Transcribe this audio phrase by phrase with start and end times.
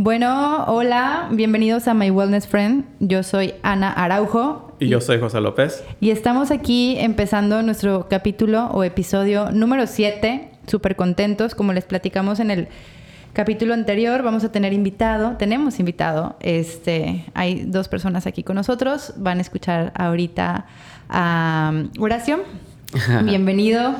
[0.00, 2.84] Bueno, hola, bienvenidos a My Wellness Friend.
[3.00, 4.76] Yo soy Ana Araujo.
[4.78, 5.82] Y yo soy José López.
[5.98, 10.50] Y estamos aquí empezando nuestro capítulo o episodio número 7.
[10.68, 12.68] Súper contentos, como les platicamos en el
[13.32, 19.14] capítulo anterior, vamos a tener invitado, tenemos invitado, este, hay dos personas aquí con nosotros,
[19.16, 20.66] van a escuchar ahorita
[21.08, 22.44] a Horacio.
[23.24, 23.94] Bienvenido.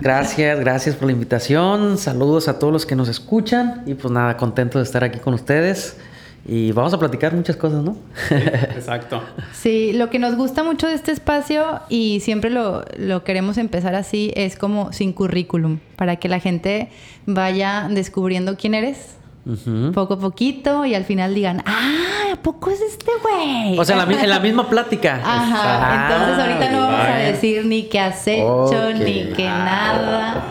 [0.00, 1.96] Gracias, gracias por la invitación.
[1.96, 5.34] Saludos a todos los que nos escuchan y pues nada, contento de estar aquí con
[5.34, 5.96] ustedes.
[6.44, 7.96] Y vamos a platicar muchas cosas, ¿no?
[8.30, 9.22] exacto.
[9.52, 13.94] sí, lo que nos gusta mucho de este espacio y siempre lo, lo, queremos empezar
[13.94, 16.88] así es como sin currículum, para que la gente
[17.26, 19.19] vaya descubriendo quién eres.
[19.94, 23.78] Poco a poquito y al final digan, ah, ¿a poco es este güey?
[23.78, 25.20] O sea, en la, misma plática.
[25.24, 30.44] Ajá, entonces ahorita no vamos a decir ni qué has hecho, ni qué nada.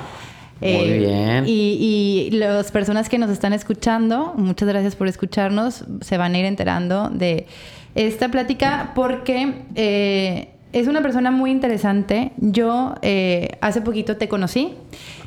[0.59, 1.43] Muy eh, bien.
[1.47, 6.39] Y, y, las personas que nos están escuchando, muchas gracias por escucharnos, se van a
[6.39, 7.47] ir enterando de
[7.95, 12.31] esta plática porque eh, es una persona muy interesante.
[12.37, 14.73] Yo eh, hace poquito te conocí,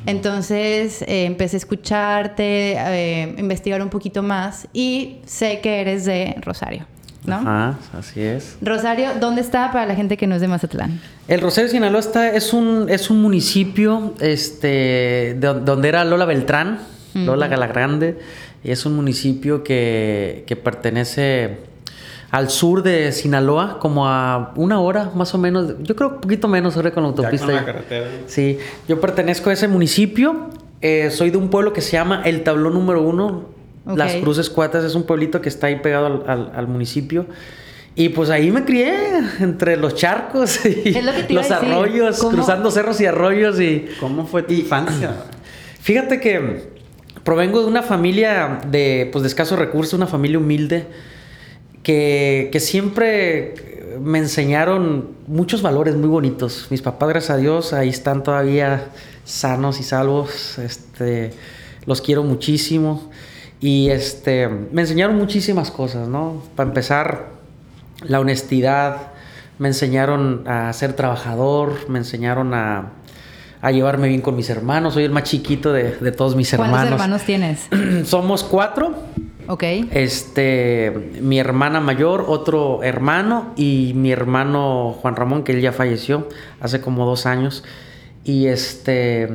[0.05, 6.85] entonces empecé a escucharte, investigar un poquito más y sé que eres de Rosario.
[7.25, 7.35] ¿no?
[7.35, 8.57] Ajá, así es.
[8.61, 10.99] Rosario, ¿dónde está para la gente que no es de Mazatlán?
[11.27, 16.79] El Rosario Sinaloa está, es un, es un municipio este, donde era Lola Beltrán,
[17.13, 18.17] Lola Galagrande,
[18.63, 21.57] y es un municipio que, que pertenece
[22.33, 26.47] al sur de Sinaloa, como a una hora más o menos, yo creo un poquito
[26.47, 27.45] menos ahora con la autopista.
[27.45, 28.07] Ya con la carretera.
[28.25, 30.49] Sí, yo pertenezco a ese municipio,
[30.81, 33.45] eh, soy de un pueblo que se llama El Tablón Número Uno,
[33.85, 37.27] las Cruces Cuatas es un pueblito que está ahí pegado al, municipio.
[37.93, 38.95] Y pues ahí me crié
[39.39, 40.97] entre los charcos y
[41.29, 45.17] los arroyos, cruzando cerros y arroyos y ¿Cómo fue tu infancia?
[45.81, 46.63] Fíjate que
[47.23, 50.87] provengo de una familia de pues de escasos recursos, una familia humilde
[51.83, 56.67] que, que siempre me enseñaron muchos valores muy bonitos.
[56.69, 58.85] Mis papás, gracias a Dios, ahí están todavía
[59.23, 60.57] sanos y salvos.
[60.57, 61.31] Este,
[61.85, 63.11] los quiero muchísimo.
[63.59, 66.43] Y este, me enseñaron muchísimas cosas, ¿no?
[66.55, 67.27] Para empezar,
[68.01, 69.13] la honestidad,
[69.59, 72.91] me enseñaron a ser trabajador, me enseñaron a,
[73.61, 74.95] a llevarme bien con mis hermanos.
[74.95, 76.73] Soy el más chiquito de, de todos mis hermanos.
[76.73, 77.67] ¿Cuántos hermanos tienes?
[78.05, 78.93] Somos cuatro.
[79.47, 79.63] Ok.
[79.91, 86.27] Este, mi hermana mayor, otro hermano y mi hermano Juan Ramón, que él ya falleció
[86.59, 87.63] hace como dos años.
[88.23, 89.29] Y este,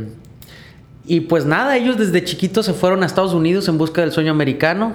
[1.08, 4.30] y pues nada, ellos desde chiquitos se fueron a Estados Unidos en busca del sueño
[4.30, 4.94] americano.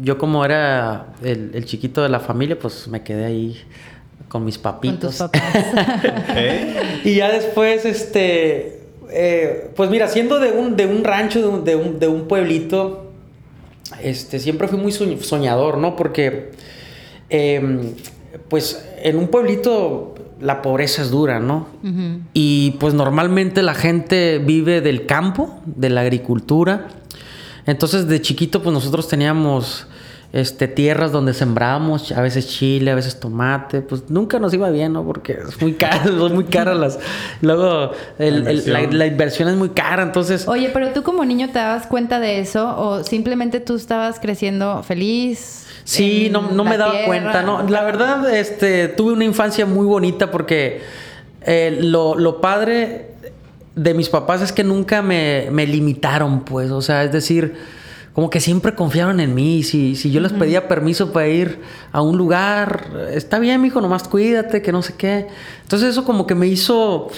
[0.00, 3.60] Yo como era el, chiquito de la familia, pues me quedé ahí
[4.28, 5.18] con mis papitos.
[5.18, 5.66] Con tus papás.
[7.04, 8.80] Y ya después, este,
[9.10, 13.09] eh, pues mira, siendo de un, de un rancho, de un, de un, pueblito,
[14.02, 15.96] este, siempre fui muy soñador, ¿no?
[15.96, 16.50] Porque,
[17.28, 17.94] em,
[18.48, 21.66] pues en un pueblito la pobreza es dura, ¿no?
[22.32, 26.88] Y pues normalmente la gente vive del campo, de la agricultura.
[27.66, 29.86] Entonces de chiquito pues nosotros teníamos
[30.32, 34.92] este, tierras donde sembramos, a veces chile, a veces tomate, pues nunca nos iba bien,
[34.92, 35.04] ¿no?
[35.04, 36.98] Porque es muy caro, son muy caras las...
[37.40, 40.46] Luego la, inversión es muy cara, entonces...
[40.46, 44.82] Oye, pero tú como niño te dabas cuenta de eso o simplemente tú estabas creciendo
[44.82, 45.66] feliz?
[45.84, 47.66] Sí, no, no me daba cuenta, ¿no?
[47.68, 50.82] La verdad, este, tuve una infancia muy bonita porque
[51.42, 53.06] eh, lo, padre
[53.74, 57.56] de mis papás es que nunca me, limitaron, pues, o sea, es decir,
[58.12, 59.62] como que siempre confiaron en mí.
[59.62, 61.60] Si, si yo les pedía permiso para ir
[61.92, 65.28] a un lugar, está bien, hijo, nomás cuídate, que no sé qué.
[65.62, 67.08] Entonces eso como que me hizo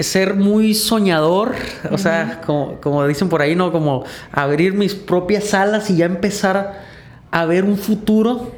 [0.00, 1.54] ser muy soñador,
[1.90, 3.72] o sea, como, como dicen por ahí, ¿no?
[3.72, 6.82] Como abrir mis propias alas y ya empezar
[7.30, 8.52] a ver un futuro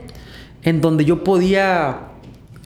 [0.62, 2.08] en donde yo podía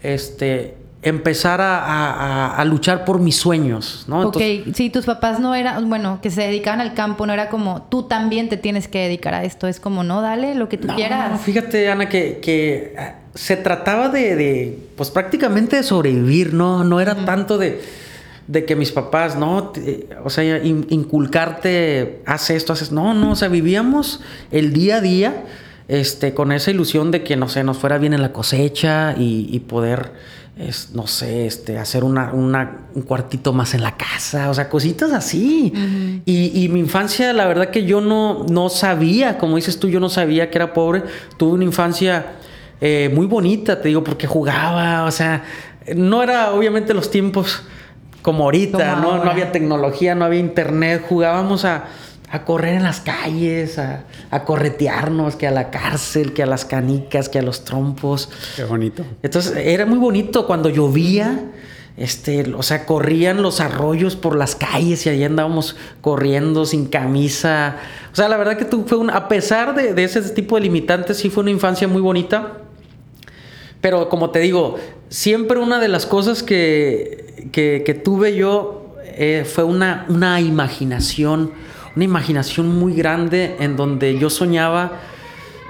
[0.03, 4.29] este, empezar a, luchar por mis sueños, ¿no?
[4.29, 4.41] ok,
[4.75, 8.05] si tus papás no eran, bueno, que se dedicaban al campo, no era como tú
[8.05, 11.41] también te tienes que dedicar a esto, es como, no, dale lo que tú quieras.
[11.43, 16.85] Fíjate, Ana, que, que eh, se trataba de, pues prácticamente de sobrevivir, ¿no?
[16.85, 17.83] No era tanto de,
[18.47, 19.73] de, que mis papás, ¿no?
[20.25, 25.45] o sea, inculcarte, haz esto, haces, no, no, o sea, vivíamos el día a día
[25.89, 29.59] este, con esa ilusión de que, no sé, nos fuera bien en la cosecha y,
[29.61, 30.13] poder,
[30.93, 35.73] no sé, este, hacer una, un cuartito más en la casa, o sea, cositas así.
[36.25, 40.09] y, mi infancia, la verdad que yo no, no sabía, como dices tú, yo no
[40.09, 41.03] sabía que era pobre.
[41.39, 42.37] Tuve una infancia
[42.81, 45.43] eh, muy bonita, te digo, porque jugaba, o sea,
[45.97, 47.63] no era obviamente los tiempos
[48.23, 49.25] como ahorita, ¿no?
[49.25, 51.85] No había tecnología, no había internet, jugábamos a
[52.35, 56.65] a correr en las calles, a, a, corretearnos, que a la cárcel, que a las
[56.65, 58.29] canicas, que a los trompos.
[58.57, 59.05] Qué bonito.
[59.23, 61.51] Entonces era muy bonito cuando llovía.
[61.97, 67.77] Este, o sea, corrían los arroyos por las calles y ahí andábamos corriendo sin camisa.
[68.13, 70.63] O sea, la verdad que tú fue un, a pesar de, de ese tipo de
[70.63, 72.59] limitantes, sí fue una infancia muy bonita.
[73.81, 74.77] Pero como te digo,
[75.09, 78.85] siempre una de las cosas que, que, que tuve yo
[79.17, 81.53] eh, fue una, una imaginación,
[81.97, 85.01] una imaginación muy grande en donde yo soñaba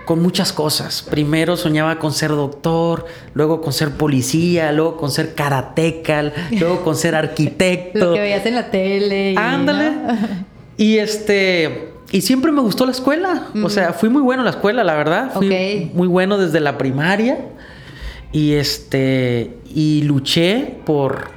[0.05, 1.03] con muchas cosas.
[1.03, 6.97] Primero soñaba con ser doctor, luego con ser policía, luego con ser karateca, luego con
[6.97, 7.99] ser arquitecto.
[7.99, 9.33] Lo que veías en la tele.
[9.33, 9.91] Y, Ándale.
[9.91, 10.19] ¿no?
[10.77, 11.91] Y este.
[12.13, 13.49] Y siempre me gustó la escuela.
[13.55, 13.65] Mm.
[13.65, 15.33] O sea, fui muy bueno en la escuela, la verdad.
[15.33, 15.91] Fui okay.
[15.95, 17.39] muy bueno desde la primaria.
[18.33, 19.59] Y este.
[19.75, 21.33] Y luché por.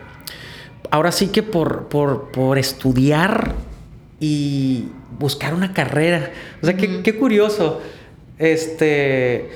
[0.90, 3.54] Ahora sí que por, por, por estudiar
[4.20, 4.86] y
[5.20, 6.32] buscar una carrera.
[6.62, 7.82] O sea, qué, qué curioso.
[8.38, 9.50] Este.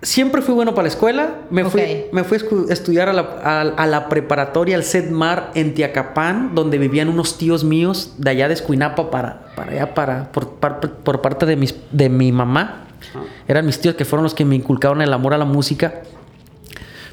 [0.00, 1.38] Siempre fui bueno para la escuela.
[1.50, 2.06] Me, okay.
[2.10, 2.38] fui, me fui
[2.68, 7.36] a estudiar a la, a, a la preparatoria, al CEDMAR en Tiacapán, donde vivían unos
[7.36, 12.08] tíos míos de allá de Escuinapa para, para allá, para, por parte de, mis, de
[12.08, 12.84] mi mamá.
[13.12, 13.22] Ah.
[13.48, 16.02] Eran mis tíos que fueron los que me inculcaron el amor a la música.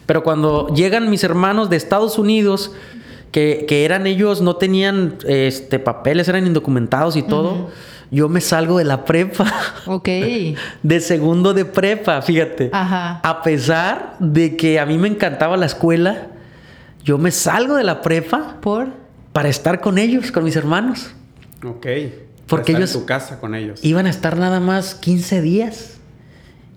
[0.05, 2.71] Pero cuando llegan mis hermanos de Estados Unidos,
[3.35, 7.51] que, que eran ellos, no tenían este, papeles, eran indocumentados y todo.
[7.51, 9.51] Uh -huh yo me salgo de la prepa.
[9.87, 10.07] Ok.
[10.83, 12.69] De segundo de prepa, fíjate.
[12.71, 13.19] Ajá.
[13.23, 16.27] A pesar de que a mí me encantaba la escuela,
[17.03, 18.57] yo me salgo de la prepa.
[18.61, 18.87] ¿Por?
[19.33, 21.11] Para estar con ellos, con mis hermanos.
[21.63, 21.87] Ok.
[22.47, 22.95] Porque estar ellos.
[22.95, 23.83] En tu casa con ellos.
[23.83, 25.97] Iban a estar nada más 15 días.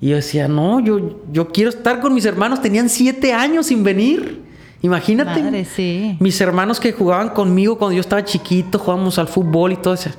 [0.01, 2.61] Y yo decía, no, yo, yo quiero estar con mis hermanos.
[2.61, 4.48] Tenían 7 años sin venir.
[4.83, 5.43] Imagínate.
[5.43, 6.17] Madre, sí.
[6.21, 10.11] Mis hermanos que jugaban conmigo cuando yo estaba chiquito, jugábamos al fútbol y todo eso.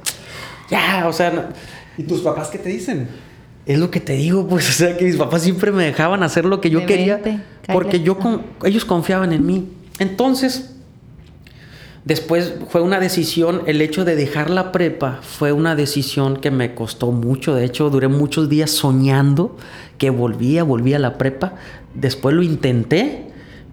[0.69, 1.31] Ya, o sea.
[1.31, 1.43] No.
[1.97, 3.07] ¿Y tus papás qué te dicen?
[3.65, 6.45] Es lo que te digo, pues, o sea, que mis papás siempre me dejaban hacer
[6.45, 7.17] lo que yo De quería.
[7.17, 7.39] vente,
[7.71, 9.67] porque yo con, ellos confiaban en mí.
[9.99, 10.75] Entonces,
[12.03, 16.73] después fue una decisión, el hecho de dejar la prepa fue una decisión que me
[16.73, 17.53] costó mucho.
[17.53, 19.55] De hecho, duré muchos días soñando
[19.97, 21.53] que volvía, volvía a la prepa.
[21.93, 23.28] Después lo intenté,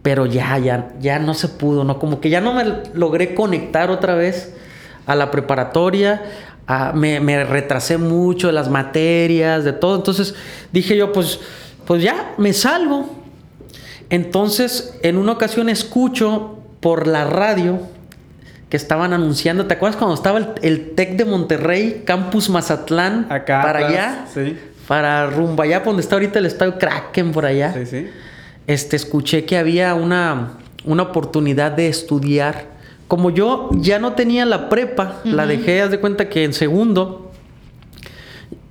[0.06, 1.99] pero ya, ya, ya no se pudo, ¿no?
[1.99, 2.62] Como que ya no me
[2.94, 4.55] logré conectar otra vez
[5.05, 6.23] a la preparatoria.
[6.69, 9.97] a- me, me retrasé mucho de las materias, de todo.
[9.97, 10.37] Entonces
[10.73, 11.41] dije yo, pues,
[11.87, 13.11] pues ya, me salgo.
[14.11, 17.81] Entonces, en una ocasión escucho por la radio
[18.69, 23.61] que estaban anunciando, ¿te acuerdas cuando estaba el, el TEC de Monterrey, Campus Mazatlán, Acá.
[23.62, 24.26] para atrás, allá?
[24.32, 24.56] Sí.
[24.87, 27.73] Para rumbo allá, por donde está ahorita el estadio Kraken, por allá.
[27.75, 28.09] Sí, sí.
[28.67, 32.77] Este, escuché que había una, una oportunidad de estudiar.
[33.09, 37.31] Como yo ya no tenía la prepa, la dejé, haz de cuenta que en segundo,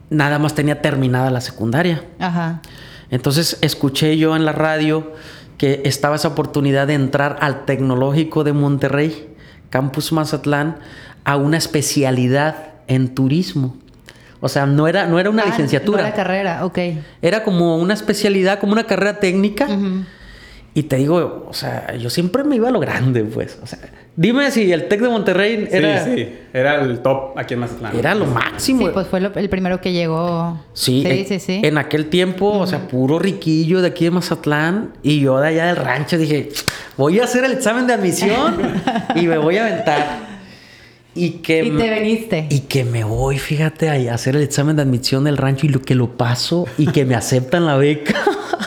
[0.10, 2.04] nada más tenía terminada la secundaria.
[2.20, 2.62] Ajá.
[3.10, 5.14] Entonces escuché yo en la radio
[5.58, 9.30] que estaba esa oportunidad de entrar al Tecnológico de Monterrey,
[9.70, 10.78] Campus Mazatlán,
[11.24, 13.78] a una especialidad en turismo.
[14.46, 16.04] O sea, no era, no era una Ah, licenciatura.
[16.04, 16.78] No era carrera, ok.
[17.22, 19.68] Era como una especialidad, como una carrera técnica.
[20.76, 23.58] Y te digo, o sea, yo siempre me iba a lo grande, pues.
[23.64, 23.80] O sea,
[24.18, 26.30] dime si el TEC de Monterrey era, Sí, sí.
[26.54, 27.96] Era el top aquí en Mazatlán.
[27.98, 28.82] era lo máximo.
[28.86, 30.60] Sí, pues fue lo- el primero que llegó.
[30.74, 31.40] Sí, sí, en, sí.
[31.40, 31.62] sí.
[31.64, 35.68] en aquel tiempo, o sea, puro riquillo de aquí de Mazatlán y yo de allá
[35.68, 36.50] del rancho dije,
[36.98, 38.58] voy a hacer el examen de admisión
[39.16, 40.35] y me voy a aventar.
[41.16, 42.48] Y que, Y te veniste.
[42.50, 45.82] y que me voy, fíjate, a hacer el examen de admisión del rancho y lo
[45.82, 48.14] que lo paso y que me aceptan la beca.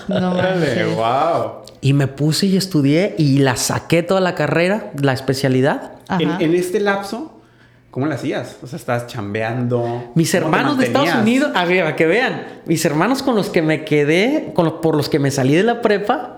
[0.08, 0.96] No manches.
[0.96, 1.64] wow.
[1.82, 5.92] y me puse y estudié y la saqué toda la carrera, la especialidad.
[6.18, 7.38] En, en este lapso,
[7.90, 8.56] ¿cómo lo hacías?
[8.62, 10.10] O sea, estabas chambeando.
[10.14, 11.14] Mis ¿Cómo te hermanos de Estados?
[11.20, 14.74] Unidos, a ver, a que vean, mis hermanos con los que me quedé, con los-
[14.74, 16.37] por los que me salí de la prepa,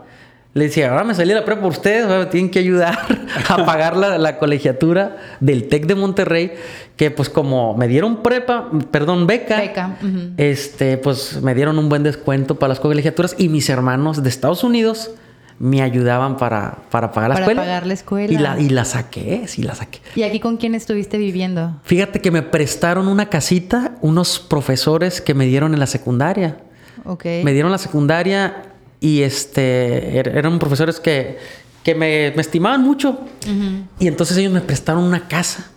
[0.53, 2.99] les decía, ahora me salí de la prepa ustedes, me tienen que ayudar
[3.49, 6.53] a pagar la, la colegiatura del TEC de Monterrey,
[6.97, 9.97] que pues como me dieron prepa, perdón, beca,
[10.37, 14.65] este, pues me dieron un buen descuento para las colegiaturas y mis hermanos de Estados
[14.65, 15.13] Unidos
[15.61, 17.61] me ayudaban para, para pagar la Para escuela.
[17.63, 18.33] pagar la escuela.
[18.33, 20.01] Y la, y la saqué, sí la saqué.
[20.17, 21.77] ¿Y aquí con quién estuviste viviendo?
[21.85, 26.57] Fíjate que me prestaron una casita unos profesores que me dieron en la secundaria.
[27.05, 27.25] Ok.
[27.45, 28.70] Me dieron la secundaria
[29.01, 31.39] y este er- eran profesores que,
[31.83, 33.11] que me, me estimaban mucho.
[33.11, 33.85] Ujú.
[33.99, 35.71] Y entonces ellos me prestaron una casa.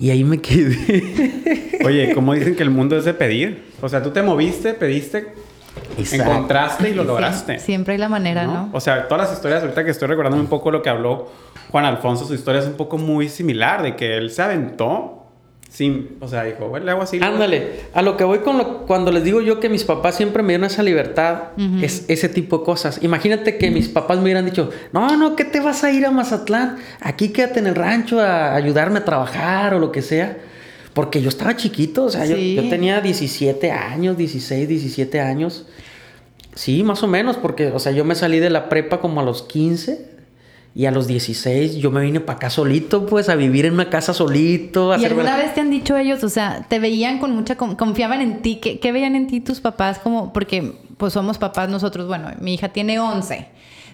[0.00, 1.80] Y ahí me quedé.
[1.84, 3.64] Oye, ¿cómo dicen que el mundo es de pedir?
[3.82, 5.34] O sea, tú te moviste, pediste,
[5.98, 6.30] Exacto.
[6.30, 7.58] encontraste y lo Sí, lograste.
[7.58, 8.70] Siempre hay la manera, ¿no?
[8.72, 11.30] O sea, todas las historias, ahorita que estoy recordando un poco lo que habló
[11.70, 15.17] Juan Alfonso, su historia es un poco muy similar, de que él se aventó
[15.70, 17.20] Sí, o sea, dijo, bueno, le hago así.
[17.22, 20.42] Ándale, a lo que voy con lo, cuando les digo yo que mis papás siempre
[20.42, 21.50] me dieron esa libertad,
[21.82, 23.00] es ese tipo de cosas.
[23.02, 26.10] Imagínate que mis papás me hubieran dicho, no, no, ¿qué te vas a ir a
[26.10, 26.78] Mazatlán?
[27.00, 30.38] Aquí quédate en el rancho a ayudarme a trabajar o lo que sea.
[30.94, 35.66] Porque yo estaba chiquito, o sea, yo, yo tenía 17 años, 16, 17 años.
[36.54, 39.22] Sí, más o menos, porque, o sea, yo me salí de la prepa como a
[39.22, 40.17] los 15
[40.78, 43.90] y a los 16 yo me vine para acá solito, pues, a vivir en una
[43.90, 44.96] casa solito.
[44.96, 48.42] ¿Y alguna vez te han dicho ellos, o sea, te veían con mucha, confiaban en
[48.42, 48.60] ti?
[48.62, 49.98] ¿Qué, ¿Qué, veían en ti tus papás?
[49.98, 53.48] Como, porque, pues, somos papás nosotros, bueno, mi hija tiene 11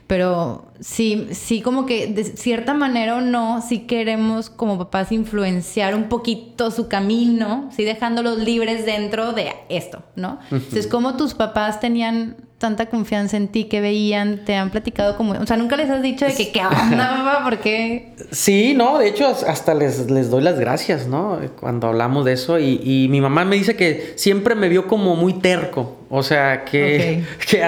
[0.07, 5.95] pero sí, sí como que de cierta manera o no, sí queremos como papás influenciar
[5.95, 10.41] un poquito su camino, sí dejándolos libres dentro de esto, ¿no?
[10.51, 15.33] Entonces, ¿cómo tus papás tenían tanta confianza en ti que veían, te han platicado como,
[15.33, 18.15] o sea, nunca les has dicho de que qué onda, mamá, ¿por qué?
[18.31, 21.39] Sí, no, de hecho hasta les, les doy las gracias, ¿no?
[21.61, 25.35] Cuando hablamos de eso y, mi mamá me dice que siempre me vio como muy
[25.35, 27.63] terco, o sea, que, que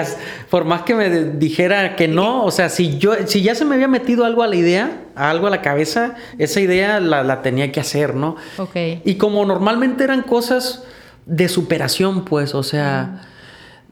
[0.49, 3.75] por más que me dijera que no, o sea, si yo, si ya se me
[3.75, 7.79] había metido algo a la idea, algo a la cabeza, esa idea la, tenía que
[7.79, 8.35] hacer, ¿no?
[8.57, 8.75] Ok.
[9.05, 10.85] Y como normalmente eran cosas
[11.27, 13.21] de superación, pues, o sea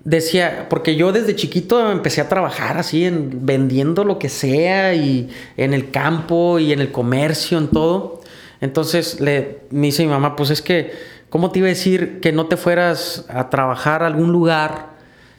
[0.05, 5.29] decía, porque yo desde chiquito empecé a trabajar así en vendiendo lo que sea y
[5.57, 8.21] en el campo y en el comercio, en todo.
[8.61, 10.93] Entonces le, me dice mi mamá, pues es que,
[11.29, 14.93] ¿cómo te iba a decir que no te fueras a trabajar a algún lugar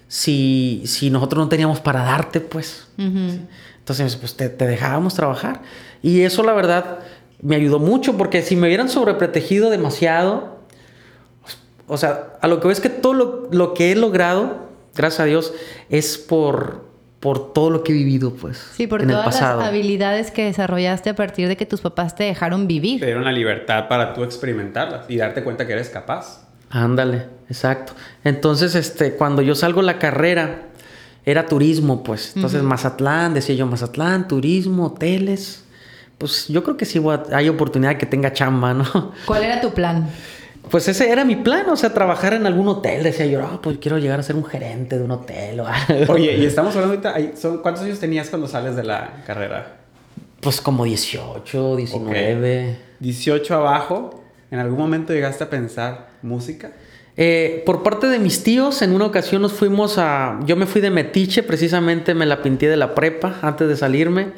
[0.09, 2.89] si, si nosotros no teníamos para darte, pues?
[2.99, 5.63] Entonces, pues te, te, dejábamos trabajar.
[6.03, 6.99] Y eso la verdad
[7.41, 10.56] me ayudó mucho porque si me hubieran sobreprotegido demasiado,
[11.87, 15.25] o sea, a lo que veo es que todo lo, que he logrado, gracias a
[15.25, 15.55] Dios,
[15.89, 16.85] es por,
[17.21, 18.59] por todo lo que he vivido, pues.
[18.75, 22.67] Sí, por todas las habilidades que desarrollaste a partir de que tus papás te dejaron
[22.67, 23.01] vivir.
[23.01, 26.47] Te dieron la libertad para tú experimentarlas y darte cuenta que eres capaz.
[26.71, 27.93] Ándale, exacto.
[28.25, 30.63] Entonces, este, cuando yo salgo la carrera,
[31.25, 32.33] era turismo, pues.
[32.37, 35.65] Entonces, Mazatlán, decía yo, Mazatlán, turismo, hoteles.
[36.19, 37.03] Pues yo creo que sí
[37.33, 39.13] hay oportunidad de que tenga chamba, ¿no?
[39.27, 40.09] ¿Cuál era tu plan?
[40.71, 43.03] Pues ese era mi plan, o sea, trabajar en algún hotel.
[43.03, 46.15] Decía yo, oh, pues quiero llegar a ser un gerente de un hotel o algo.
[46.15, 49.77] Oye, y estamos hablando ahorita, ¿cuántos años tenías cuando sales de la carrera?
[50.41, 52.77] Pues como 18, 19.
[53.01, 56.73] 18 abajo, ¿en algún momento llegaste a pensar música?
[57.17, 60.39] Eh, por parte de mis tíos, en una ocasión nos fuimos a...
[60.45, 64.33] Yo me fui de Metiche, precisamente me la pinté de la prepa antes de salirme.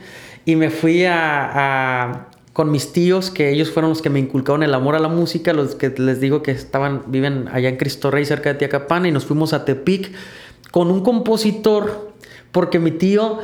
[0.45, 4.75] Y me fui a, con mis tíos, que ellos fueron los que me inculcaron el
[4.75, 8.25] amor a la música, los que les digo que estaban, viven allá en Cristo Rey,
[8.25, 10.11] cerca de Tiacapana, y nos fuimos a Tepic
[10.73, 12.11] con un compositor,
[12.51, 13.39] porque mi tío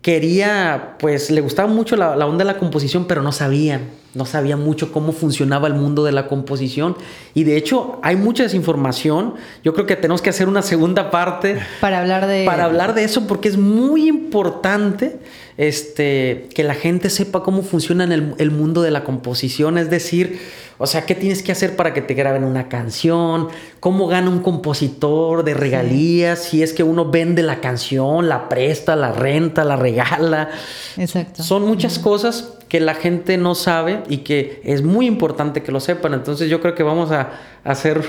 [0.00, 3.80] quería, pues le gustaba mucho la, la onda de la composición, pero no sabían
[4.14, 6.96] no sabía mucho cómo funcionaba el mundo de la composición
[7.34, 9.34] y de hecho hay mucha desinformación.
[9.64, 13.04] Yo creo que tenemos que hacer una segunda parte para hablar de para hablar de
[13.04, 15.18] eso porque es muy importante
[15.56, 20.40] este que la gente sepa cómo funciona el, el mundo de la composición, es decir,
[20.78, 23.48] o sea, ¿qué tienes que hacer para que te graben una canción?
[23.78, 26.42] ¿Cómo gana un compositor de regalías?
[26.42, 30.50] Si es que uno vende la canción, la presta, la renta, la regala.
[30.96, 31.44] Exacto.
[31.44, 35.78] Son muchas cosas que la gente no sabe y que es muy importante que lo
[35.78, 36.14] sepan.
[36.14, 37.30] Entonces yo creo que vamos a,
[37.64, 38.02] hacer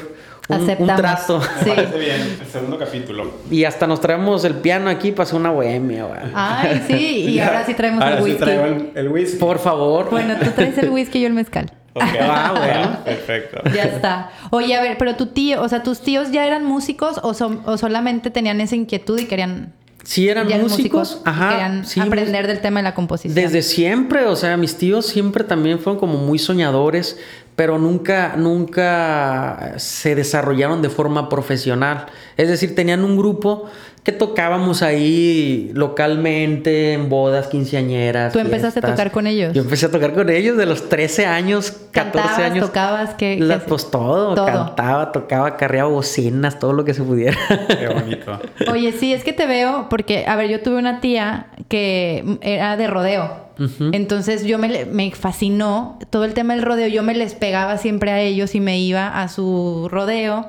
[0.50, 1.40] un, trato.
[1.66, 3.32] Me parece bien, el segundo capítulo.
[3.50, 6.06] Y hasta nos traemos el piano aquí para hacer una bohemia.
[6.34, 8.44] Ay, sí, y ahora sí traemos el whisky.
[8.44, 9.38] Sí el, whisky.
[9.38, 10.10] Por favor.
[10.10, 11.72] Bueno, tú traes el whisky y yo el mezcal.
[11.96, 12.98] Ah, bueno.
[13.06, 13.62] Perfecto.
[13.72, 14.32] Ya está.
[14.50, 17.36] Oye, a ver, pero tu tío, o sea, ¿tus tíos ya eran músicos o,
[17.66, 19.74] o solamente tenían esa inquietud y querían
[20.04, 23.36] Sí, eran músicos, ajá, aprender del tema de la composición.
[23.36, 27.18] Desde siempre, o sea, mis tíos siempre también fueron como muy soñadores,
[27.56, 32.08] pero nunca, nunca se desarrollaron de forma profesional.
[32.38, 33.70] Es decir, tenían un grupo
[34.04, 38.34] que tocábamos ahí localmente, en bodas, quinceañeras.
[38.34, 39.54] ¿Tú empezaste a tocar con ellos?
[39.54, 42.68] Yo empecé a tocar con ellos de los 13 años, 14 años.
[42.68, 43.14] ¿Tocabas?
[43.16, 43.40] ¿Qué?
[43.68, 47.38] pues todo, cantaba, tocaba, carreaba bocinas, todo lo que se pudiera.
[47.68, 48.40] Qué bonito.
[48.70, 52.76] Oye, sí, es que te veo, porque, a ver, yo tuve una tía que era
[52.76, 53.44] de rodeo.
[53.92, 56.88] Entonces yo me, me, fascinó todo el tema del rodeo.
[56.88, 60.48] Yo me les pegaba siempre a ellos y me iba a su rodeo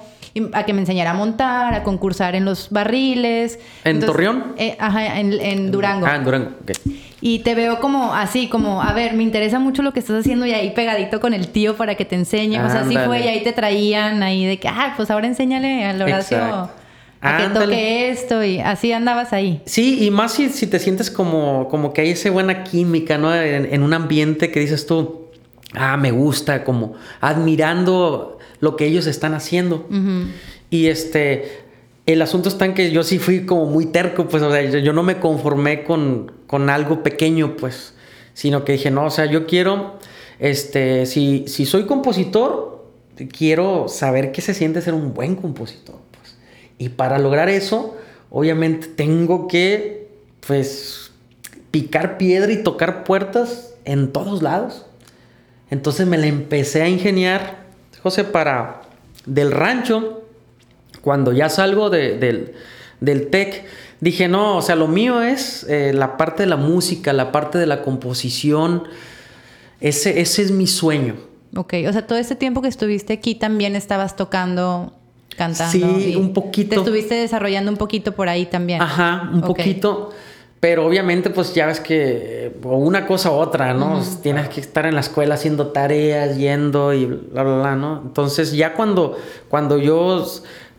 [0.52, 3.58] a que me enseñara a montar, a concursar en los barriles.
[3.84, 4.54] ¿En Torreón?
[4.58, 6.06] Eh, ajá, en, Durango.
[6.06, 6.50] Ah, en Durango.
[7.20, 10.44] Y te veo como así, como, a ver, me interesa mucho lo que estás haciendo
[10.44, 12.58] y ahí pegadito con el tío para que te enseñe.
[12.58, 15.84] o sea, así fue y ahí te traían ahí de que, ah, pues ahora enséñale
[15.84, 16.70] al Horacio
[17.24, 19.62] a que toque esto y así andabas ahí.
[19.64, 23.34] Sí, y más si, si te sientes como, como que hay esa buena química, ¿no?
[23.34, 25.24] En, en, un ambiente que dices tú,
[25.74, 29.86] ah, me gusta, como admirando lo que ellos están haciendo.
[30.70, 31.64] Y este,
[32.06, 34.92] el asunto está en que yo sí fui como muy terco, pues, o sea, yo,
[34.92, 37.94] no me conformé con, con, algo pequeño, pues,
[38.32, 39.98] sino que dije, no, o sea, yo quiero,
[40.38, 42.84] este, si, si soy compositor,
[43.36, 46.03] quiero saber qué se siente ser un buen compositor.
[46.78, 47.96] Y para lograr eso,
[48.30, 50.08] obviamente tengo que,
[50.46, 51.12] pues,
[51.70, 54.86] picar piedra y tocar puertas en todos lados.
[55.70, 57.64] Entonces me la empecé a ingeniar,
[58.02, 58.82] José, para
[59.26, 60.22] del rancho,
[61.00, 62.54] cuando ya salgo del,
[63.00, 63.64] del TEC,
[64.00, 67.58] dije, no, o sea, lo mío es eh, la parte de la música, la parte
[67.58, 68.84] de la composición.
[69.80, 71.16] Ese, ese es mi sueño.
[71.56, 74.92] Ok, o sea, todo este tiempo que estuviste aquí también estabas tocando,
[75.36, 75.72] cantando.
[75.72, 76.70] Sí, un poquito.
[76.70, 78.80] Te estuviste desarrollando un poquito por ahí también.
[78.82, 80.10] Ajá, un poquito.
[80.64, 84.00] Pero obviamente, pues ya ves que, o una cosa u otra, ¿no?
[84.22, 88.00] Tienes que estar en la escuela haciendo tareas, yendo y bla, bla, bla, ¿no?
[88.02, 89.14] Entonces, ya cuando,
[89.50, 90.24] cuando yo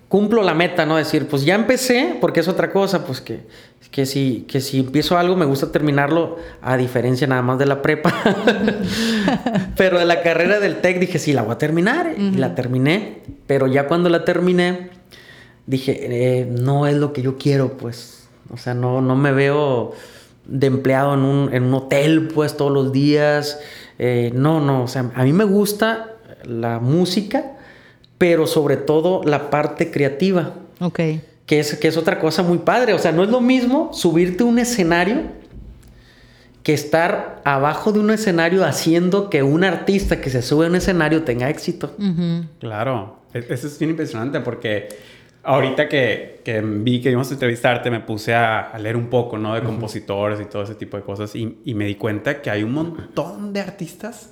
[0.10, 0.98] cumplo la meta, ¿no?
[0.98, 3.48] Decir, pues ya empecé, porque es otra cosa, pues que,
[3.92, 7.82] que, si, que si empiezo algo me gusta terminarlo, a diferencia nada más de la
[7.82, 8.14] prepa.
[9.78, 13.22] pero de la carrera del TEC dije, sí, la voy a terminar, y la terminé.
[13.48, 14.90] Pero ya cuando la terminé,
[15.66, 18.16] dije, eh, no es lo que yo quiero, pues
[18.52, 19.94] o sea, no, no me veo
[20.46, 23.60] de empleado en un, en un hotel, pues, todos los días.
[23.98, 27.55] Eh, no, no, o sea, a mí me gusta la música,
[28.18, 30.54] pero sobre todo la parte creativa.
[30.80, 31.00] Ok.
[31.46, 32.94] Que es, que es otra cosa muy padre.
[32.94, 35.24] O sea, no es lo mismo subirte a un escenario
[36.64, 40.76] que estar abajo de un escenario haciendo que un artista que se sube a un
[40.76, 41.96] escenario tenga éxito.
[42.60, 44.90] Claro, e, eso es bien impresionante porque
[45.44, 49.54] ahorita que, que, vi que íbamos a entrevistarte, me puse a, leer un poco, ¿no?
[49.54, 52.64] De compositores y todo ese tipo de cosas y, y, me di cuenta que hay
[52.64, 54.32] un montón de artistas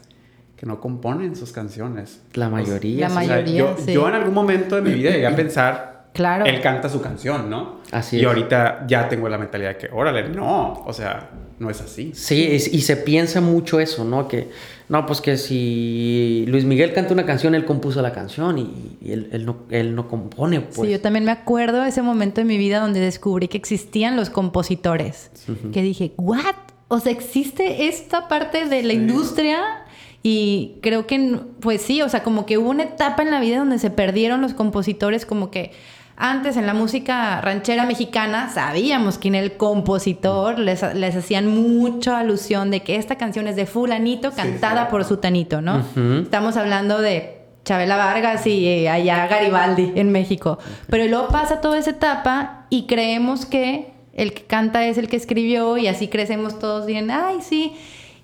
[0.64, 2.22] que no componen sus canciones.
[2.36, 3.10] La mayoría.
[3.10, 6.06] La mayoría, yo, yo, en algún momento de mi vida llegué a pensar...
[6.14, 6.46] Claro.
[6.46, 7.80] Él canta su canción, ¿no?
[7.92, 8.24] Así y es.
[8.24, 12.14] Y ahorita ya tengo la mentalidad de que, órale, no, o sea, no es así.
[12.16, 14.30] Sí, y se piensa mucho eso, ¿no?
[14.30, 14.52] Que
[14.88, 19.44] no, pues que si Luis Miguel canta una canción, él compuso la canción y, él,
[19.46, 20.62] no, él no compone.
[20.62, 20.88] Pues.
[20.88, 24.16] Sí, yo también me acuerdo de ese momento en mi vida donde descubrí que existían
[24.16, 25.30] los compositores.
[25.74, 26.56] Que dije, ¿what?
[26.88, 29.83] O sea, existe esta parte de la industria
[30.24, 33.58] y creo que, pues sí, o sea, como que hubo una etapa en la vida
[33.58, 35.72] donde se perdieron los compositores, como que
[36.16, 42.72] antes en la música ranchera mexicana sabíamos quién era el compositor, les, hacían mucha alusión
[42.72, 45.84] de que esta canción es de fulanito cantada por sutanito, ¿no?
[46.22, 50.60] Estamos hablando de Chabela Vargas y eh, allá Garibaldi en México.
[50.88, 55.18] Pero luego pasa toda esa etapa y creemos que el que canta es el que
[55.18, 57.74] escribió y así crecemos todos bien, ay, sí.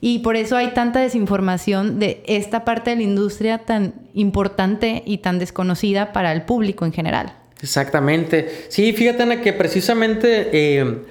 [0.01, 5.17] Y por eso hay tanta desinformación de esta parte de la industria tan importante y
[5.17, 7.33] tan desconocida para el público en general.
[7.62, 8.67] Exactamente.
[8.69, 11.03] Sí, fíjate, Ana, que precisamente eh,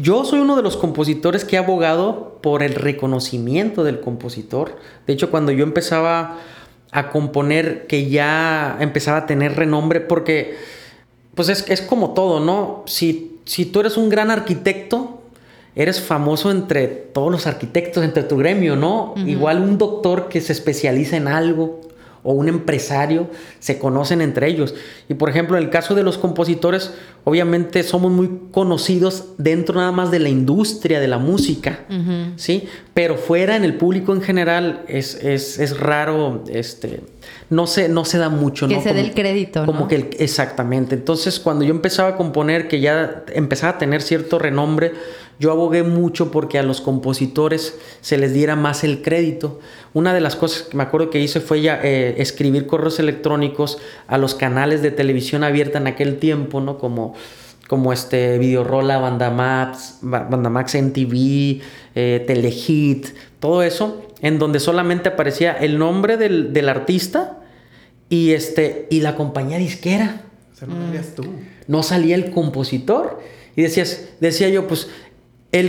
[0.00, 4.78] yo soy uno de los compositores que ha abogado por el reconocimiento del compositor.
[5.06, 6.38] De hecho, cuando yo empezaba
[6.90, 10.56] a componer, que ya empezaba a tener renombre, porque
[11.34, 12.84] pues es, como todo, ¿no?
[12.86, 15.13] Si, si tú eres un gran arquitecto,
[15.76, 19.14] eres famoso entre todos los arquitectos, entre tu gremio, ¿no?
[19.16, 21.80] Igual un doctor que se especializa en algo
[22.24, 23.28] o un empresario
[23.60, 24.74] se conocen entre ellos.
[25.08, 29.92] Y por ejemplo, en el caso de los compositores, obviamente somos muy conocidos dentro nada
[29.92, 31.80] más de la industria de la música,
[32.36, 32.66] ¿sí?
[32.94, 37.00] Pero fuera en el público en general es, es, raro, este,
[37.50, 38.68] no se, no se da mucho.
[38.68, 39.64] Que se dé el crédito.
[39.66, 40.94] Como que exactamente.
[40.94, 44.92] Entonces, cuando yo empezaba a componer, que ya empezaba a tener cierto renombre,
[45.38, 49.60] yo abogué mucho porque a los compositores se les diera más el crédito.
[49.92, 53.78] Una de las cosas que me acuerdo que hice fue ya eh, escribir correos electrónicos
[54.06, 56.78] a los canales de televisión abierta en aquel tiempo, ¿no?
[56.78, 57.14] Como,
[57.68, 61.60] como este Videorola, Bandamax, Bandamax NTV,
[61.94, 63.08] eh, Telehit,
[63.40, 67.40] todo eso, en donde solamente aparecía el nombre del, artista
[68.08, 70.22] y, este, y la compañía disquera.
[70.50, 71.24] O sea, no salías tú.
[71.66, 73.20] No salía el compositor.
[73.54, 74.88] Y decías, decía yo, pues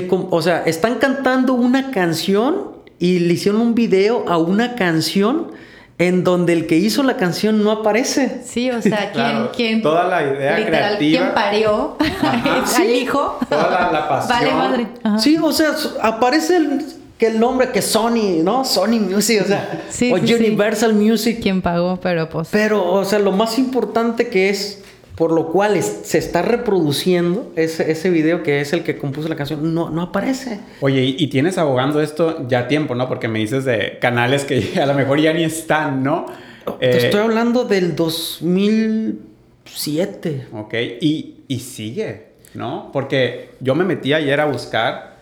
[0.09, 5.51] o sea, están cantando una canción y le hicieron un video a una canción
[5.97, 8.41] en donde el que hizo la canción no aparece.
[8.45, 11.97] Sí, o sea, ¿quién, quién toda la idea literal, ¿quién parió
[12.77, 13.37] al hijo?
[13.49, 14.39] Toda la, pasión.
[14.39, 14.87] Vale madre.
[15.17, 16.85] Sí, o sea, aparece el,
[17.17, 18.65] que el nombre que Sony, ¿no?
[18.65, 21.39] Sony Music, o sea, o Universal Music.
[21.41, 21.97] ¿Quién pagó?
[22.01, 22.49] Pero pues.
[22.51, 24.83] Pero, o sea, lo más importante que es
[25.15, 29.37] por lo cual se está reproduciendo ese, ese video que es el que compuso la
[29.37, 30.59] canción, no, no aparece.
[30.81, 33.07] Oye, y, tienes abogando esto ya tiempo, ¿no?
[33.07, 36.25] Porque me dices de canales que a lo mejor ya ni están, ¿no?
[36.79, 40.47] Te eh, estoy hablando del 2007.
[40.51, 42.89] Ok, y, y sigue, ¿no?
[42.91, 45.14] Porque yo me metí ayer a buscar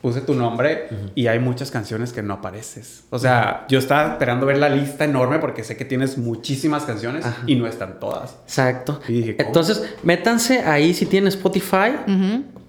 [0.00, 3.04] puse tu nombre y hay muchas canciones que no apareces.
[3.10, 7.24] O sea, yo estaba esperando ver la lista enorme porque sé que tienes muchísimas canciones
[7.46, 8.36] y no están todas.
[8.44, 9.00] Exacto.
[9.08, 11.96] Entonces, métanse ahí si tienen Spotify,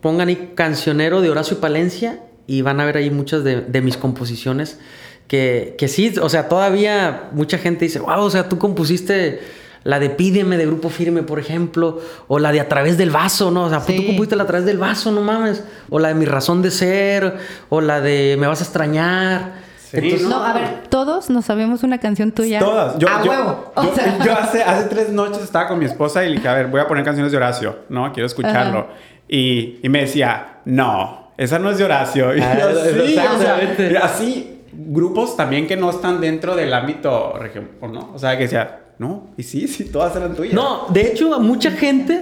[0.01, 4.79] pongan ahí cancionero de Horacio Palencia y van a ver ahí muchas de, mis composiciones
[5.27, 9.39] que, que sí, o sea, todavía mucha gente dice, wow, o sea, tú compusiste
[9.83, 13.51] la de Pídeme de Grupo Firme, por ejemplo, o la de A través del vaso,
[13.51, 13.65] ¿no?
[13.65, 16.25] O sea, tú compusiste la A través del vaso, no mames, o la de Mi
[16.25, 17.37] razón de ser,
[17.69, 19.53] o la de Me vas a extrañar.
[20.21, 22.59] no, a ver, todos nos sabemos una canción tuya.
[22.59, 22.97] Todas.
[22.99, 23.73] Yo, a huevo.
[24.25, 26.81] Yo, hace, hace tres noches estaba con mi esposa y le dije, a ver, voy
[26.81, 28.11] a poner canciones de Horacio, ¿no?
[28.13, 28.87] Quiero escucharlo.
[29.27, 32.35] Y, y, me decía, no, esa no es de Horacio.
[32.37, 37.33] Y ah, sí, o sea, así, grupos también que no están dentro del ámbito
[37.81, 38.11] ¿no?
[38.13, 40.53] O sea, que decía, no, y sí, sí, todas eran tuyas.
[40.53, 42.21] No, de hecho, mucha gente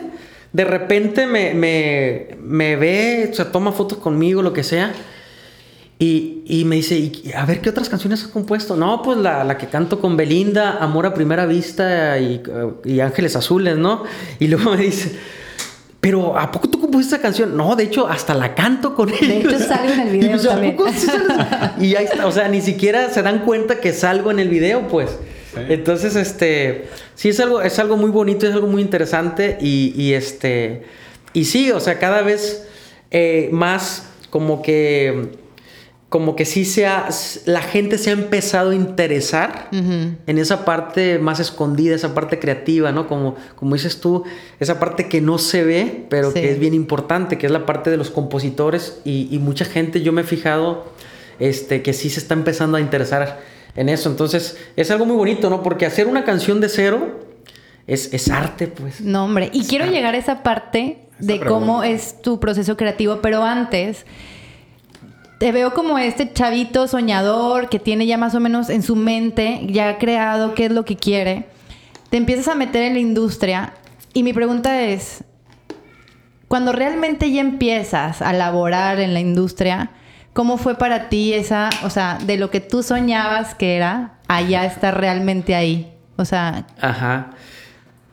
[0.54, 4.94] de repente me, me, ve, o sea, toma fotos conmigo, lo que sea.
[6.00, 8.76] Y, me dice, a ver, ¿qué otras canciones has compuesto?
[8.76, 14.04] No, pues la, que canto con Belinda, Amor a Primera Vista y, Ángeles Azules, ¿no?
[14.40, 15.18] Y luego me dice,
[16.00, 17.58] pero ¿a poco tú compusiste esa canción?
[17.58, 19.28] No, de hecho, hasta la canto con ellos.
[19.28, 20.78] De hecho, salgo en el video también.
[21.80, 24.88] y ahí está, o sea, ni siquiera se dan cuenta que salgo en el video,
[24.88, 25.18] pues.
[25.70, 30.84] Entonces, este, sí es algo, es algo muy bonito, es algo muy interesante y, este,
[31.34, 32.68] y sí, o sea, cada vez
[33.12, 35.32] eh, más como que,
[36.10, 37.10] como que sí sea,
[37.46, 42.92] la gente se ha empezado a interesar en esa parte más escondida, esa parte creativa,
[42.94, 43.08] ¿no?
[43.08, 44.24] Como, como dices tú,
[44.60, 47.90] esa parte que no se ve, pero que es bien importante, que es la parte
[47.90, 50.86] de los compositores y, y mucha gente, yo me he fijado,
[51.40, 54.10] este, que sí se está empezando a interesar en eso.
[54.10, 55.64] Entonces, es algo muy bonito, ¿no?
[55.64, 57.20] Porque hacer una canción de cero
[57.86, 59.00] es, arte, pues.
[59.00, 59.50] No, hombre.
[59.54, 64.06] Y quiero llegar a esa parte de cómo es tu proceso creativo, pero antes
[65.40, 69.62] te veo como este chavito soñador que tiene ya más o menos en su mente,
[69.70, 71.46] ya ha creado qué es lo que quiere.
[72.10, 73.74] Te empiezas a meter en la industria
[74.14, 75.24] y mi pregunta es,
[76.48, 79.92] cuando realmente ya empiezas a laborar en la industria,
[80.38, 84.66] ¿Cómo fue para ti esa, o sea, de lo que tú soñabas que era, allá
[84.66, 85.92] estar realmente ahí?
[86.16, 86.68] O sea...
[86.80, 87.32] Ajá.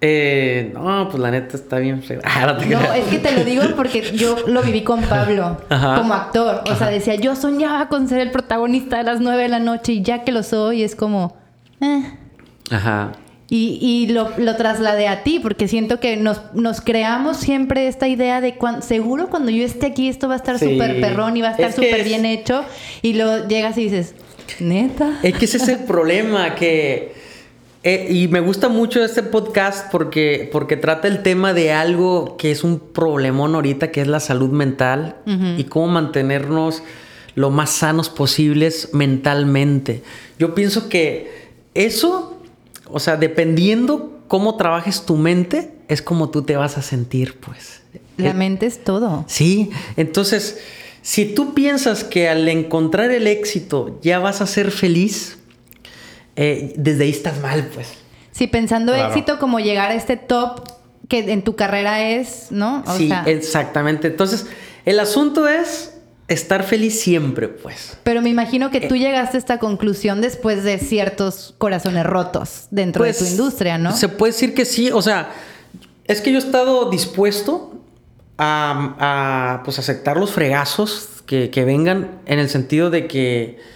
[0.00, 4.16] Eh, no, pues la neta está bien ah, no, es que te lo digo porque
[4.16, 6.64] yo lo viví con Pablo como actor.
[6.70, 9.92] O sea, decía, yo soñaba con ser el protagonista de las nueve de la noche
[9.92, 11.36] y ya que lo soy es como...
[11.82, 12.10] Eh.
[12.70, 13.12] Ajá.
[13.50, 18.56] Y, lo, trasladé a ti, porque siento que nos, nos creamos siempre esta idea de
[18.80, 21.72] seguro cuando yo esté aquí esto va a estar súper perrón y va a estar
[21.72, 22.64] súper bien hecho.
[23.02, 24.14] Y lo llegas y dices,
[24.60, 25.20] neta.
[25.22, 27.22] Es que ese es el problema, que...
[27.86, 32.50] Eh, y me gusta mucho este podcast porque, porque trata el tema de algo que
[32.50, 35.16] es un problemón ahorita, que es la salud mental
[35.58, 36.82] y cómo mantenernos
[37.34, 40.02] lo más sanos posibles mentalmente.
[40.38, 42.33] Yo pienso que eso
[42.94, 47.82] o sea, dependiendo cómo trabajes tu mente, es como tú te vas a sentir, pues.
[48.16, 49.24] La eh, mente es todo.
[49.26, 50.60] Sí, entonces,
[51.02, 55.38] si tú piensas que al encontrar el éxito ya vas a ser feliz,
[56.36, 57.88] eh, desde ahí estás mal, pues.
[58.30, 60.60] Sí, pensando éxito como llegar a este top
[61.08, 62.84] que en tu carrera es, ¿no?
[62.96, 64.06] sí, exactamente.
[64.06, 64.46] Entonces,
[64.84, 65.93] el asunto es
[66.28, 67.98] estar feliz siempre, pues.
[68.02, 72.66] Pero me imagino que tú eh, llegaste a esta conclusión después de ciertos corazones rotos
[72.70, 73.92] dentro de tu pues, industria, ¿no?
[73.92, 75.30] Se puede decir que sí, o sea,
[76.06, 77.80] es que yo he estado dispuesto
[78.38, 83.74] a, pues aceptar los fregazos que, vengan en el sentido de que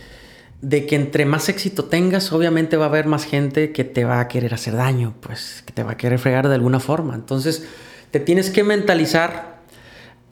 [0.60, 4.18] de que entre más éxito tengas, obviamente va a haber más gente que te va
[4.18, 7.14] a querer hacer daño, pues, que te va a querer fregar de alguna forma.
[7.14, 7.64] Entonces,
[8.10, 9.57] te tienes que mentalizar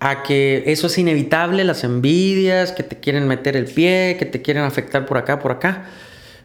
[0.00, 4.42] a que eso es inevitable, las envidias, que te quieren meter el pie, que te
[4.42, 5.86] quieren afectar por acá, por acá.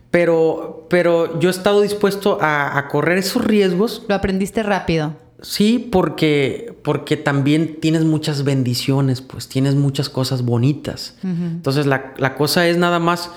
[0.09, 4.03] Pero, pero yo he estado dispuesto a, correr esos riesgos.
[4.07, 5.15] Lo aprendiste rápido.
[5.41, 11.15] Sí, porque, porque también tienes muchas bendiciones, pues tienes muchas cosas bonitas.
[11.23, 13.31] Entonces la, cosa es nada más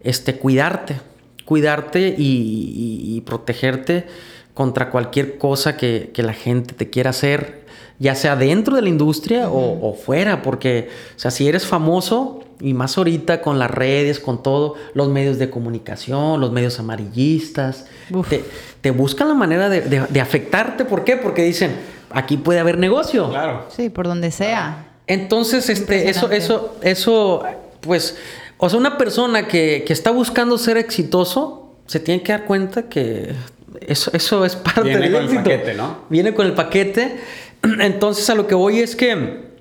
[0.00, 1.00] este, cuidarte,
[1.44, 4.06] cuidarte y, protegerte
[4.54, 7.61] contra cualquier cosa que, que la gente te quiera hacer
[8.02, 12.74] ya sea dentro de la industria o, fuera, porque, o sea, si eres famoso, Y
[12.74, 17.86] más ahorita con las redes, con todo, los medios de comunicación, los medios amarillistas,
[18.28, 18.44] te,
[18.80, 20.84] te, buscan la manera de, de, afectarte.
[20.84, 21.16] ¿Por qué?
[21.16, 21.76] Porque dicen,
[22.10, 23.30] aquí puede haber negocio.
[23.30, 23.66] Claro.
[23.68, 24.86] Sí, por donde sea.
[25.08, 27.42] Entonces, este, eso, eso, eso,
[27.80, 28.16] pues,
[28.58, 32.88] o sea, una persona que, que está buscando ser exitoso, se tiene que dar cuenta
[32.88, 33.32] que
[33.80, 35.98] eso, eso es parte Viene con el paquete, ¿no?
[36.08, 37.16] Viene con el paquete.
[37.80, 39.52] Entonces, a lo que voy es que,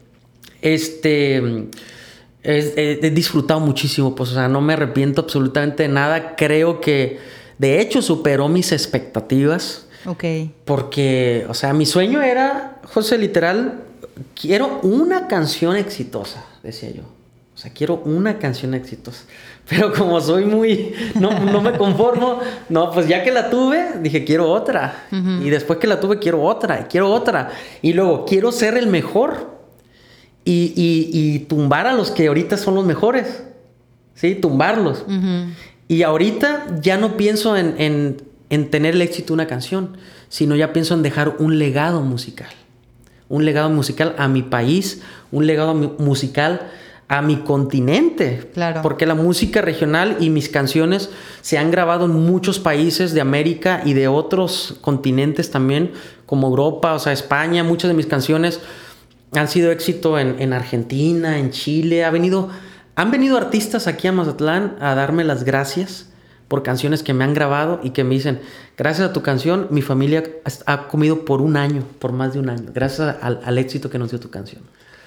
[0.61, 1.67] este,
[2.43, 6.35] he, disfrutado muchísimo, pues, o sea, no me arrepiento absolutamente de nada.
[6.35, 7.19] Creo que,
[7.57, 9.87] de hecho, superó mis expectativas.
[10.05, 10.23] Ok.
[10.65, 13.83] Porque, o sea, mi sueño era, José, literal,
[14.39, 17.20] quiero una canción exitosa, decía yo.
[17.62, 19.24] O sea, quiero una canción exitosa.
[19.69, 24.26] Pero como soy muy, no, no me conformo, no, pues ya que la tuve, dije,
[24.26, 25.06] quiero otra.
[25.12, 27.52] Y después que la tuve, quiero otra, y quiero otra.
[27.84, 29.60] Y luego, quiero ser el mejor
[30.43, 33.43] y, y, tumbar a los que ahorita son los mejores.
[34.15, 34.34] ¿Sí?
[34.34, 35.06] Tumbarlos.
[35.88, 39.97] Y ahorita ya no pienso en, en, en tener el éxito de una canción,
[40.30, 42.50] sino ya pienso en dejar un legado musical.
[43.30, 46.71] Un legado musical a mi país, un legado musical
[47.12, 48.50] a mi continente.
[48.54, 48.82] Claro.
[48.82, 51.10] Porque la música regional y mis canciones
[51.41, 55.91] se han grabado en muchos países de América y de otros continentes también,
[56.26, 57.65] como Europa, o sea, España.
[57.65, 58.62] Muchas de mis canciones
[59.34, 62.06] han sido éxito en, Argentina, en Chile.
[62.06, 62.47] Ha venido,
[62.95, 66.08] han venido artistas aquí a Mazatlán a darme las gracias
[66.47, 68.39] por canciones que me han grabado y que me dicen,
[68.78, 70.24] gracias a tu canción, mi familia
[70.65, 74.00] ha comido por un año, por más de un año, gracias al, al éxito que
[74.00, 74.62] nos dio tu canción.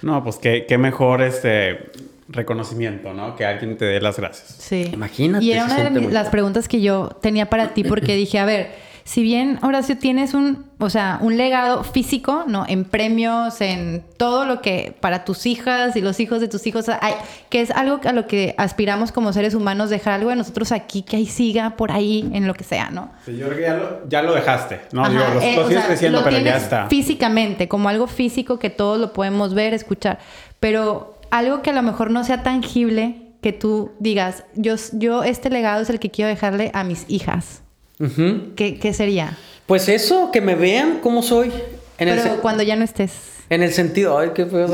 [0.05, 1.91] No, pues qué, qué mejor este
[2.29, 3.37] reconocimiento, ¿no?
[3.37, 4.57] Que alguien te dé las gracias.
[4.59, 4.91] Sí.
[4.93, 5.45] Imagínate.
[5.45, 8.71] Y era una de las preguntas que yo tenía para ti porque dije, a ver,
[9.05, 12.65] si bien Horacio tienes un, o sea, un legado físico, ¿no?
[12.67, 16.89] En premios, en todo lo que para tus hijas y los hijos de tus hijos
[16.89, 17.13] hay,
[17.51, 21.03] que es algo a lo que aspiramos como seres humanos, dejar algo de nosotros aquí
[21.03, 23.13] que ahí siga por ahí en lo que sea, ¿no?
[23.27, 25.07] Sí, yo creo que ya lo, dejaste, ¿no?
[25.11, 26.87] Digo, lo, eh, sigues creciendo, pero ya está.
[26.89, 30.19] Físicamente, como algo físico que todos lo podemos ver, escuchar,
[30.61, 35.51] pero algo que a lo mejor no sea tangible, que tú digas, yo, yo este
[35.51, 37.64] legado es el que quiero dejarle a mis hijas.
[38.57, 39.37] ¿Qué, sería?
[39.67, 41.53] Pues eso, que me vean cómo soy.
[41.99, 43.13] En Pero cuando ya no estés.
[43.51, 44.67] En el sentido, ay, qué feo.
[44.67, 44.69] o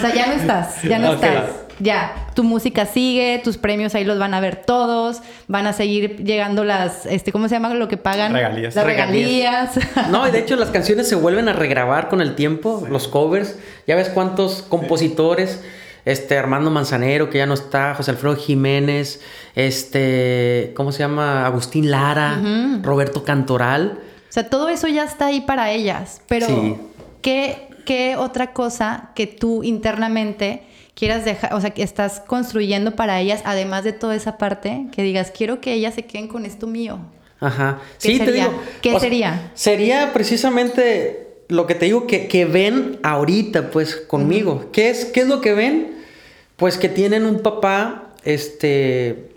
[0.00, 1.44] sea, ya no estás, ya no estás.
[1.80, 6.22] Ya, tu música sigue, tus premios ahí los van a ver todos, van a seguir
[6.22, 8.34] llegando las, este, ¿cómo se llama lo que pagan?
[8.34, 8.74] Regalías.
[8.74, 9.70] Las regalías.
[10.10, 13.56] No, y de hecho las canciones se vuelven a regrabar con el tiempo, los covers.
[13.86, 15.62] Ya ves cuántos compositores
[16.04, 19.20] este Armando Manzanero, que ya no está, José Alfredo Jiménez,
[19.54, 21.46] este, ¿cómo se llama?
[21.46, 22.40] Agustín Lara,
[22.82, 23.98] Roberto Cantoral.
[24.28, 26.78] O sea, todo eso ya está ahí para ellas, pero
[27.22, 30.62] ¿qué, ¿qué otra cosa que tú internamente
[30.94, 35.02] quieras dejar, o sea, que estás construyendo para ellas, además de toda esa parte, que
[35.02, 36.98] digas, quiero que ellas se queden con esto mío?
[37.40, 37.80] Ajá.
[37.96, 38.52] sí, te digo.
[38.82, 39.50] ¿Qué sería?
[39.54, 44.70] Sería precisamente lo que te digo que, que ven ahorita, pues, conmigo.
[44.72, 45.98] ¿Qué, es, ¿Qué es lo que ven?
[46.56, 49.34] Pues que tienen un papá, este,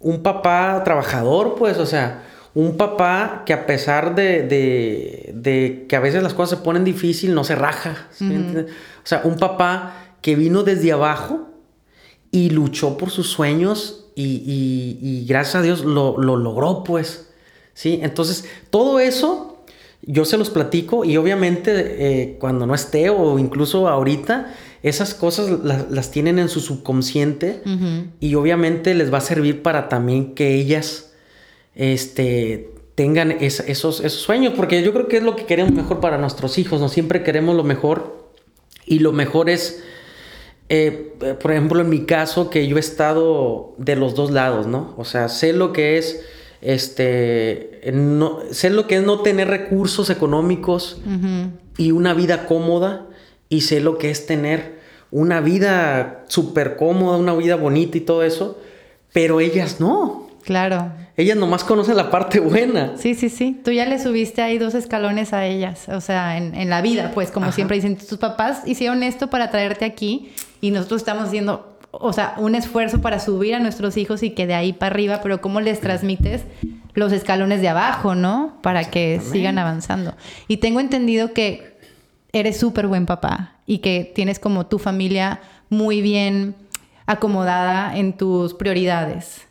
[0.00, 5.96] un papá trabajador, pues, o sea, un papá que a pesar de, de, de que
[5.96, 8.08] a veces las cosas se ponen difícil, no se raja.
[8.20, 11.48] O sea, un papá que vino desde abajo
[12.30, 17.30] y luchó por sus sueños y, y, gracias a Dios lo, lo, logró, pues.
[17.74, 18.00] ¿Sí?
[18.02, 19.47] Entonces, todo eso
[20.02, 25.50] yo se los platico y obviamente eh, cuando no esté o incluso ahorita, esas cosas
[25.90, 27.62] las tienen en su subconsciente
[28.20, 31.12] y obviamente les va a servir para también que ellas
[31.74, 36.16] este, tengan esos, esos sueños, porque yo creo que es lo que queremos mejor para
[36.16, 36.88] nuestros hijos, ¿no?
[36.88, 38.32] Siempre queremos lo mejor
[38.86, 39.82] y lo mejor es...
[40.70, 44.94] Eh, por ejemplo, en mi caso, que yo he estado de los dos lados, ¿no?
[44.98, 46.20] O sea, sé lo que es
[46.60, 51.00] este, no, sé lo que es no tener recursos económicos
[51.76, 53.06] y una vida cómoda
[53.48, 54.78] y sé lo que es tener
[55.10, 58.58] una vida súper cómoda, una vida bonita y todo eso,
[59.12, 60.28] pero ellas no.
[60.44, 60.92] Claro.
[61.16, 62.92] Ellas nomás conocen la parte buena.
[62.96, 63.60] Sí, sí, sí.
[63.64, 67.30] Tú ya le subiste ahí dos escalones a ellas, o sea, en, la vida, pues
[67.30, 72.12] como siempre dicen, tus papás hicieron esto para traerte aquí y nosotros estamos haciendo o
[72.12, 75.40] sea, un esfuerzo para subir a nuestros hijos y que de ahí para arriba, pero
[75.40, 76.44] cómo les transmites
[76.94, 78.58] los escalones de abajo, ¿no?
[78.62, 80.14] Para que sigan avanzando.
[80.48, 81.76] Y tengo entendido que
[82.32, 86.54] eres súper buen papá y que tienes como tu familia muy bien
[87.06, 89.42] acomodada en tus prioridades.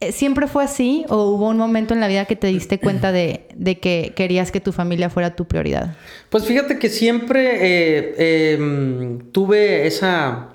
[0.00, 3.12] Eh, ¿Siempre fue así o hubo un momento en la vida que te diste cuenta
[3.12, 3.46] de,
[3.80, 5.94] que querías que tu familia fuera tu prioridad?
[6.28, 10.48] Pues fíjate que siempre eh, em, tuve esa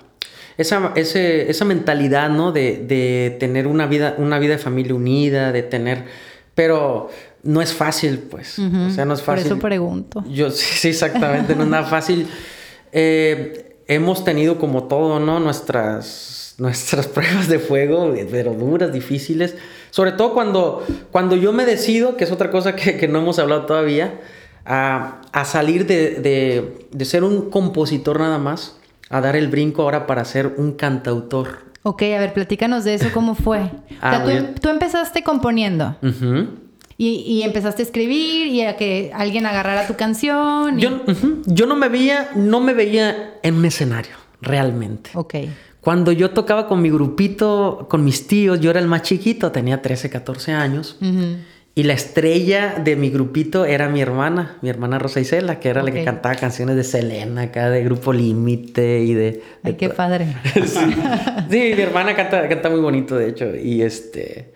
[0.58, 2.52] esa, esa mentalidad, ¿no?
[2.52, 6.04] De, de, tener una vida, una vida de familia unida, de tener...
[6.54, 7.10] Pero
[7.42, 8.58] no es fácil, pues.
[8.58, 9.44] O sea, no es fácil.
[9.44, 10.24] Por eso pregunto.
[10.28, 12.26] Yo, sí, exactamente, no es nada fácil.
[12.92, 15.38] Eh, hemos tenido como todo, ¿no?
[15.40, 19.54] Nuestras, nuestras pruebas de fuego, pero duras, difíciles.
[19.90, 23.38] Sobre todo cuando, cuando yo me decido, que es otra cosa que, que no hemos
[23.38, 24.20] hablado todavía,
[24.64, 28.76] a, a salir de, de, de, ser un compositor nada más,
[29.10, 31.66] a dar el brinco ahora para ser un cantautor.
[31.82, 33.70] Ok, a ver, platícanos de eso, ¿cómo fue?
[34.00, 35.96] ah, o sea, tú, tú, empezaste componiendo.
[36.02, 36.66] Uh
[36.98, 40.78] y, y, empezaste a escribir y a que alguien agarrara tu canción.
[40.78, 40.82] Y...
[40.82, 41.42] Yo, uh -huh.
[41.44, 45.10] yo no me veía, no me veía en un escenario, realmente.
[45.12, 45.34] Ok.
[45.82, 49.82] Cuando yo tocaba con mi grupito, con mis tíos, yo era el más chiquito, tenía
[49.82, 50.96] 13, 14 años.
[51.02, 51.36] Uh -huh.
[51.78, 55.82] Y la estrella de mi grupito era mi hermana, mi hermana Rosa Isela, que era
[55.82, 55.92] okay.
[55.92, 59.32] la que cantaba canciones de Selena, acá de Grupo Límite y de...
[59.32, 60.26] de Ay, qué padre.
[60.54, 60.80] sí.
[61.50, 63.54] sí, mi hermana canta, canta muy bonito, de hecho.
[63.54, 64.54] Y este...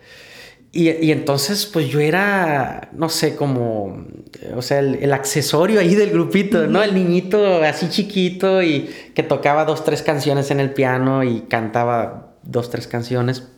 [0.71, 4.07] Y, y, entonces, pues yo era, no sé, como,
[4.55, 6.81] o sea, el, el, accesorio ahí del grupito, ¿no?
[6.81, 12.31] El niñito así chiquito y que tocaba dos, tres canciones en el piano y cantaba
[12.41, 13.50] dos, tres canciones.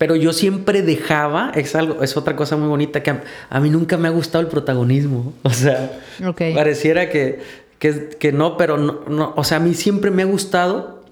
[0.00, 3.68] Pero yo siempre dejaba, es algo, es otra cosa muy bonita, que a, a mí
[3.68, 5.34] nunca me ha gustado el protagonismo.
[5.42, 6.54] O sea, okay.
[6.54, 7.40] pareciera que,
[7.78, 11.04] que, que no, pero no, no, o sea, a mí siempre me ha gustado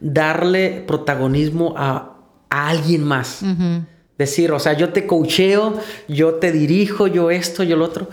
[0.00, 2.16] darle protagonismo a,
[2.50, 3.42] a alguien más.
[3.42, 3.84] Uh -huh
[4.18, 8.08] Decir, o sea, yo te coacheo, yo te dirijo, yo esto, yo lo otro.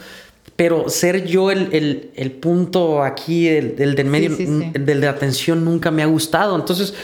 [0.55, 4.79] Pero ser yo el, el, el punto aquí, el, el del medio, sí, sí, sí.
[4.79, 6.55] del de atención, nunca me ha gustado.
[6.55, 6.95] Entonces,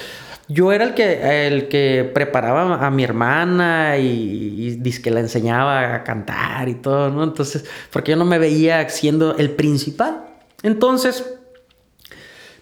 [0.47, 6.69] yo era el que, el que preparaba a mi hermana y, la enseñaba a cantar
[6.69, 7.23] y todo, ¿no?
[7.23, 10.25] Entonces, porque yo no me veía siendo el principal.
[10.63, 11.25] Entonces,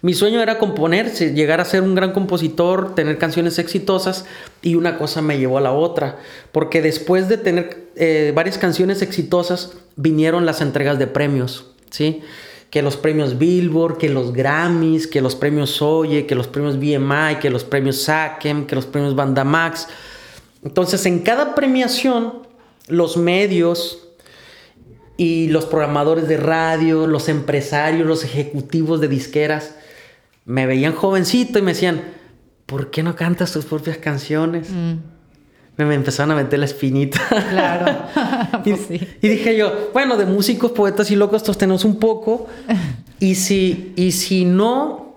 [0.02, 4.26] mi sueño era componer, llegar a ser un gran compositor, tener canciones exitosas
[4.62, 6.20] y una cosa me llevó a la otra,
[6.52, 12.22] porque después de tener eh, varias canciones exitosas vinieron las entregas de premios, ¿sí?
[12.76, 17.40] Que los premios Billboard, que los Grammys, que los premios Oye, que los premios BMI,
[17.40, 19.88] que los premios SACEM, que los premios Bandamax.
[20.62, 22.34] Entonces en cada premiación
[22.90, 24.06] los medios,
[25.18, 29.76] y los programadores de radio, los empresarios, los ejecutivos de disqueras,
[30.44, 32.04] me veían jovencito y me decían,
[32.66, 34.70] ¿por qué no cantas tus propias canciones?
[34.70, 34.96] Mm.
[35.78, 37.20] Me, me, empezaron a meter la espinita.
[37.50, 38.08] Claro.
[38.66, 39.08] y, pues sí.
[39.22, 42.48] y, dije yo, bueno, de músicos, poetas y locos todos tenemos un poco.
[43.20, 45.16] y si, y si no,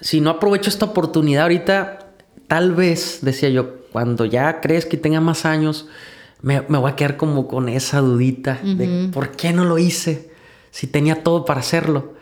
[0.00, 1.98] si no aprovecho esta oportunidad ahorita,
[2.46, 5.86] tal vez, decía yo, cuando ya crees que tenga más años,
[6.40, 8.76] me, me voy a quedar como con esa dudita uh -huh.
[8.76, 10.30] de por qué no lo hice
[10.70, 12.14] si tenía todo para hacerlo.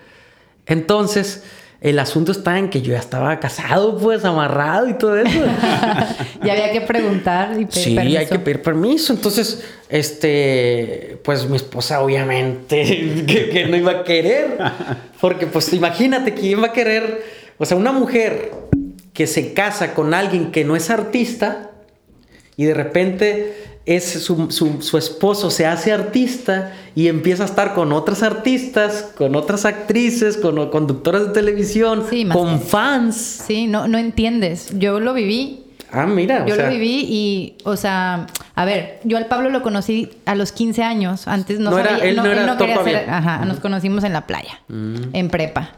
[0.67, 1.43] Entonces,
[1.81, 5.41] el asunto está en que yo ya estaba casado, pues, amarrado y todo eso.
[6.45, 8.19] y había que preguntar y pedir Sí, permiso.
[8.19, 9.13] hay que pedir permiso.
[9.15, 14.59] Entonces, este, pues mi esposa obviamente que, que, no iba a querer.
[15.21, 17.25] Porque, pues, imagínate quién va a querer.
[17.57, 18.53] O sea, una mujer
[19.15, 21.71] que se casa con alguien que no es artista
[22.57, 27.75] y de repente es su, su, su, esposo se hace artista y empieza a estar
[27.75, 33.17] con otras artistas, con otras actrices, con conductoras de televisión, sí, con fans.
[33.47, 34.71] Sí, no, no entiendes.
[34.79, 35.65] Yo lo viví.
[35.93, 36.47] Ah, mira.
[36.47, 36.67] Yo o sea...
[36.67, 40.83] lo viví y, o sea, a ver, yo al Pablo lo conocí a los 15
[40.83, 41.27] años.
[41.27, 43.61] Antes no, no sabía, era, él no, no era él no quería hacer, ajá, nos
[43.61, 45.15] conocimos en la playa, mm.
[45.15, 45.73] en prepa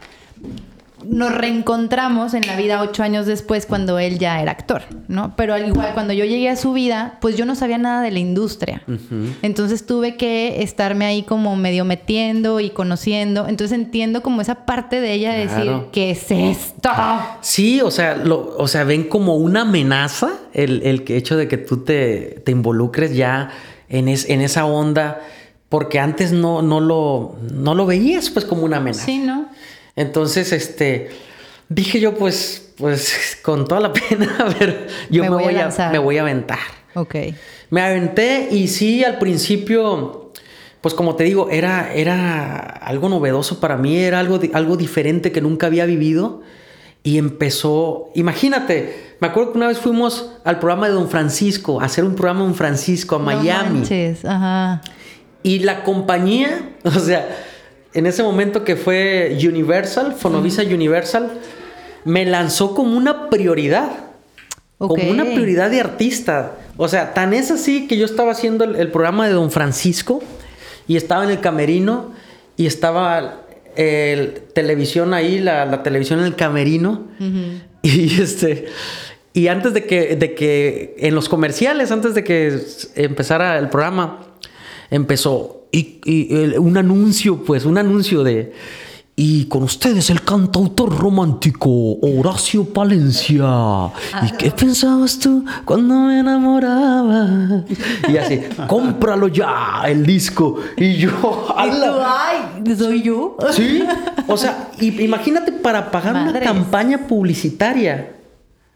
[1.07, 5.35] nos reencontramos en la vida ocho años después cuando él ya era actor, ¿no?
[5.35, 8.11] Pero al igual, cuando yo llegué a su vida, pues yo no sabía nada de
[8.11, 8.83] la industria.
[8.87, 9.33] Uh -huh.
[9.41, 13.47] Entonces tuve que estarme ahí como medio metiendo y conociendo.
[13.47, 15.65] Entonces entiendo como esa parte de ella de claro.
[15.65, 16.89] decir, ¿qué es esto?
[17.41, 21.57] Sí, o sea, lo, o sea, ven como una amenaza el, el hecho de que
[21.57, 23.49] tú te, te involucres ya
[23.89, 25.21] en, es, en esa onda,
[25.69, 29.05] porque antes no, no, lo, no lo veías pues como una amenaza.
[29.05, 29.47] Sí, ¿no?
[29.95, 31.09] Entonces, este,
[31.69, 35.99] dije yo, pues, pues, con toda la pena, ver, yo me, me voy, a, me
[35.99, 36.59] voy a aventar.
[36.95, 37.15] Ok.
[37.69, 40.31] Me aventé y sí, al principio,
[40.81, 45.41] pues como te digo, era, era algo novedoso para mí, era algo, algo diferente que
[45.41, 46.41] nunca había vivido.
[47.05, 51.85] Y empezó, imagínate, me acuerdo que una vez fuimos al programa de Don Francisco, a
[51.85, 53.69] hacer un programa en Don Francisco, a Miami.
[53.69, 54.23] No manches.
[54.23, 54.81] Ajá.
[55.41, 57.27] Y la compañía, o sea,
[57.93, 60.73] en ese momento que fue Universal, Fonovisa mm.
[60.73, 61.31] Universal,
[62.05, 63.91] me lanzó como una prioridad.
[64.77, 65.07] Okay.
[65.07, 66.57] Como una prioridad de artista.
[66.75, 70.21] O sea, tan es así que yo estaba haciendo el, el, programa de Don Francisco
[70.87, 72.11] y estaba en el camerino
[72.57, 73.43] y estaba
[73.75, 77.07] el, televisión ahí, la, televisión en el camerino.
[77.81, 78.65] Y este.
[79.33, 82.61] Y antes de que, de que, en los comerciales, antes de que
[82.95, 84.27] empezara el programa,
[84.91, 88.53] empezó y, un anuncio, pues, un anuncio de
[89.15, 91.69] y con ustedes el cantautor romántico
[92.01, 93.91] Horacio Palencia.
[94.23, 97.63] ¿Y qué pensabas tú cuando me enamoraba?
[98.09, 100.59] Y así, cómpralo ya, el disco.
[100.77, 101.11] Y yo,
[101.55, 103.37] ay, soy yo.
[103.51, 103.83] Sí,
[104.27, 108.22] o sea, imagínate para pagar una campaña publicitaria.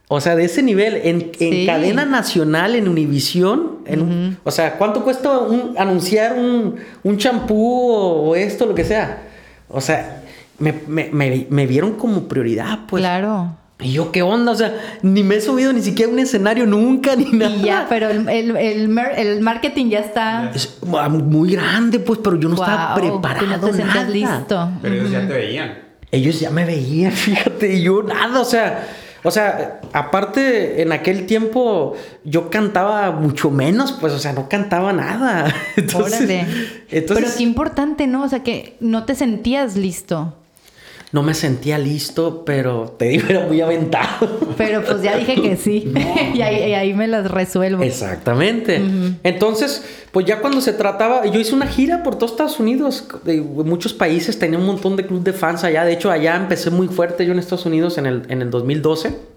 [0.10, 5.41] O sea, de ese nivel, en, cadena nacional, en Univisión, en, o sea, ¿cuánto cuesta
[5.78, 9.24] anunciar un champú o esto, lo que sea?
[9.70, 10.24] O sea,
[10.60, 13.01] me, vieron como prioridad, pues.
[13.01, 13.55] Claro.
[13.80, 14.53] Y yo, ¿qué onda?
[14.53, 17.55] O sea, ni me he subido ni siquiera a un escenario nunca, ni nada.
[17.55, 18.28] Y ya, pero el,
[18.58, 20.51] el, marketing ya está...
[20.55, 24.10] Es muy grande, pues, pero yo no estaba preparado, no te nada.
[24.10, 24.72] listo.
[24.82, 25.78] Pero ellos ya te veían.
[26.10, 28.88] Ellos ya me veían, fíjate, y yo nada, o sea...
[29.24, 34.93] O sea, aparte, en aquel tiempo yo cantaba mucho menos, pues, o sea, no cantaba
[34.93, 35.53] nada.
[35.76, 36.45] Entonces,
[36.89, 38.24] Pero qué importante, ¿no?
[38.24, 40.34] O sea, que no te sentías listo
[41.12, 44.28] no me sentía listo, pero te digo, era muy aventado.
[44.58, 45.93] Pero pues ya dije que sí.
[46.34, 47.84] y, ahí, me las resuelvo.
[47.84, 48.82] Exactamente.
[49.24, 53.39] Entonces, pues ya cuando se trataba, yo hice una gira por todos Estados Unidos, de
[53.41, 55.86] muchos países, tenía un montón de club de fans allá.
[55.86, 59.36] De hecho, allá empecé muy fuerte yo en Estados Unidos en el, en el 2012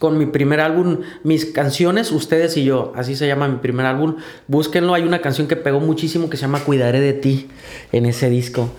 [0.00, 4.16] con mi primer álbum, mis canciones, ustedes y yo, así se llama mi primer álbum.
[4.48, 7.48] Búsquenlo, hay una canción que pegó muchísimo que se llama Cuidaré de ti
[7.92, 8.70] en ese disco.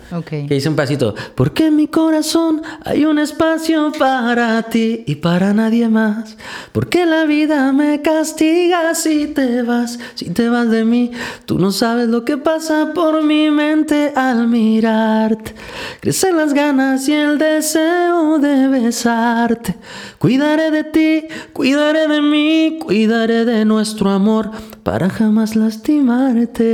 [0.48, 5.54] Que dice un pedacito, porque en mi corazón hay un espacio para ti y para
[5.54, 6.36] nadie más.
[6.72, 11.12] Porque la vida me castiga si te vas, si te vas de mí.
[11.46, 15.54] Tú no sabes lo que pasa por mi mente al mirarte.
[16.00, 19.76] Crecen las ganas y el deseo de besarte.
[20.18, 21.11] Cuidaré de ti,
[21.52, 24.50] cuidaré de mí, cuidaré de nuestro amor
[24.82, 26.64] para jamás lastimarte.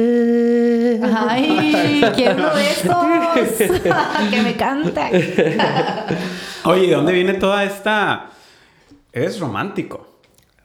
[1.02, 2.96] Ay, quiero esos.
[4.30, 5.10] que me canta.
[6.64, 8.30] Oye, ¿de dónde viene toda esta?
[9.12, 10.06] Eres romántico.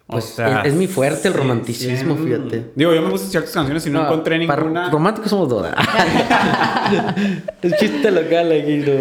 [0.06, 2.72] Pues es, mi fuerte el romanticismo, fíjate.
[2.76, 4.90] Digo, yo me puse ciertas canciones y no, encontré ninguna.
[4.90, 5.74] Románticos somos todas.
[7.62, 8.92] el chiste local aquí, no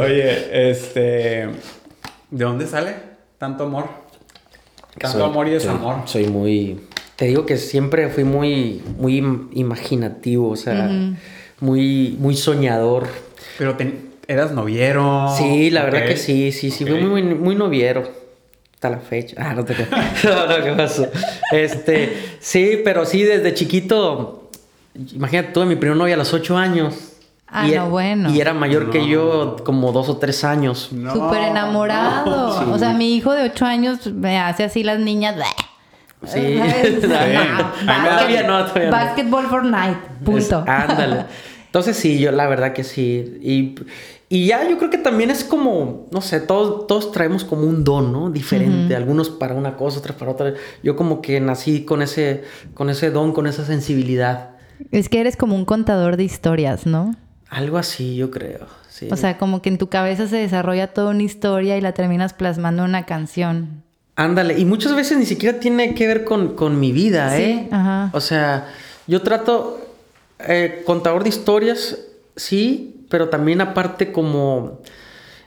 [0.00, 1.48] Oye, este.
[2.30, 3.10] ¿De dónde sale?
[3.40, 3.88] tanto amor.
[5.00, 6.02] Tanto amor y desamor.
[6.04, 6.80] Soy, muy.
[7.16, 9.16] Te digo que siempre fui muy, muy
[9.52, 10.90] imaginativo, o sea,
[11.60, 13.08] muy, muy soñador.
[13.58, 13.76] Pero
[14.26, 15.34] eras noviero.
[15.36, 18.10] Sí, la verdad que sí, sí, sí, fui muy, muy noviero.
[18.74, 19.36] Hasta la fecha.
[19.38, 19.74] Ah, no te
[20.24, 21.06] No, no, ¿qué pasó?
[21.52, 24.50] Este, sí, pero sí, desde chiquito.
[25.14, 27.09] Imagínate, tuve mi primer novia a los ocho años.
[27.52, 28.30] Ah, no, bueno.
[28.30, 30.90] Y era mayor que yo como dos o tres años.
[30.90, 32.72] Súper enamorado.
[32.72, 35.36] O sea, mi hijo de ocho años me hace así las niñas.
[36.24, 36.60] Sí.
[37.00, 39.96] todavía no, todavía Basketball for night.
[40.24, 40.64] Punto.
[40.66, 41.24] ándale.
[41.66, 43.38] Entonces sí, yo la verdad que sí.
[43.40, 43.74] Y,
[44.28, 47.84] y, ya yo creo que también es como, no sé, todos, todos traemos como un
[47.84, 48.30] don, ¿no?
[48.30, 48.94] Diferente.
[48.94, 50.54] Algunos para una cosa, otros para otra.
[50.82, 52.44] Yo como que nací con ese,
[52.74, 54.50] con ese don, con esa sensibilidad.
[54.90, 57.14] Es que eres como un contador de historias, ¿no?
[57.50, 58.66] Algo así, yo creo.
[58.88, 59.08] Sí.
[59.10, 62.32] O sea, como que en tu cabeza se desarrolla toda una historia y la terminas
[62.32, 63.82] plasmando en una canción.
[64.14, 67.68] Ándale, y muchas veces ni siquiera tiene que ver con, mi vida, ¿eh?
[67.72, 68.10] Ajá.
[68.12, 68.68] O sea,
[69.06, 69.80] yo trato,
[70.46, 71.98] eh, contador de historias,
[72.36, 74.80] sí, pero también aparte como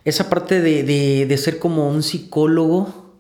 [0.04, 3.14] esa parte de, ser como un psicólogo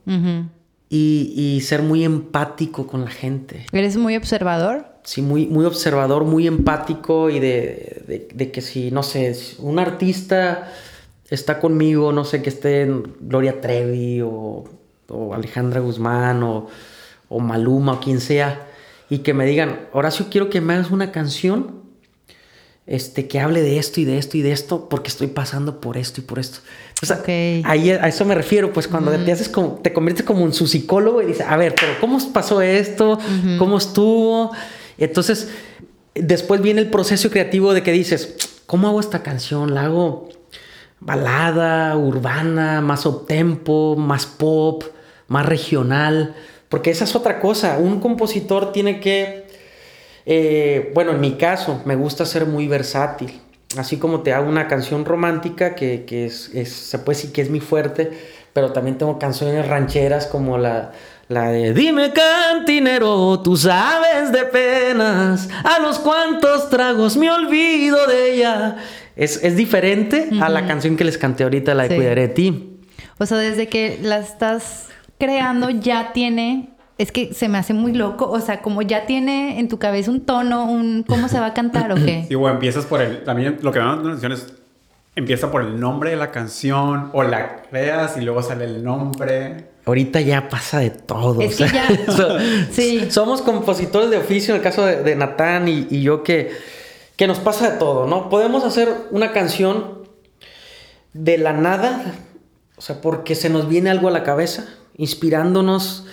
[0.90, 3.66] y, y ser muy empático con la gente.
[3.72, 4.93] ¿Eres muy observador?
[5.04, 10.72] Sí, muy, muy observador, muy empático y de, que si, no sé, un artista
[11.30, 12.88] está conmigo, no sé, que esté
[13.20, 14.66] Gloria Trevi o,
[15.34, 16.68] Alejandra Guzmán o,
[17.30, 18.68] o, Maluma o quien sea,
[19.10, 21.84] y que me digan, Horacio, quiero que me hagas una canción
[22.86, 25.98] este, que hable de esto y de esto y de esto, porque estoy pasando por
[25.98, 26.60] esto y por esto.
[27.66, 30.68] ahí a eso me refiero, pues cuando te haces como, te conviertes como en su
[30.68, 33.20] psicólogo y dices, a ver, pero ¿cómo pasó esto?
[33.58, 34.52] ¿Cómo estuvo?
[34.98, 35.50] Entonces,
[36.16, 38.36] después viene el proceso creativo de que dices,
[38.66, 39.74] ¿cómo hago esta canción?
[39.74, 40.30] ¿La hago
[41.00, 44.84] balada, urbana, más tempo, más pop,
[45.28, 46.36] más regional?
[46.70, 47.78] Porque esa es otra cosa.
[47.78, 49.48] Un compositor tiene que,
[50.26, 53.42] eh, bueno, en mi caso, me gusta ser muy versátil.
[53.78, 57.60] Así como te hago una canción romántica que, es, se puede decir que es mi
[57.60, 58.12] fuerte,
[58.54, 60.92] pero también tengo canciones rancheras como la,
[61.28, 68.36] la de Dime cantinero, tú sabes de penas, a los cuantos tragos me olvido de
[68.36, 68.78] ella.
[69.16, 72.80] es, es diferente a la canción que les canté ahorita, la de Cuidaré de ti.
[73.20, 77.94] O sea, desde que la estás creando ya tiene es que se me hace muy
[77.94, 81.48] loco, o sea, como ya tiene en tu cabeza un tono, un cómo se va
[81.48, 82.26] a cantar o qué.
[82.28, 84.54] Sí, bueno, empiezas por el, también lo que me da la atención es,
[85.16, 89.73] empieza por el nombre de la canción o la creas y luego sale el nombre.
[89.86, 91.42] Ahorita ya pasa de todo.
[91.42, 91.88] Es que ya,
[92.72, 93.12] sí.
[93.12, 96.52] Somos compositores de oficio, en el caso de, Natán y, yo, que,
[97.18, 98.30] que nos pasa de todo, ¿no?
[98.30, 100.04] Podemos hacer una canción
[101.14, 102.16] de la nada,
[102.78, 104.68] o sea, porque se nos viene algo a la cabeza,
[104.98, 106.06] inspirándonos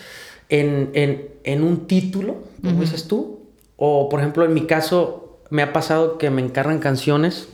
[0.48, 3.40] en, un título, como dices tú.
[3.76, 7.48] O, por ejemplo, en mi caso, me ha pasado que me encargan canciones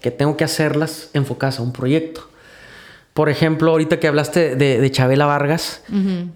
[0.00, 2.29] que tengo que hacerlas enfocadas a un proyecto.
[3.20, 5.82] Por ejemplo, ahorita que hablaste de, Chabela Vargas,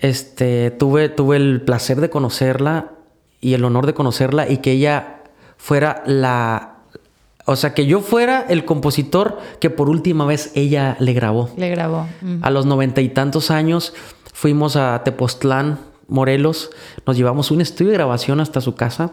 [0.01, 2.93] este, tuve, tuve el placer de conocerla
[3.41, 5.23] y el honor de conocerla y que ella
[5.57, 6.75] fuera la...
[7.47, 11.51] O sea, que yo fuera el compositor que por última vez ella le grabó.
[11.57, 12.07] Le grabó.
[12.43, 13.95] A los noventa y tantos años
[14.35, 15.79] Fuimos a Tepoztlán,
[16.09, 16.71] Morelos,
[17.07, 19.13] nos llevamos un estudio de grabación hasta su casa.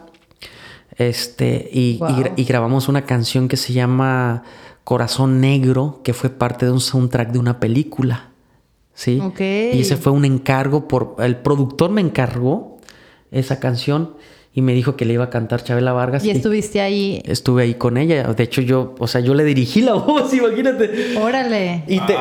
[0.97, 1.99] Este, y,
[2.37, 4.43] grabamos una canción que se llama
[4.91, 8.31] Corazón Negro, que fue parte de un soundtrack de una película.
[8.93, 9.21] ¿Sí?
[9.39, 11.15] Y ese fue un encargo por.
[11.19, 12.77] El productor me encargó
[13.31, 14.17] esa canción
[14.53, 16.25] y me dijo que le iba a cantar Chabela Vargas.
[16.25, 17.21] ¿Y, estuviste ahí?
[17.23, 18.33] Estuve ahí con ella.
[18.33, 21.17] De hecho, yo, o sea, yo le dirigí la voz, imagínate.
[21.17, 21.85] Órale.
[21.87, 22.17] Y te,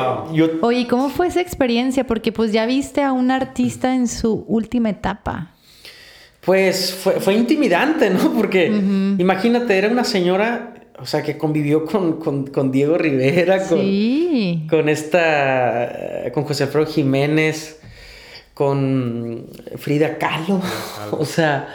[0.61, 2.07] Oye, ¿cómo fue esa experiencia?
[2.07, 5.55] Porque pues ya viste a un artista en su última etapa.
[6.39, 8.31] Pues fue, intimidante, ¿no?
[8.31, 14.67] Porque imagínate, era una señora, o sea, que convivió con, Diego Rivera, con, sí.
[14.69, 17.79] con esta, con José Alfredo Jiménez,
[18.53, 19.47] con
[19.77, 20.61] Frida Kahlo.
[21.11, 21.67] o sea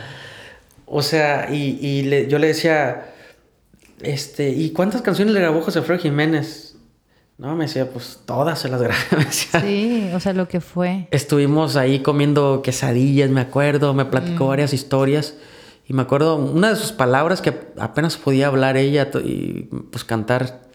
[0.86, 3.12] o sea, y, yo le decía,
[4.00, 6.76] este, ¿y cuántas canciones le grabó José Alfredo Jiménez?
[7.38, 8.96] No, me decía, pues todas se las grabé.
[9.30, 11.08] sí, o sea, lo que fue.
[11.10, 14.48] Estuvimos ahí comiendo quesadillas, me acuerdo, me platicó mm.
[14.48, 15.34] varias historias.
[15.88, 20.66] Y me acuerdo una de sus palabras que apenas podía hablar ella y pues cantar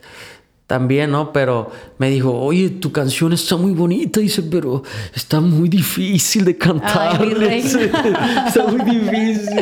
[0.68, 1.34] también, ¿no?
[1.34, 4.84] Pero me dijo, oye, tu canción está muy bonita, dice, pero
[5.14, 7.22] está muy difícil de cantar.
[7.26, 9.60] está muy difícil.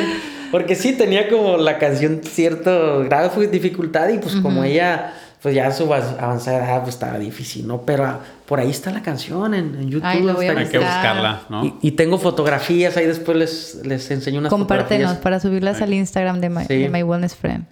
[0.52, 5.56] Porque sí, tenía como la canción cierto grado de dificultad y pues como ella, pues
[5.56, 7.84] ya su avanzada edad pues estaba difícil, ¿no?
[7.84, 10.06] Pero ah, por ahí está la canción en, YouTube.
[10.06, 11.78] Hay que buscarla, ¿no?
[11.82, 16.50] Y, tengo fotografías, ahí después les, les enseño unas Compártenos para subirlas al Instagram de
[16.90, 17.66] My, Wellness Friend.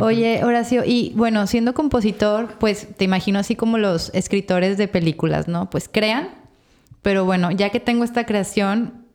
[0.00, 5.48] Oye, Horacio, y bueno, siendo compositor, pues te imagino así como los escritores de películas,
[5.48, 5.70] ¿no?
[5.70, 6.28] Pues crean,
[7.00, 9.06] pero bueno, ya que tengo esta creación,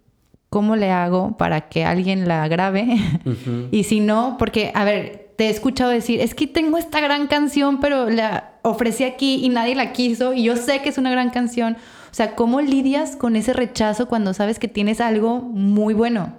[0.49, 2.97] ¿cómo le hago para que alguien la grabe?
[3.71, 7.27] y si no, porque, a ver, te he escuchado decir, es que tengo esta gran
[7.27, 11.11] canción, pero la ofrecí aquí y nadie la quiso y yo sé que es una
[11.11, 11.77] gran canción.
[12.11, 16.35] O sea, ¿cómo lidias con ese rechazo cuando sabes que tienes algo muy bueno?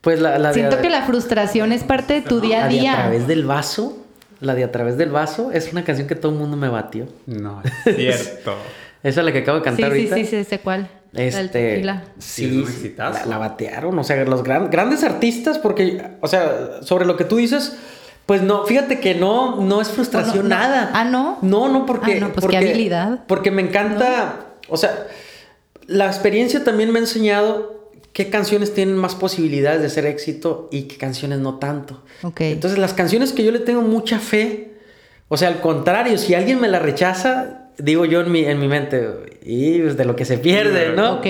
[0.00, 2.92] Pues la, Siento que la frustración es parte de tu día a día.
[2.92, 3.98] a través del vaso,
[4.40, 7.08] la de a través del vaso, es una canción que todo el mundo me batió.
[7.26, 8.56] No, es cierto.
[9.04, 10.16] Esa es la que acabo de cantar ahorita.
[10.16, 10.88] Sí, sí, sí, sé cuál.
[11.12, 11.84] Este,
[12.18, 17.36] sí, la, batearon, o sea, los grandes artistas, porque, o sea, sobre lo que tú
[17.36, 17.76] dices,
[18.26, 20.90] pues no, fíjate que no, no es frustración nada.
[20.92, 21.38] Ah, no.
[21.42, 22.14] No, no, porque.
[22.14, 23.20] Ah, no, pues porque, qué habilidad.
[23.28, 25.06] Porque me encanta, o sea,
[25.86, 30.84] la experiencia también me ha enseñado qué canciones tienen más posibilidades de ser éxito y
[30.84, 32.02] qué canciones no tanto.
[32.22, 32.40] Ok.
[32.40, 34.72] Entonces, las canciones que yo le tengo mucha fe,
[35.28, 38.68] o sea, al contrario, si alguien me la rechaza, digo yo en mi, en mi
[38.68, 41.14] mente, y pues, de lo que se pierde, ¿no?
[41.14, 41.26] Ok,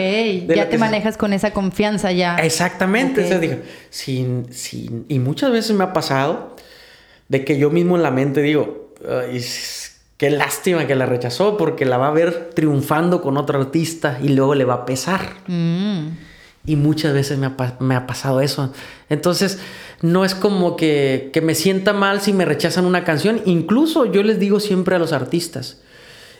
[0.54, 2.36] ya te manejas con esa confianza ya.
[2.36, 3.56] Exactamente, o sea, digo,
[3.90, 6.56] sin, sin, y muchas veces me ha pasado
[7.28, 8.92] de que yo mismo en la mente digo,
[10.16, 14.28] qué lástima que la rechazó porque la va a ver triunfando con otro artista y
[14.28, 15.34] luego le va a pesar.
[15.46, 16.08] Mm.
[16.66, 18.72] Y muchas veces me ha, me ha, pasado eso.
[19.10, 19.58] Entonces,
[20.00, 23.42] no es como que, que me sienta mal si me rechazan una canción.
[23.44, 25.82] Incluso yo les digo siempre a los artistas,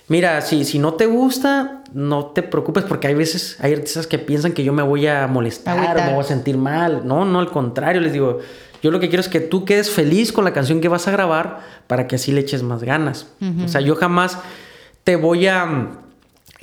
[0.09, 4.19] Mira, si, si no te gusta, no te preocupes porque hay veces, hay artistas que
[4.19, 7.07] piensan que yo me voy a molestar o me voy a sentir mal.
[7.07, 8.41] No, no, al contrario, les digo,
[8.83, 11.11] yo lo que quiero es que tú quedes feliz con la canción que vas a
[11.11, 13.29] grabar para que así le eches más ganas.
[13.65, 14.39] O sea, yo jamás
[15.05, 15.93] te voy a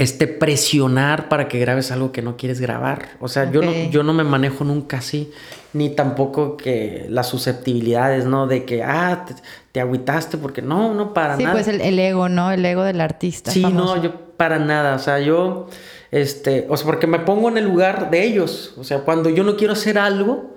[0.02, 3.10] este, presionar para que grabes algo que no quieres grabar.
[3.20, 5.32] O sea, yo, no, yo no me manejo nunca así,
[5.74, 8.47] ni tampoco que las susceptibilidades, ¿no?
[8.47, 9.36] De que, ah, te,
[9.72, 11.56] te agüitaste porque no, no, para nada.
[11.56, 12.52] Sí, pues el, ego, ¿no?
[12.52, 13.52] El ego del artista.
[13.52, 14.95] Sí, no, yo para nada.
[14.95, 15.70] O sea, yo,
[16.10, 18.74] este, o sea, porque me pongo en el lugar de ellos.
[18.78, 20.56] O sea, cuando yo no quiero hacer algo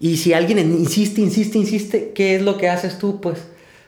[0.00, 3.20] y si alguien insiste, insiste, insiste, ¿qué es lo que haces tú?
[3.20, 3.38] Pues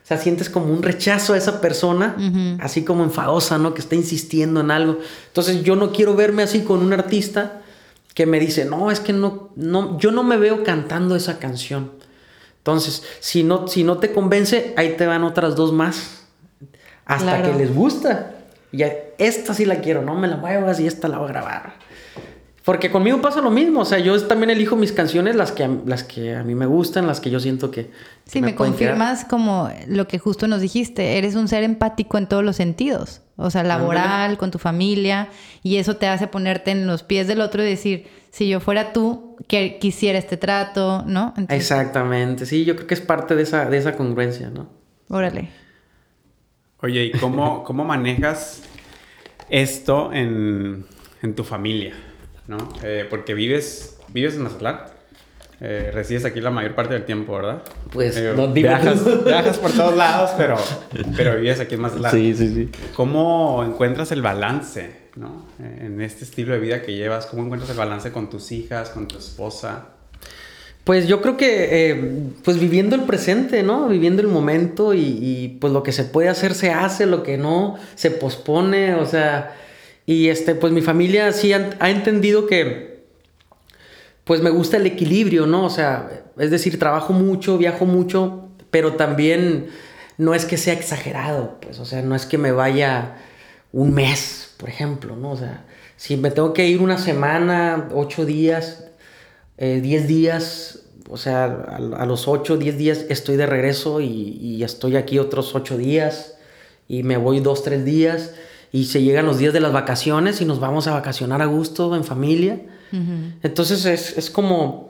[0.07, 2.15] O sea, sientes como un rechazo a esa persona,
[2.61, 3.75] así como enfadosa, ¿no?
[3.75, 5.01] Que está insistiendo en algo.
[5.27, 7.63] Entonces yo no quiero verme así con un artista
[8.15, 11.91] que me dice, no, es que no, no, yo no me veo cantando esa canción.
[12.59, 16.21] Entonces, si no, si no te convence, ahí te van otras dos más.
[17.05, 18.37] Hasta que les gusta.
[18.71, 21.75] Ya, esta sí la quiero, no me la muevas y esta la voy a grabar.
[22.67, 25.71] Porque conmigo pasa lo mismo, o sea, yo también elijo mis canciones, las que, a,
[25.87, 27.93] las que a mí me gustan, las que yo siento que...
[28.25, 32.43] sí, me, confirmas como lo que justo nos dijiste, eres un ser empático en todos
[32.43, 35.29] los sentidos, o sea, laboral, con tu familia,
[35.63, 38.93] y eso te hace ponerte en los pies del otro y decir, si yo fuera
[38.93, 41.35] tú, que quisiera este trato, ¿no?
[41.49, 44.67] Exactamente, sí, yo creo que es parte de esa, de esa congruencia, ¿no?
[45.09, 45.51] Órale.
[46.81, 48.65] Oye, ¿y cómo, cómo manejas
[49.51, 50.85] esto en,
[51.23, 51.95] en tu familia?
[52.49, 52.59] ¿No?
[52.83, 54.81] Eh, porque vives, vives en Mazatlán.
[55.59, 57.63] Eh, resides aquí la mayor parte del tiempo, ¿verdad?
[57.91, 60.57] Pues eh, no viajas, viajas, por todos lados, pero,
[61.17, 62.13] pero vives aquí en Mazatlán.
[62.13, 62.71] Sí, sí, sí.
[62.95, 65.47] ¿Cómo encuentras el balance, ¿no?
[65.59, 69.09] En este estilo de vida que llevas, ¿cómo encuentras el balance con tus hijas, con
[69.09, 69.87] tu esposa?
[70.85, 73.89] Pues yo creo que, pues viviendo el presente, ¿no?
[73.89, 77.39] Viviendo el momento y, y, pues lo que se puede hacer se hace, lo que
[77.39, 79.57] no se pospone, o sea,
[80.07, 83.05] y este, pues mi familia sí ha, entendido que,
[84.23, 85.65] pues me gusta el equilibrio, ¿no?
[85.65, 89.69] O sea, es decir, trabajo mucho, viajo mucho, pero también
[90.17, 93.17] no es que sea exagerado, pues, o sea, no es que me vaya
[93.73, 95.33] un mes, por ejemplo, ¿no?
[95.33, 98.85] O sea, si me tengo que ir una semana, ocho días,
[99.59, 104.63] eh, diez días, o sea, a, los ocho, diez días estoy de regreso y, y,
[104.63, 106.37] estoy aquí otros ocho días
[106.89, 108.35] y me voy dos, tres días
[108.77, 111.97] y se llegan los días de las vacaciones y nos vamos a vacacionar a gusto
[111.97, 112.61] en familia.
[113.43, 114.87] Entonces es, es, como,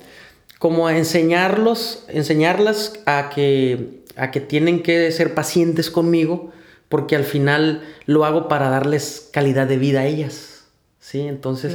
[0.59, 6.51] como enseñarlos, enseñarlas a que, a que tienen que ser pacientes conmigo
[6.89, 10.65] porque al final lo hago para darles calidad de vida a ellas.
[10.99, 11.21] ¿Sí?
[11.21, 11.73] Entonces,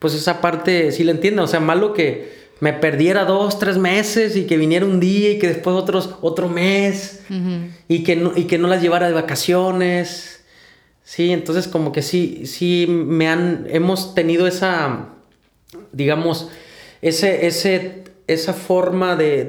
[0.00, 1.44] pues esa parte sí la entiendo.
[1.44, 5.38] O sea, malo que me perdiera dos, tres meses y que viniera un día y
[5.38, 7.22] que después otros, otro mes
[7.86, 10.43] y, que no, y que no las llevara de vacaciones.
[11.04, 15.10] Sí, entonces como que sí, sí me han, hemos tenido esa,
[15.92, 16.48] digamos,
[17.02, 19.44] ese, ese, esa forma de,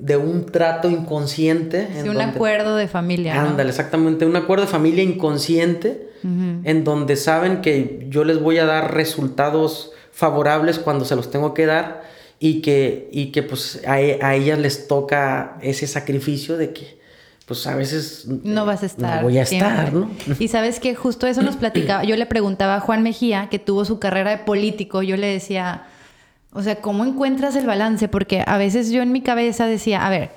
[0.00, 1.88] de, un trato inconsciente.
[2.00, 3.42] Sí, un acuerdo de familia.
[3.42, 8.64] Ándale, exactamente, un acuerdo de familia inconsciente en donde saben que yo les voy a
[8.64, 12.02] dar resultados favorables cuando se los tengo que dar
[12.40, 16.98] y que, y que pues a, a ellas les toca ese sacrificio de que
[17.46, 19.18] pues a veces no vas a estar.
[19.18, 20.10] No voy a estar, ¿no?
[20.38, 22.02] Y sabes que justo eso nos platicaba.
[22.02, 25.84] Yo le preguntaba a Juan Mejía, que tuvo su carrera de político, yo le decía,
[26.52, 28.08] o sea, ¿cómo encuentras el balance?
[28.08, 30.30] Porque a veces yo en mi cabeza decía, a ver,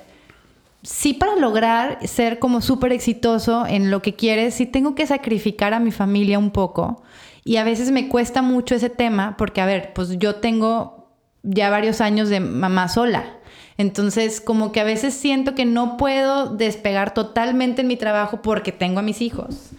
[0.84, 5.74] sí para lograr ser como súper exitoso en lo que quieres, sí tengo que sacrificar
[5.74, 7.02] a mi familia un poco.
[7.42, 11.08] Y a veces me cuesta mucho ese tema porque, a ver, pues yo tengo
[11.42, 13.39] ya varios años de mamá sola.
[13.80, 18.72] Entonces, como que a veces siento que no puedo despegar totalmente en mi trabajo porque
[18.72, 19.70] tengo a mis hijos.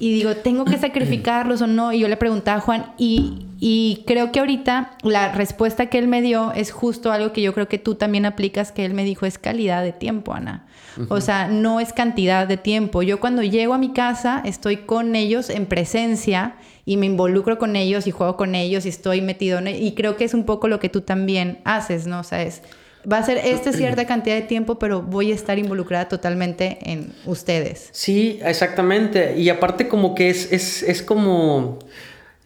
[0.00, 1.92] Y digo, ¿tengo que sacrificarlos o no?
[1.92, 6.08] Y yo le preguntaba a Juan, y, y, creo que ahorita la respuesta que él
[6.08, 9.04] me dio es justo algo que yo creo que tú también aplicas, que él me
[9.04, 10.66] dijo, es calidad de tiempo, Ana.
[11.08, 13.00] O sea, no es cantidad de tiempo.
[13.02, 17.76] Yo cuando llego a mi casa estoy con ellos en presencia y me involucro con
[17.76, 19.68] ellos y juego con ellos y estoy metido en...
[19.68, 22.18] Y creo que es un poco lo que tú también haces, ¿no?
[22.18, 22.62] O sea, es
[23.10, 27.12] Va a ser esta cierta cantidad de tiempo, pero voy a estar involucrada totalmente en
[27.24, 27.88] ustedes.
[27.92, 29.38] Sí, exactamente.
[29.38, 31.78] Y aparte como que es, es, es como,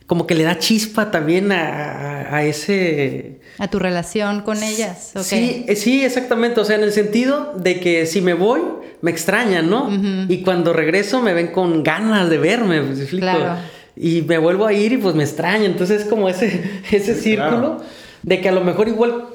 [0.06, 3.40] como que le da chispa también a, a, ese...
[3.58, 5.12] A tu relación con ellas.
[5.22, 6.60] Sí, eh, sí, exactamente.
[6.60, 8.60] O sea, en el sentido de que si me voy,
[9.00, 9.90] me extrañan, ¿no?
[10.28, 13.56] Y cuando regreso me ven con ganas de verme, ¿me Claro.
[13.96, 15.72] Y me vuelvo a ir y pues me extrañan.
[15.72, 17.80] Entonces es como ese, ese círculo
[18.22, 19.26] de que a lo mejor igual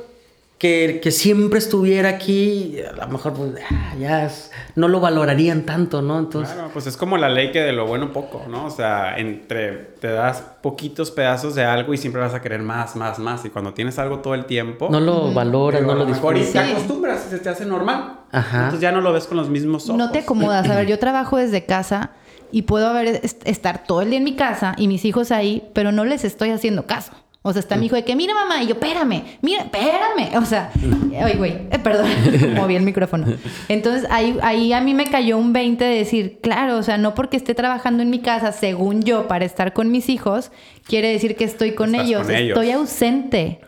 [0.60, 4.30] que, que, siempre estuviera aquí, a lo mejor pues, ah, ya
[4.76, 6.20] no lo valorarían tanto, ¿no?
[6.20, 6.53] Entonces...
[6.53, 8.66] Claro, pues es como la ley que de lo bueno poco, ¿no?
[8.66, 12.97] O sea, entre te das poquitos pedazos de algo y siempre vas a querer más,
[12.97, 13.45] más, más.
[13.45, 14.89] Y cuando tienes algo todo el tiempo...
[14.91, 16.49] No lo valoras, no lo disfrutas.
[16.49, 18.20] Y te acostumbras, se te hace normal.
[18.30, 18.57] Ajá.
[18.57, 19.97] Entonces ya no lo ves con los mismos ojos.
[19.97, 20.70] No te acomodas.
[20.70, 22.12] A ver, yo trabajo desde casa
[22.51, 25.93] y puedo haber, estar todo el día en mi casa y mis hijos ahí, pero
[25.93, 27.14] no les estoy haciendo caso.
[27.42, 30.38] O sea, está mi hijo de que, mira mamá, y yo, espérame, mira, espérame.
[30.38, 30.72] O sea,
[31.24, 32.10] ay, güey, eh, perdón,
[32.56, 33.28] moví el micrófono.
[33.70, 37.16] Entonces, ahí, ahí a mí me cayó un 20 de decir, claro, o sea, no
[37.16, 40.52] porque esté trabajando en mi casa, según yo, para estar con mis hijos,
[40.86, 42.28] quiere decir que estoy con, ellos.
[42.30, 43.62] estoy ausente.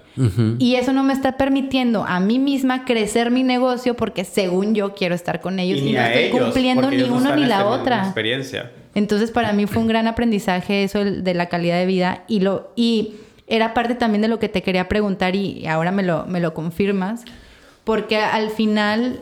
[0.59, 4.93] Y eso no me está permitiendo a mí misma crecer mi negocio porque según yo
[4.93, 8.03] quiero estar con ellos y, no estoy cumpliendo ni uno ni la otra.
[8.03, 8.71] Experiencia.
[8.93, 12.73] Entonces para mí fue un gran aprendizaje eso de la calidad de vida y lo
[12.75, 13.15] y
[13.51, 16.53] era parte también de lo que te quería preguntar y ahora me lo, me lo
[16.53, 17.23] confirmas
[17.83, 19.21] porque al final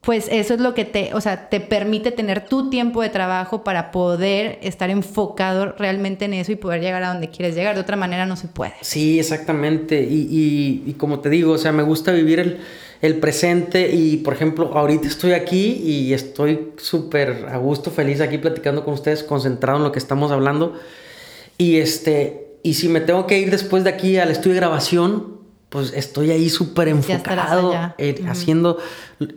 [0.00, 3.62] pues eso es lo que te, o sea, te permite tener tu tiempo de trabajo
[3.64, 7.74] para poder estar enfocado realmente en eso y poder llegar a donde quieres llegar.
[7.74, 8.72] De otra manera no se puede.
[8.80, 10.00] Sí, exactamente.
[10.00, 12.60] Y, y, como te digo, o sea, me gusta vivir el,
[13.02, 18.38] el presente y, por ejemplo, ahorita estoy aquí y estoy súper a gusto, feliz aquí
[18.38, 20.80] platicando con ustedes, concentrado en lo que estamos hablando.
[21.58, 25.40] Y este, y si me tengo que ir después de aquí al estudio de grabación,
[25.70, 27.72] pues estoy ahí súper enfocado
[28.28, 28.78] haciendo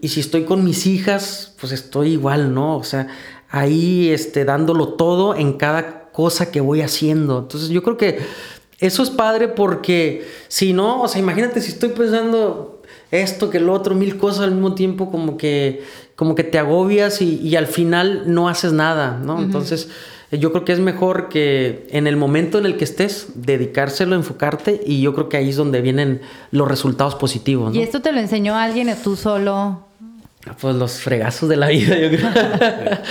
[0.02, 3.08] y si estoy con mis hijas pues estoy igual no o sea
[3.50, 7.40] ahí este dándolo todo en cada cosa que voy haciendo.
[7.40, 8.20] Entonces yo creo que
[8.80, 13.70] eso es padre porque si no o sea imagínate si estoy pensando esto que el
[13.70, 15.84] otro mil cosas al mismo tiempo como que
[16.16, 19.90] como que te agobias y, al final no haces nada no entonces
[20.40, 24.82] yo creo que es mejor que en el momento en el que estés, dedicárselo, enfocarte
[24.86, 26.22] y yo creo que ahí es donde vienen
[26.52, 27.76] los resultados positivos.
[27.76, 29.86] ¿Y esto te lo enseñó alguien o tú solo?
[30.60, 32.30] Pues los fregazos de la vida, yo creo.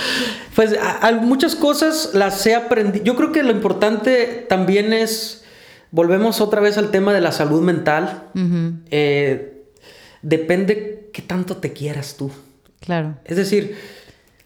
[0.55, 0.75] pues
[1.21, 3.03] muchas cosas las he aprendido.
[3.03, 5.43] Yo creo que lo importante también es,
[5.91, 8.27] volvemos otra vez al tema de la salud mental.
[8.91, 9.65] Eh,
[10.21, 12.29] depende qué tanto te quieras tú.
[12.81, 13.15] Claro.
[13.25, 13.77] Es decir,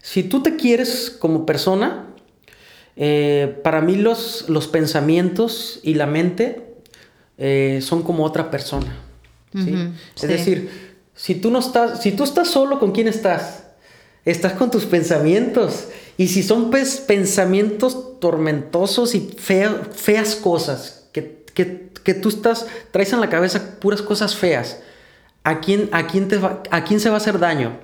[0.02, 2.07] si tú te quieres como persona,
[3.00, 6.64] eh, para mí los, los pensamientos y la mente
[7.38, 9.04] eh, son como otra persona.
[9.54, 10.70] Es decir,
[11.16, 13.64] si tú no estás, si tú estás solo, ¿con quién estás?
[14.26, 15.88] Estás con tus pensamientos.
[16.18, 23.30] Y si son pensamientos tormentosos y feas cosas, que, que, tú estás, traes en la
[23.30, 24.80] cabeza puras cosas feas,
[25.44, 27.80] ¿a quién, a quién, te ¿a quién se va a hacer daño?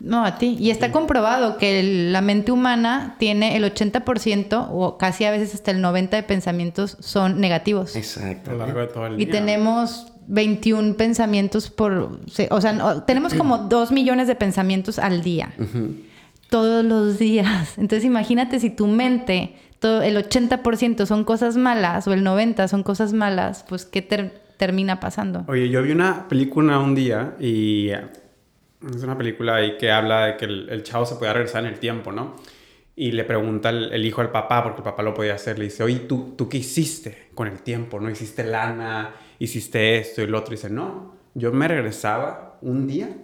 [0.00, 0.56] No, a ti.
[0.58, 5.70] Y está comprobado que la mente humana tiene el 80% o casi a veces hasta
[5.70, 7.96] el 90% de pensamientos son negativos.
[7.96, 8.50] Exacto.
[8.50, 9.26] A lo largo de todo el día.
[9.26, 12.20] Y tenemos 21 pensamientos por...
[12.50, 15.52] O sea, tenemos como 2 millones de pensamientos al día.
[16.50, 17.76] Todos los días.
[17.76, 22.82] Entonces imagínate si tu mente, todo, el 80% son cosas malas o el 90% son
[22.82, 24.02] cosas malas, pues ¿qué
[24.56, 25.44] termina pasando?
[25.48, 27.90] Oye, yo vi una película un día y
[28.86, 31.80] es una película ahí que habla de que el, chavo se podía regresar en el
[31.80, 32.36] tiempo, ¿no?
[32.94, 35.82] Y le pregunta el, hijo al papá, porque el papá lo podía hacer, le dice,
[35.84, 38.00] oye, ¿tú, ¿tú qué hiciste con el tiempo?
[38.00, 39.14] ¿No hiciste lana?
[39.38, 40.52] ¿Hiciste esto y lo otro?
[40.52, 43.16] Y dice, no, yo me regresaba un día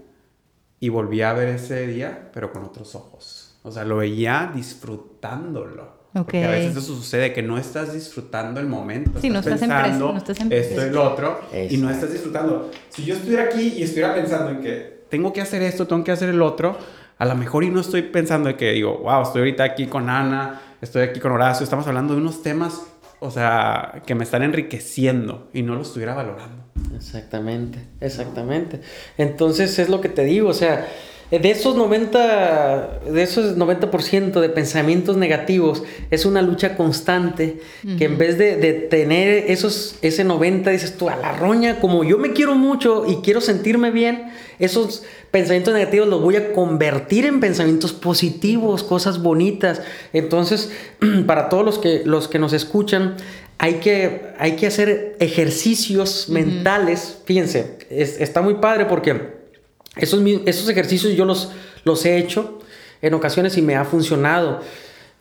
[0.78, 3.58] y volví a ver ese día, pero con otros ojos.
[3.62, 6.04] O sea, lo veía disfrutándolo.
[6.12, 9.18] Porque a veces eso sucede, que no estás disfrutando el momento.
[9.20, 12.70] Sí, no estás pensando no estás en esto y lo otro, y no estás disfrutando.
[12.90, 16.10] Si yo estuviera aquí y estuviera pensando en que tengo que hacer esto, tengo que
[16.10, 16.76] hacer el otro,
[17.18, 20.10] a lo mejor y no estoy pensando de que digo, wow, estoy ahorita aquí con
[20.10, 22.82] Ana, estoy aquí con Horacio, estamos hablando de unos temas,
[23.20, 26.64] o sea, que me están enriqueciendo y no lo estuviera valorando.
[26.96, 28.80] Exactamente, exactamente.
[29.16, 30.84] Entonces es lo que te digo, o sea,
[31.30, 37.60] de esos 90, de esos 90% de pensamientos negativos, es una lucha constante
[37.98, 38.54] que en vez de,
[38.90, 43.16] tener esos, ese 90, dices tú, a la roña, como yo me quiero mucho y
[43.16, 49.82] quiero sentirme bien, esos pensamientos negativos los voy a convertir en pensamientos positivos, cosas bonitas.
[50.12, 50.70] Entonces,
[51.26, 53.16] para todos los que, los que nos escuchan,
[53.58, 57.18] hay que, hay que hacer ejercicios mentales.
[57.24, 59.33] Fíjense, está muy padre porque
[59.96, 61.50] esos, esos ejercicios yo los,
[61.84, 62.60] los he hecho
[63.02, 64.60] en ocasiones y me ha funcionado.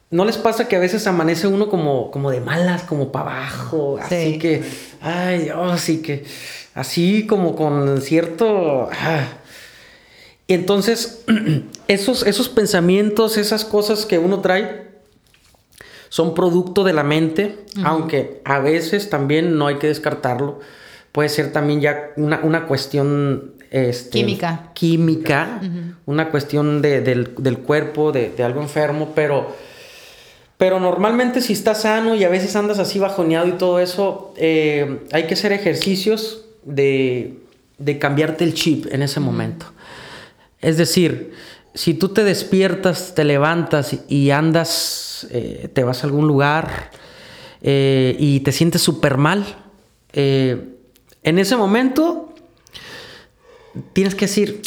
[0.09, 3.97] ¿No les pasa que a veces amanece uno como, como de malas, como para abajo?
[3.99, 4.63] Así que,
[5.01, 6.23] ay Dios, así que,
[6.75, 8.89] así como con cierto...
[8.91, 9.27] Ah.
[10.45, 11.23] Y entonces,
[11.87, 14.93] esos, esos pensamientos, esas cosas que uno trae,
[16.09, 20.59] son producto de la mente, aunque a veces también no hay que descartarlo.
[21.11, 24.69] Puede ser también ya una, una cuestión este, química.
[24.75, 25.59] Química,
[26.05, 27.33] una cuestión del,
[27.65, 29.55] cuerpo, de, algo enfermo, pero,
[30.59, 34.99] pero normalmente si estás sano y a veces andas así bajoneado y todo eso, eh,
[35.11, 37.39] hay que hacer ejercicios de,
[37.99, 39.65] cambiarte el chip en ese momento.
[40.61, 41.33] Es decir,
[41.73, 46.91] si tú te despiertas, te levantas y andas, eh, te vas a algún lugar
[47.63, 49.43] eh, y te sientes súper mal,
[50.13, 52.32] en ese momento
[53.93, 54.61] tienes que decir,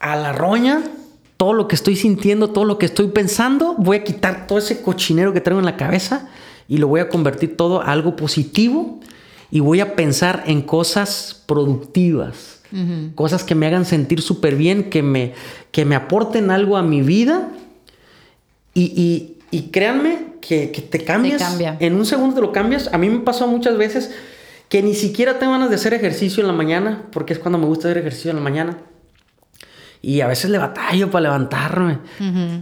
[0.00, 0.82] a la roña,
[1.36, 4.82] todo lo que estoy sintiendo, todo lo que estoy pensando, voy a quitar todo ese
[4.82, 6.28] cochinero que traigo en la cabeza
[6.68, 9.00] y lo voy a convertir todo a algo positivo
[9.50, 12.54] y voy a pensar en cosas productivas.
[13.14, 15.32] Cosas que me hagan sentir súper bien, que me,
[15.70, 17.48] que me aporten algo a mi vida.
[18.74, 19.36] Y,
[19.72, 21.40] créanme que, te cambias.
[21.40, 21.78] cambia.
[21.80, 22.90] En un segundo te lo cambias.
[22.92, 24.10] A mí me pasó muchas veces
[24.68, 27.66] que ni siquiera tengo ganas de hacer ejercicio en la mañana, porque es cuando me
[27.66, 28.78] gusta hacer ejercicio en la mañana.
[30.02, 31.98] Y a veces le batallo para levantarme.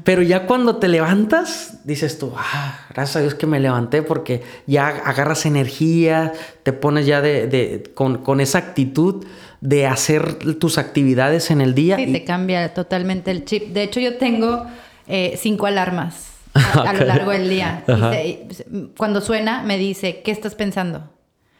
[0.04, 4.42] Pero ya cuando te levantas, dices tú, ah, gracias a Dios que me levanté porque
[4.66, 6.32] ya agarras energía,
[6.62, 9.26] te pones ya de, con, esa actitud
[9.60, 11.96] de hacer tus actividades en el día.
[11.96, 13.74] Sí, te cambia totalmente el chip.
[13.74, 14.64] De hecho, yo tengo
[15.06, 17.84] eh, cinco alarmas a, lo largo del día.
[18.96, 21.13] cuando suena, me dice, ¿qué estás pensando?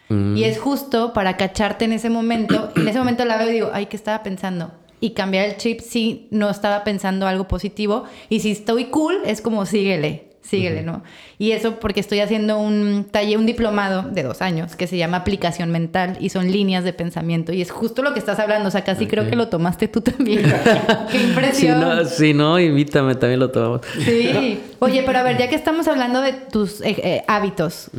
[0.09, 0.37] Mm.
[0.37, 2.73] Y es justo para cacharte en ese momento.
[2.77, 4.73] en ese momento la veo y digo, ay, ¿qué estaba pensando?
[5.01, 8.05] Y cambiar el chip si no estaba pensando algo positivo.
[8.29, 11.03] Y si estoy cool, es como síguele, síguele, ¿no?
[11.39, 15.19] Y eso porque estoy haciendo un taller, un diplomado de dos años que se llama
[15.19, 17.53] aplicación mental y son líneas de pensamiento.
[17.53, 18.69] Y es justo lo que estás hablando.
[18.69, 20.43] O sea, casi creo que lo tomaste tú también.
[21.11, 22.07] Qué impresión.
[22.07, 23.81] Si no, invítame, también lo tomamos.
[24.05, 24.61] Sí.
[24.79, 27.91] Oye, pero a ver, ya que estamos hablando de tus eh, eh, hábitos.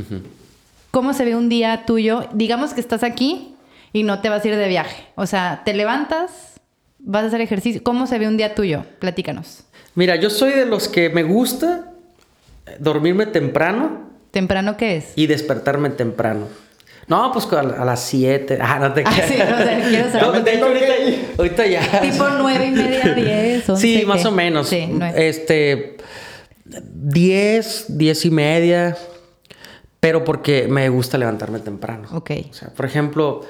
[0.96, 2.26] ¿Cómo se ve un día tuyo?
[2.32, 3.54] Digamos que estás aquí
[3.92, 5.04] y no te vas a ir de viaje.
[5.16, 6.32] O sea, te levantas,
[7.00, 7.84] vas a hacer ejercicio.
[7.84, 8.86] ¿Cómo se ve un día tuyo?
[9.00, 9.66] Platícanos.
[9.96, 11.92] Mira, yo soy de los que me gusta
[12.80, 14.10] dormirme temprano.
[14.32, 15.12] ¿Temprano qué es?
[15.18, 16.48] Y despertarme temprano.
[17.10, 18.58] No, pues a, las 7.
[18.62, 21.26] Ah, no te ah, sí, no, sé, quiero saber.
[21.38, 22.00] ahorita, ya.
[22.00, 23.14] Tipo 9 y media,
[23.66, 23.66] 10.
[23.78, 24.70] Sí, más o menos.
[24.70, 25.98] Sí, Este.
[26.64, 28.98] 10, 10 y media
[30.06, 32.08] pero porque me gusta levantarme temprano.
[32.12, 32.30] Ok.
[32.52, 33.42] O sea, por ejemplo,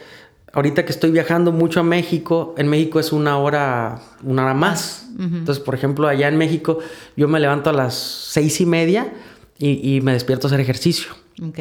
[0.53, 5.06] ahorita que estoy viajando mucho a México, en México es una hora, una hora más.
[5.20, 6.80] Entonces, por ejemplo, allá en México
[7.18, 9.12] yo me levanto a las seis y media
[9.60, 11.12] y, me despierto a hacer ejercicio.
[11.43, 11.60] Ok.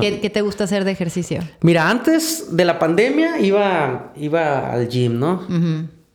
[0.00, 1.42] ¿Qué, te gusta hacer de ejercicio?
[1.60, 5.46] Mira, antes de la pandemia iba, iba al gym, ¿no?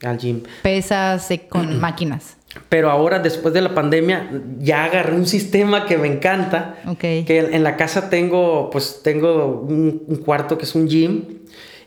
[0.02, 0.42] Al gym.
[0.64, 2.38] Pesas con máquinas.
[2.70, 4.30] Pero ahora, después de la pandemia,
[4.60, 6.78] ya agarré un sistema que me encanta.
[7.00, 11.24] Que en la casa tengo, pues, tengo un, cuarto que es un gym.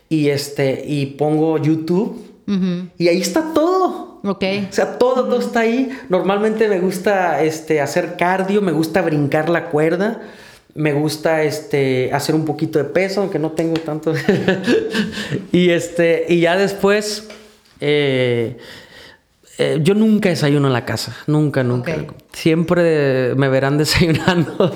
[0.07, 2.25] Y este, y pongo YouTube.
[2.97, 4.19] Y ahí está todo.
[4.23, 4.43] Ok.
[4.69, 5.89] O sea, todo, todo está ahí.
[6.09, 10.21] Normalmente me gusta este, hacer cardio, me gusta brincar la cuerda.
[10.75, 14.13] Me gusta este, hacer un poquito de peso, aunque no tengo tanto.
[15.51, 17.27] y, este, y ya después...
[17.81, 18.57] Eh,
[19.61, 21.93] eh, yo nunca desayuno en la casa, nunca, nunca.
[22.31, 24.73] Siempre me verán desayunando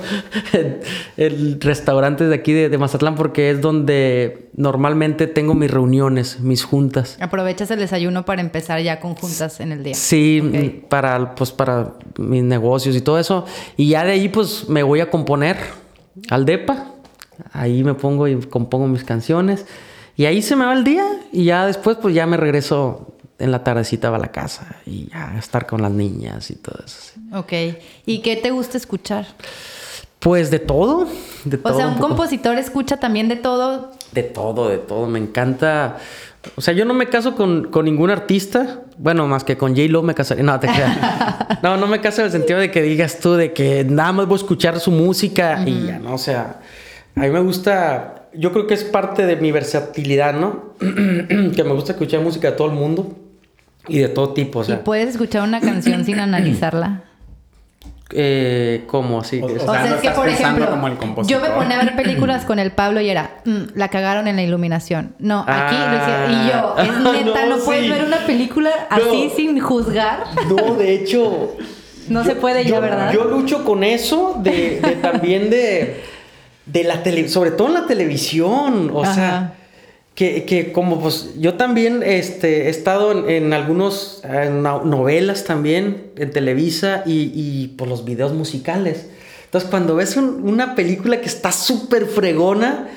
[1.15, 7.17] en, restaurantes de aquí de, Mazatlán porque es donde normalmente tengo mis reuniones, mis juntas.
[7.21, 9.93] Aprovechas el desayuno para empezar ya con juntas en el día.
[9.93, 13.45] Sí, para, pues, para mis negocios y todo eso.
[13.77, 15.55] Y ya de ahí pues me voy a componer
[16.29, 16.91] al DEPA.
[17.53, 19.65] Ahí me pongo y compongo mis canciones.
[20.17, 23.51] Y ahí se me va el día y ya después pues ya me regreso en
[23.51, 27.19] la tardecita va a la casa y ya estar con las niñas y todo eso.
[27.33, 27.53] Ok.
[28.05, 29.25] ¿Y qué te gusta escuchar?
[30.19, 31.07] Pues de todo.
[31.43, 33.91] De o sea, un, compositor escucha también de todo.
[34.13, 35.05] De todo, de todo.
[35.07, 35.97] Me encanta.
[36.55, 38.81] O sea, yo no me caso con, ningún artista.
[38.97, 40.43] Bueno, más que con J-Lo me casaría.
[40.43, 40.97] No, te creas.
[41.63, 44.27] no, no me caso en el sentido de que digas tú de que nada más
[44.27, 46.13] voy a escuchar su música y ya, ¿no?
[46.13, 46.61] O sea,
[47.15, 48.22] a mí me gusta.
[48.35, 50.73] Yo creo que es parte de mi versatilidad, ¿no?
[50.79, 53.15] que me gusta escuchar música de todo el mundo.
[53.87, 54.75] Y de todo tipo, o sea.
[54.75, 57.03] ¿Y puedes escuchar una canción sin analizarla?
[58.15, 59.41] Eh, ¿Cómo así?
[59.41, 60.67] O, sea, es que, por ejemplo,
[61.23, 64.35] yo me ponía a ver películas con el Pablo y era, mm, la cagaron en
[64.35, 65.15] la iluminación.
[65.19, 69.31] No, aquí lo decía, y yo, es ah, neta, no, puedes ver una película así
[69.35, 70.25] sin juzgar.
[70.47, 71.55] No, de hecho.
[72.09, 73.13] no se puede ya, ¿verdad?
[73.13, 76.03] Yo lucho con eso de, también de,
[76.65, 79.55] de la tele, sobre todo en la televisión, o sea
[80.15, 84.21] que, que, como pues yo también este, he estado en, en algunos
[84.83, 89.07] novelas también, en Televisa y, y por los videos musicales.
[89.45, 92.89] Entonces cuando ves una película que está súper fregona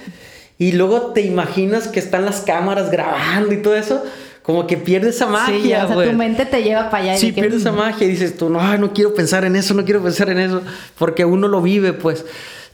[0.58, 4.02] y luego te imaginas que están las cámaras grabando y todo eso,
[4.42, 5.86] como que pierdes esa magia.
[5.86, 7.16] Sí, o sea, tu mente te lleva para allá.
[7.16, 10.02] Sí, pierdes esa magia y dices tú, no, no quiero pensar en eso, no quiero
[10.02, 10.62] pensar en eso,
[10.98, 12.24] porque uno lo vive pues.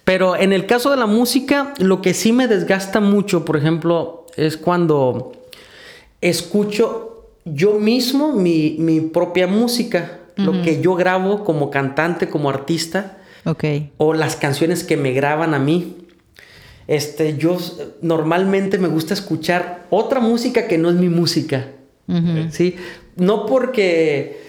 [0.04, 4.26] Pero en el caso de la música, lo que sí me desgasta mucho, por ejemplo,
[4.36, 5.32] es cuando
[6.20, 13.18] escucho yo mismo mi, propia música, lo que yo grabo como cantante, como artista,
[13.96, 15.96] o las canciones que me graban a mí.
[16.88, 17.58] Este, yo
[18.00, 21.66] normalmente me gusta escuchar otra música que no es mi música.
[22.50, 22.76] ¿sí?
[23.16, 24.40] No porque,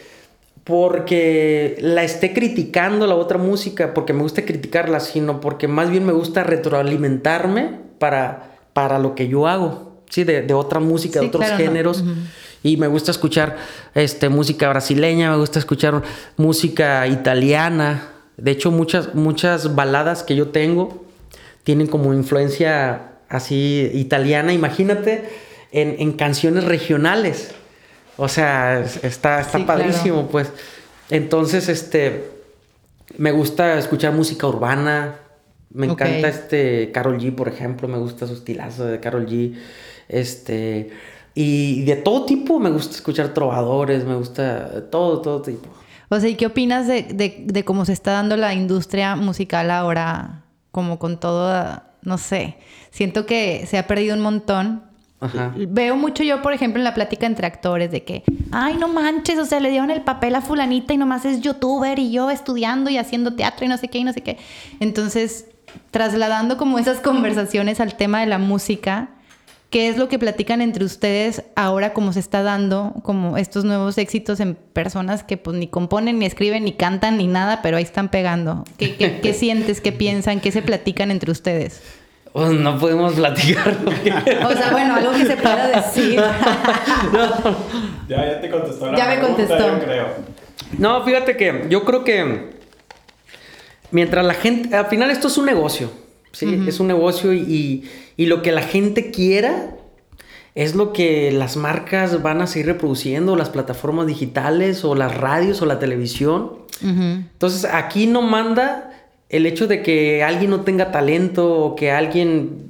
[0.63, 6.05] porque la esté criticando la otra música, porque me gusta criticarla, sino porque más bien
[6.05, 10.23] me gusta retroalimentarme para para lo que yo hago, ¿sí?
[10.23, 12.03] De, de otra música, de otros géneros.
[12.63, 13.57] Y me gusta escuchar
[13.93, 16.01] este, música brasileña, me gusta escuchar
[16.37, 18.09] música italiana.
[18.37, 21.05] De hecho, muchas, muchas baladas que yo tengo
[21.63, 24.53] tienen como influencia así italiana.
[24.53, 25.29] Imagínate
[25.71, 27.53] en, en canciones regionales.
[28.23, 30.49] O sea, está, está padrísimo, pues.
[31.09, 32.31] Entonces, este,
[33.17, 35.15] me gusta escuchar música urbana.
[35.71, 37.89] Me encanta este Carol G, por ejemplo.
[37.89, 39.57] Me gusta su estilazo de Carol G.
[40.07, 40.89] Este,
[41.35, 45.67] y de todo tipo me gusta escuchar trovadores, me gusta todo, todo tipo.
[46.07, 49.69] O sea, ¿y qué opinas de, de, de cómo se está dando la industria musical
[49.69, 50.45] ahora?
[50.71, 52.55] Como con todo, no sé.
[52.89, 54.92] Siento que se ha perdido un montón
[55.55, 59.39] Veo mucho yo, por ejemplo, en la plática entre actores de que, ay, no manches,
[59.39, 62.89] o sea, le dieron el papel a fulanita y nomás es youtuber y yo estudiando
[62.89, 64.37] y haciendo teatro y no sé qué y no sé qué.
[64.79, 65.47] Entonces,
[65.91, 69.09] trasladando como esas conversaciones al tema de la música,
[69.69, 73.97] ¿qué es lo que platican entre ustedes ahora como se está dando como estos nuevos
[73.97, 77.83] éxitos en personas que pues ni componen, ni escriben, ni cantan, ni nada, pero ahí
[77.83, 78.65] están pegando?
[78.77, 81.81] ¿Qué, qué sientes, qué piensan, qué se platican entre ustedes?
[82.33, 83.77] Pues no podemos platicar.
[83.85, 86.21] o sea, bueno, algo que se pueda decir.
[88.05, 88.93] Ya, ya te contestó.
[88.93, 89.79] ya me contestó.
[89.79, 90.07] creo.
[90.77, 92.51] No, fíjate que yo creo que
[93.91, 95.89] mientras la gente, al final esto es un negocio,
[96.33, 96.65] ¿sí?
[96.67, 99.69] Es un negocio y, y, lo que la gente quiera
[100.53, 105.61] es lo que las marcas van a seguir reproduciendo, las plataformas digitales o las radios
[105.61, 106.57] o la televisión.
[106.81, 108.92] Entonces aquí no manda
[109.33, 112.69] el hecho de que alguien no tenga talento o que alguien,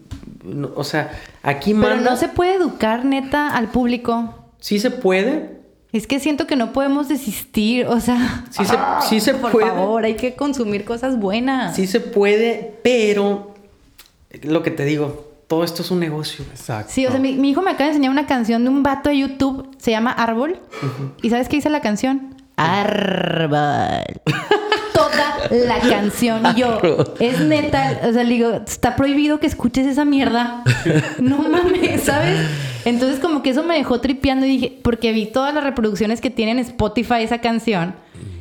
[0.75, 1.11] o sea,
[1.43, 4.33] aquí Pero no se puede educar neta al público.
[4.61, 5.57] Sí se puede.
[5.91, 8.77] Es que siento que no podemos desistir, o sea, sí se,
[9.09, 9.67] sí se por puede.
[9.67, 11.75] Por favor, hay que consumir cosas buenas.
[11.75, 13.53] Sí se puede, pero
[14.43, 16.45] lo que te digo, todo esto es un negocio.
[16.49, 16.93] Exacto.
[16.93, 19.17] Sí, o sea, mi, hijo me acaba de enseñar una canción de un vato de
[19.17, 20.59] YouTube, se llama Árbol.
[21.21, 22.33] ¿Y sabes qué dice la canción?
[22.63, 24.21] Árbol.
[25.49, 26.41] la canción.
[26.55, 26.79] Y yo,
[27.19, 30.63] es neta, o sea, le digo, está prohibido que escuches esa mierda.
[31.19, 32.39] No mames, ¿sabes?
[32.85, 36.29] Entonces como que eso me dejó tripeando y dije, porque vi todas las reproducciones que
[36.29, 37.95] tiene en Spotify esa canción.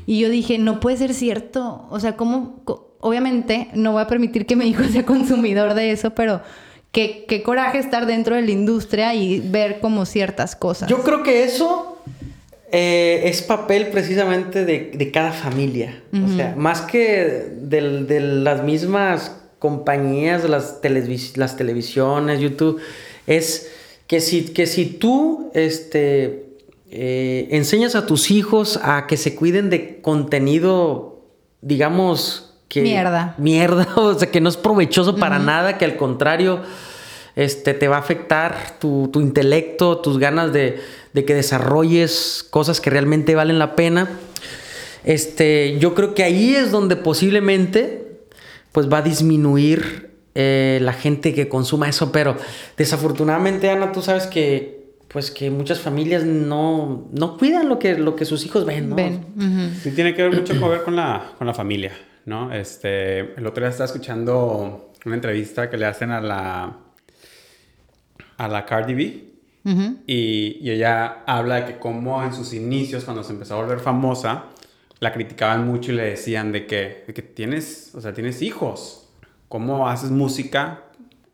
[0.07, 1.87] Y yo dije, no puede ser cierto.
[1.91, 2.62] O sea, ¿cómo?
[3.01, 6.41] Obviamente no voy a permitir que mi hijo sea consumidor de eso, pero
[6.91, 10.89] qué, qué coraje estar dentro de la industria y ver como ciertas cosas.
[10.89, 11.91] Yo creo que eso
[12.75, 16.03] eh, es papel precisamente de, cada familia.
[16.11, 20.81] O sea, más que de, las mismas compañías, las,
[21.37, 22.81] las televisiones, YouTube,
[23.27, 23.70] es
[24.07, 26.47] que si, que si tú este,
[26.91, 31.27] eh, enseñas a tus hijos a que se cuiden de contenido,
[31.61, 32.81] digamos, que...
[32.81, 33.35] Mierda.
[33.37, 36.62] Mierda, o sea, que no es provechoso para nada, que al contrario
[37.37, 40.80] este, te va a afectar tu, intelecto, tus ganas de,
[41.14, 44.11] que desarrolles cosas que realmente valen la pena.
[45.05, 48.20] Este, yo creo que ahí es donde posiblemente
[48.70, 52.37] pues va a disminuir eh, la gente que consuma eso, pero
[52.76, 58.16] desafortunadamente Ana, tú sabes que pues que muchas familias no, no cuidan lo que, lo
[58.16, 58.97] que sus hijos ven, ¿no?
[58.97, 59.74] Ven.
[59.83, 61.93] Sí, tiene que ver mucho que ver con la, con la familia,
[62.24, 62.51] ¿no?
[62.51, 66.78] Este, el otro día estaba escuchando una entrevista que le hacen a la
[68.37, 69.24] a la Cardi B.
[70.07, 74.45] y, ella habla de que como en sus inicios, cuando se empezó a volver famosa,
[75.01, 79.09] la criticaban mucho y le decían de que, que tienes, o sea, tienes hijos.
[79.49, 80.85] ¿Cómo haces música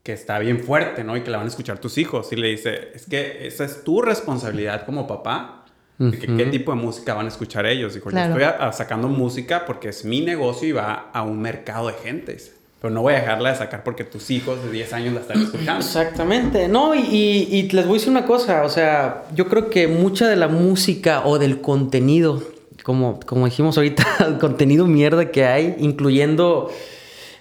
[0.02, 1.16] que está bien fuerte, ¿no?
[1.18, 2.32] Y que la van a escuchar tus hijos.
[2.32, 5.66] Y le dice, es que esa es tu responsabilidad como papá.
[5.98, 7.92] que, ¿Qué tipo de música van a escuchar ellos?
[7.92, 8.42] Dijo, yo estoy
[8.72, 12.38] sacando música porque es mi negocio y va a un mercado de gente.
[12.80, 15.42] Pero no voy a dejarla de sacar porque tus hijos de 10 años la están
[15.42, 15.84] escuchando.
[15.84, 16.68] Exactamente.
[16.68, 18.62] No, y, y, les voy a decir una cosa.
[18.62, 22.40] O sea, yo creo que mucha de la música o del contenido,
[22.84, 26.70] como, como dijimos ahorita, el contenido mierda que hay, incluyendo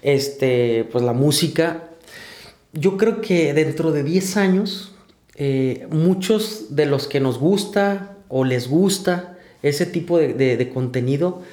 [0.01, 1.83] este, pues la música,
[2.73, 4.95] yo creo que dentro de 10 años,
[5.35, 11.43] eh, muchos de los que nos gusta o les gusta ese tipo de, de contenido,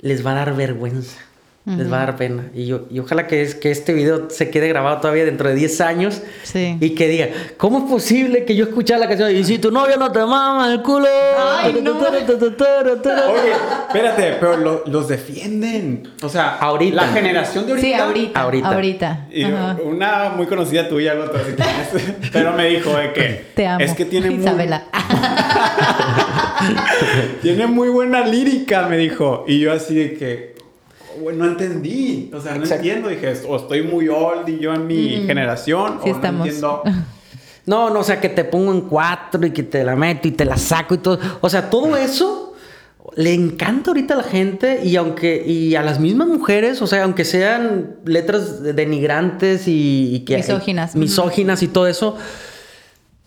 [0.00, 1.27] les va a dar vergüenza
[1.76, 2.50] les va a dar pena.
[2.54, 5.54] Y, yo, y ojalá que, es, que este video se quede grabado todavía dentro de
[5.54, 6.22] 10 años
[6.54, 9.96] y que diga, ¿cómo es posible que yo escuchara la canción y si tu novio
[9.96, 11.06] no te mama el culo?
[11.06, 11.98] Ay, no.
[11.98, 13.52] Oye,
[13.86, 16.08] espérate, pero los defienden.
[16.22, 16.96] O sea, ahorita.
[16.96, 17.86] La generación de ahorita.
[17.86, 17.94] Sí,
[18.34, 18.68] ahorita.
[18.68, 19.26] Ahorita.
[19.30, 21.14] Y una muy conocida tuya,
[22.32, 23.46] pero me dijo de que...
[23.54, 23.84] Te amo.
[23.84, 24.84] Es que tiene Isabela.
[27.42, 29.44] tiene muy buena lírica, me dijo.
[29.46, 30.57] Y yo así de que
[31.34, 32.30] no entendí.
[32.34, 33.08] O sea, no entiendo.
[33.08, 36.82] Dije, o estoy muy old y yo en mi generación, o no entiendo.
[37.66, 40.30] No, no, o sea, que te pongo en cuatro y que te la meto y
[40.30, 41.18] te la saco y todo.
[41.42, 42.48] O sea, todo eso
[43.14, 47.04] le encanta ahorita a la gente y aunque y a las mismas mujeres, o sea,
[47.04, 52.16] aunque sean letras denigrantes y, que misóginas, misóginas y todo eso,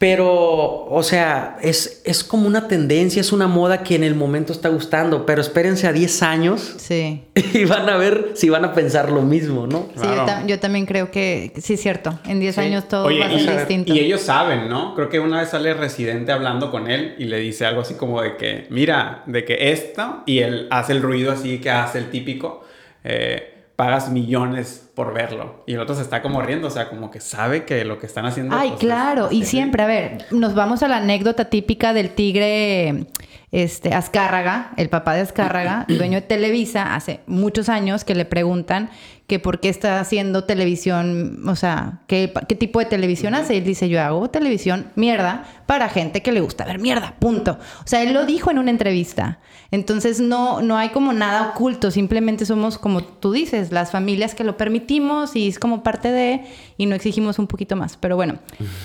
[0.02, 4.52] pero, o sea, es, es como una tendencia, es una moda que en el momento
[4.52, 7.22] está gustando, pero espérense a 10 años sí.
[7.54, 9.90] y van a ver si van a pensar lo mismo, ¿no?
[9.96, 10.08] Sí,
[10.48, 13.94] yo, también creo que sí es cierto, en 10 años todo va a ser distinto.
[13.94, 14.96] Y ellos saben, ¿no?
[14.96, 18.24] Creo que una vez sale Residente hablando con él y le dice algo así como
[18.24, 22.10] de que, mira, de que esto, y él hace el ruido así que hace el
[22.10, 22.66] típico.
[23.04, 25.64] Eh, pagas millones por verlo.
[25.66, 28.06] Y el otro se está como riendo, o sea, como que sabe que lo que
[28.06, 28.56] están haciendo...
[28.56, 33.08] Ay, pues, claro, y siempre, a ver, nos vamos a la anécdota típica del tigre
[33.52, 38.92] este, Azcárraga, el papá de Azcárraga, dueño de Televisa, hace muchos años que le preguntan
[39.32, 43.54] que por qué está haciendo televisión, o sea, qué, qué tipo de televisión hace.
[43.54, 47.58] Y él dice, yo hago televisión mierda para gente que le gusta ver mierda, punto.
[47.80, 49.40] O sea, él lo dijo en una entrevista.
[49.72, 54.44] Entonces no, no hay como nada oculto, simplemente somos como tú dices, las familias que
[54.44, 56.42] lo permitimos y es como parte de
[56.76, 57.96] y no exigimos un poquito más.
[57.96, 58.38] Pero bueno,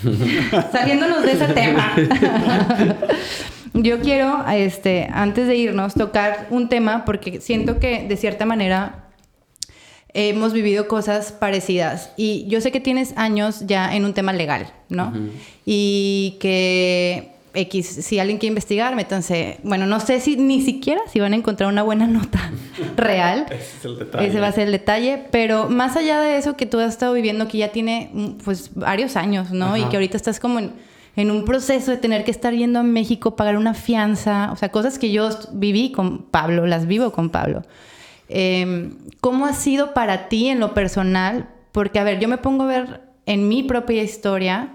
[0.71, 1.93] saliéndonos de ese tema,
[3.73, 9.06] yo quiero, este, antes de irnos, tocar un tema porque siento que de cierta manera
[10.17, 12.11] hemos vivido cosas parecidas.
[12.17, 15.13] Y yo sé que tienes años ya en un tema legal, ¿no?
[15.63, 19.59] Y que X, si alguien quiere investigar, métanse.
[19.61, 22.51] Bueno, no sé si ni siquiera si van a encontrar una buena nota
[22.97, 23.45] real.
[23.51, 24.27] Ese es el detalle.
[24.27, 25.23] Ese va a ser el detalle.
[25.31, 28.11] Pero más allá de eso que tú has estado viviendo, que ya tiene
[28.43, 29.77] pues varios años, ¿no?
[29.77, 30.73] Y que ahorita estás como en,
[31.15, 34.69] en, un proceso de tener que estar yendo a México, pagar una fianza, o sea,
[34.69, 37.61] cosas que yo viví con Pablo, las vivo con Pablo.
[38.29, 41.49] Em, ¿Cómo ha sido para ti en lo personal?
[41.71, 44.73] Porque, a ver, yo me pongo a ver en mi propia historia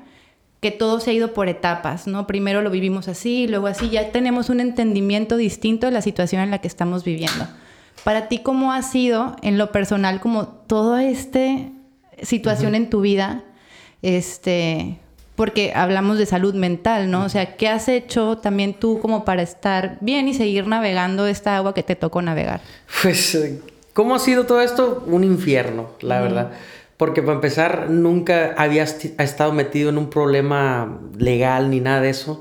[0.61, 2.26] que todo se ha ido por etapas, ¿no?
[2.28, 6.53] Primero lo vivimos así, luego así, ya tenemos un entendimiento distinto de la situación en
[6.53, 7.48] la que estamos viviendo.
[8.05, 11.40] Para ti, ¿cómo ha sido en lo personal como toda esta
[12.22, 13.42] situación en tu vida?
[14.03, 14.98] Este,
[15.43, 17.24] porque hablamos de salud mental, ¿no?
[17.24, 21.57] O sea, ¿qué has hecho también tú como para estar bien y seguir navegando esta
[21.57, 22.61] agua que te tocó navegar?
[23.03, 23.61] Pues, eh,
[23.93, 25.03] ¿cómo ha sido todo esto?
[25.09, 26.53] Un infierno, la verdad.
[26.97, 32.40] Porque para empezar, nunca había estado metido en un problema legal ni nada de eso.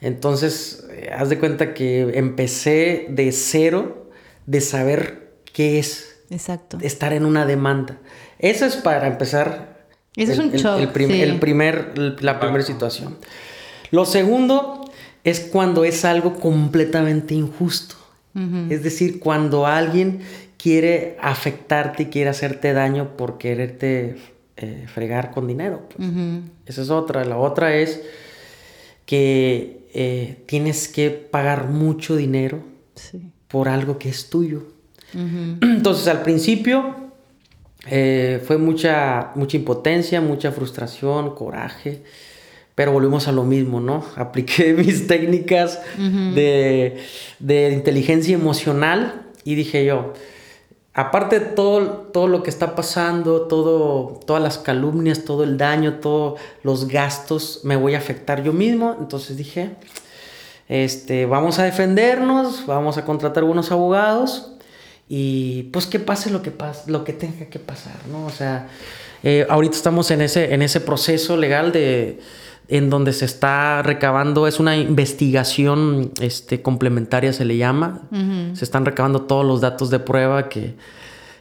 [0.00, 4.08] Entonces, eh, haz de cuenta que empecé de cero
[4.46, 6.78] de saber qué es Exacto.
[6.82, 7.98] estar en una demanda.
[8.40, 9.69] Eso es para empezar
[10.16, 10.78] eso es un show.
[10.78, 13.16] El, primer, la primera situación.
[13.90, 14.90] Lo segundo
[15.24, 17.96] es cuando es algo completamente injusto.
[18.70, 20.20] Es decir, cuando alguien
[20.56, 24.18] quiere afectarte y quiere hacerte daño por quererte
[24.56, 25.88] eh, fregar con dinero.
[25.88, 26.08] Pues.
[26.66, 27.24] Esa es otra.
[27.24, 28.02] La otra es
[29.04, 32.62] que eh, tienes que pagar mucho dinero
[33.48, 34.68] por algo que es tuyo.
[35.12, 36.99] Entonces, al principio
[37.86, 42.02] eh, fue mucha, mucha impotencia, mucha frustración, coraje,
[42.74, 44.04] pero volvimos a lo mismo, ¿no?
[44.16, 47.02] Apliqué mis técnicas de,
[47.38, 50.12] de, inteligencia emocional y dije yo,
[50.92, 55.94] aparte de todo, todo lo que está pasando, todo, todas las calumnias, todo el daño,
[55.94, 59.70] todos los gastos, me voy a afectar yo mismo, entonces dije,
[60.68, 64.52] este, vamos a defendernos, vamos a contratar unos abogados
[65.12, 68.26] y pues que pase lo que pase, lo que tenga que pasar, ¿no?
[68.26, 68.68] O sea,
[69.24, 72.20] eh, ahorita estamos en ese, en ese proceso legal de
[72.68, 78.02] en donde se está recabando, es una investigación este, complementaria se le llama,
[78.54, 80.76] se están recabando todos los datos de prueba que,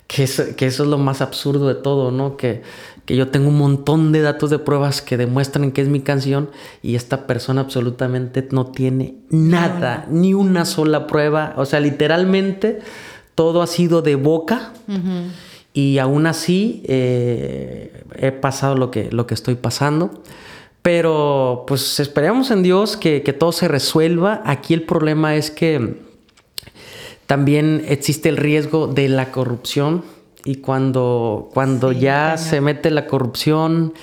[0.07, 2.35] que, eso es lo más absurdo de todo, ¿no?
[2.37, 2.63] Que,
[3.05, 6.49] que yo tengo un montón de datos de pruebas que demuestran que es mi canción
[6.81, 12.79] y esta persona absolutamente no tiene nada, ni una sola prueba, o sea, literalmente
[13.39, 14.73] todo ha sido de boca
[15.71, 20.11] y aún así eh, he pasado lo que, lo que estoy pasando.
[20.81, 24.41] Pero pues esperemos en Dios que, todo se resuelva.
[24.43, 26.01] Aquí el problema es que
[27.27, 30.03] también existe el riesgo de la corrupción
[30.43, 33.93] y cuando, cuando ya se mete la corrupción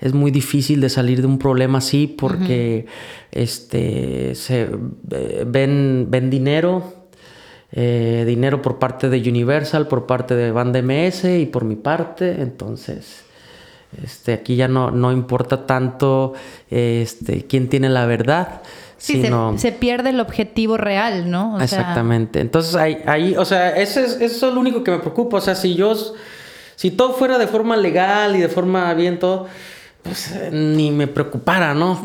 [0.00, 2.86] es muy difícil de salir de un problema así porque
[3.30, 4.68] este, se,
[5.12, 6.99] eh, ven, ven dinero
[7.72, 12.42] eh, dinero por parte de Universal, por parte de Band MS y por mi parte.
[12.42, 13.22] Entonces,
[14.02, 16.34] este, aquí ya no, no importa tanto
[16.70, 18.62] este, quién tiene la verdad,
[19.00, 19.24] Sí,
[19.56, 21.58] se, pierde el objetivo real, ¿no?
[21.58, 22.38] Exactamente.
[22.38, 25.38] Entonces ahí, ahí, o sea, eso es, eso es lo único que me preocupa.
[25.38, 25.94] O sea, si yo,
[26.76, 29.46] si todo fuera de forma legal y de forma bien todo,
[30.02, 31.98] pues eh, ni me preocupara, ¿no?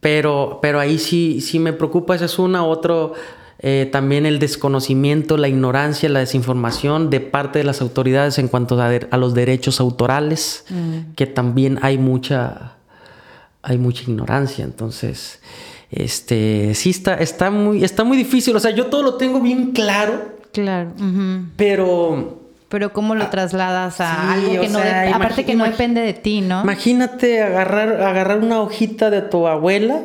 [0.00, 3.14] pero, pero ahí sí, sí me preocupa, esa es una, otro,
[3.60, 8.80] eh, también el desconocimiento, la ignorancia, la desinformación de parte de las autoridades en cuanto
[8.80, 11.14] a, los derechos autorales, mm.
[11.16, 12.74] que también hay mucha,
[13.62, 15.40] hay mucha ignorancia, entonces,
[15.90, 19.72] este, sí está, está muy, está muy difícil, o sea, yo todo lo tengo bien
[19.72, 20.38] claro.
[20.52, 20.92] Claro.
[21.56, 24.78] Pero pero ¿cómo lo ah, trasladas a algo que no...
[25.14, 26.62] aparte que no depende de ti, ¿no?
[26.62, 30.02] Imagínate agarrar, agarrar una hojita de tu abuela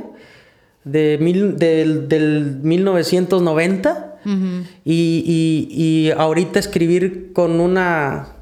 [0.84, 8.34] de mil, del, del 1990 y, y, y ahorita escribir con una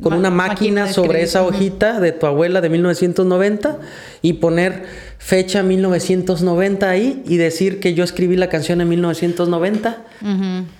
[0.00, 3.78] con una máquina, sobre esa hojita de tu abuela de 1990
[4.20, 4.84] y poner
[5.18, 10.04] fecha 1990 ahí y decir que yo escribí la canción en 1990.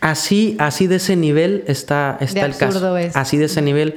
[0.00, 2.94] Así, así de ese nivel está, está el caso.
[3.14, 3.96] Así de ese nivel.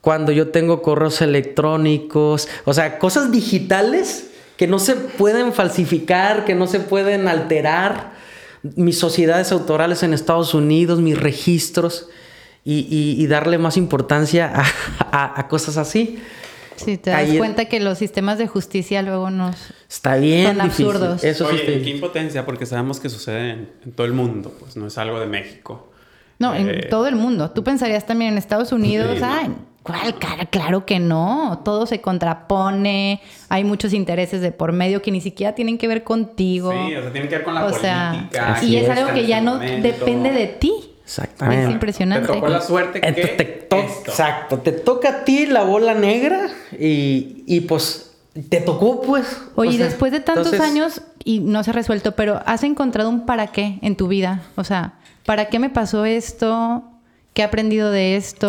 [0.00, 4.29] Cuando yo tengo correos electrónicos, o sea, cosas digitales
[4.60, 8.12] que no se pueden falsificar, que no se pueden alterar.
[8.62, 12.10] Mis sociedades autorales en Estados Unidos, mis registros
[12.62, 14.52] y, darle más importancia
[14.98, 16.18] a, cosas así.
[16.76, 19.56] Sí, te das cuenta que los sistemas de justicia luego nos
[19.88, 21.24] está bien son absurdos.
[21.24, 24.98] Eso Oye, qué impotencia, porque sabemos que sucede en, todo el mundo, pues no es
[24.98, 25.89] algo de México.
[26.40, 27.50] No, en eh, todo el mundo.
[27.50, 30.14] Tú pensarías también en Estados Unidos, ay, ¿cuál?
[30.48, 31.60] Claro que no.
[31.66, 36.02] Todo se contrapone, hay muchos intereses de por medio que ni siquiera tienen que ver
[36.02, 36.72] contigo.
[36.72, 38.58] Sí, o sea, tienen que ver con la política.
[38.62, 40.72] y es algo que ya no depende de ti.
[41.04, 41.64] Exactamente.
[41.64, 42.26] Es impresionante.
[42.26, 44.58] Te tocó la suerte que te, Exacto.
[44.58, 48.12] Te toca a ti la bola negra y, y pues
[48.48, 49.42] te tocó pues.
[49.56, 53.48] Oye, después de tantos años y no se ha resuelto, pero ¿has encontrado un para
[53.48, 54.42] qué en tu vida?
[54.56, 54.94] O sea,
[55.30, 56.82] ¿para qué me pasó esto?
[57.32, 58.48] ¿Qué he aprendido de esto?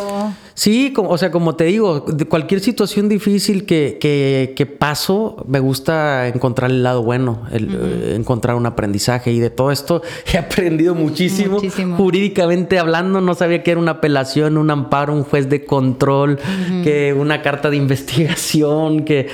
[0.55, 5.59] Sí, como, o sea, como te digo, de cualquier situación difícil que, que, paso, me
[5.59, 9.31] gusta encontrar el lado bueno, el, eh, encontrar un aprendizaje.
[9.31, 10.01] Y de todo esto
[10.33, 11.61] he aprendido muchísimo.
[11.97, 16.39] Jurídicamente hablando, no sabía que era una apelación, un amparo, un juez de control,
[16.83, 19.27] que una carta de investigación, que,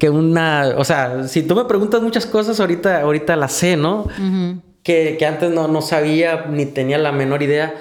[0.00, 0.74] que una.
[0.76, 4.08] O sea, si tú me preguntas muchas cosas, ahorita, ahorita las sé, ¿no?
[4.88, 7.74] Que, que, antes no, no sabía ni tenía la menor idea.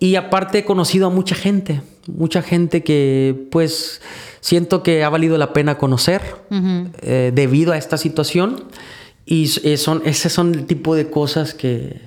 [0.00, 4.02] Y aparte he conocido a mucha gente, mucha gente que pues
[4.40, 6.20] siento que ha valido la pena conocer
[7.02, 8.64] eh, debido a esta situación.
[9.24, 12.00] Y son, ese son el tipo de cosas que...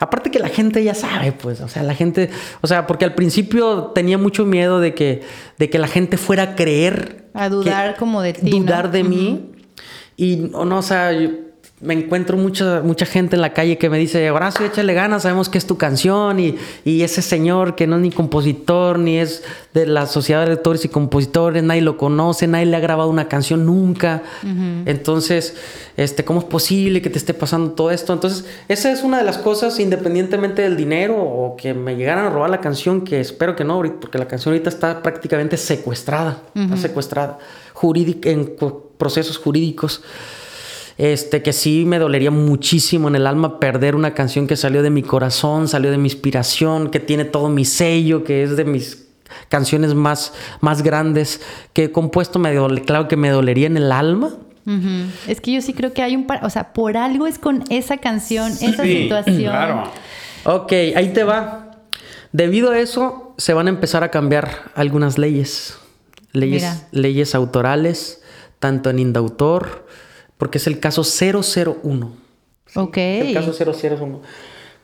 [0.00, 3.14] Aparte que la gente ya sabe, pues, o sea, la gente, o sea, porque al
[3.14, 5.22] principio tenía mucho miedo de que,
[5.58, 7.28] de que la gente fuera a creer.
[7.34, 8.50] A dudar como de ti.
[8.50, 9.52] Dudar de mí.
[10.16, 11.12] Y no, o sea,
[11.80, 15.48] me encuentro mucha, mucha gente en la calle que me dice, Horacio, échale ganas, sabemos
[15.48, 19.42] que es tu canción y, ese señor que no es ni compositor, ni es
[19.74, 23.28] de la sociedad de lectores y compositores, nadie lo conoce, nadie le ha grabado una
[23.28, 24.22] canción nunca.
[24.86, 25.56] Entonces,
[25.96, 28.12] este, ¿cómo es posible que te esté pasando todo esto?
[28.12, 32.30] Entonces, esa es una de las cosas, independientemente del dinero o que me llegaran a
[32.30, 36.76] robar la canción, que espero que no, porque la canción ahorita está prácticamente secuestrada, está
[36.76, 37.38] secuestrada
[37.82, 38.56] en
[38.96, 40.02] procesos jurídicos
[40.98, 44.90] este, que sí me dolería muchísimo en el alma perder una canción que salió de
[44.90, 49.06] mi corazón, salió de mi inspiración, que tiene todo mi sello, que es de mis
[49.48, 51.40] canciones más, más grandes
[51.72, 54.30] que he compuesto, me claro que me dolería en el alma.
[55.26, 56.26] Es que yo sí creo que hay un...
[56.42, 59.52] O sea, por algo es con esa canción, esa situación.
[59.52, 59.90] Claro.
[60.44, 61.72] Ok, ahí te va.
[62.32, 65.76] Debido a eso, se van a empezar a cambiar algunas leyes.
[66.32, 68.22] Leyes, leyes autorales,
[68.58, 69.86] tanto en indautor,
[70.38, 72.12] porque es el caso 001.
[72.76, 72.96] Ok.
[72.96, 74.20] el caso 001.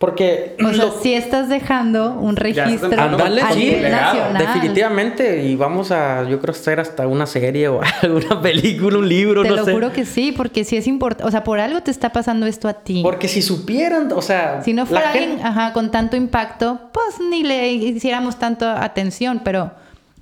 [0.01, 0.57] Porque.
[0.65, 4.39] O sea, si estás dejando un registro Andale, sí, nacional.
[4.39, 5.45] Definitivamente.
[5.45, 9.51] Y vamos a, yo creo, hacer hasta una serie o alguna película, un libro, te
[9.51, 9.65] no sé.
[9.65, 11.29] Te lo juro que sí, porque si es importante.
[11.29, 13.03] O sea, por algo te está pasando esto a ti.
[13.03, 14.63] Porque si supieran, o sea.
[14.65, 19.71] Si no fuera alguien ajá, con tanto impacto, pues ni le hiciéramos tanto atención, pero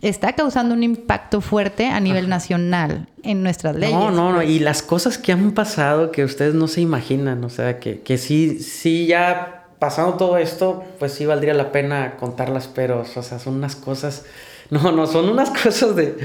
[0.02, 3.94] está causando un impacto fuerte a nivel nacional en nuestras leyes.
[3.94, 7.50] No, no, no, y las cosas que han pasado que ustedes no se imaginan, o
[7.50, 12.68] sea, que, que sí, sí ya pasando todo esto, pues sí valdría la pena contarlas,
[12.68, 14.24] pero, o sea, son unas cosas,
[14.70, 16.16] no, no, son unas cosas de,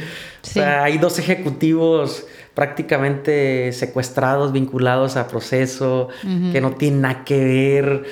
[0.44, 6.10] o sea, hay dos ejecutivos prácticamente secuestrados, vinculados a proceso,
[6.52, 8.04] que no tienen nada que ver.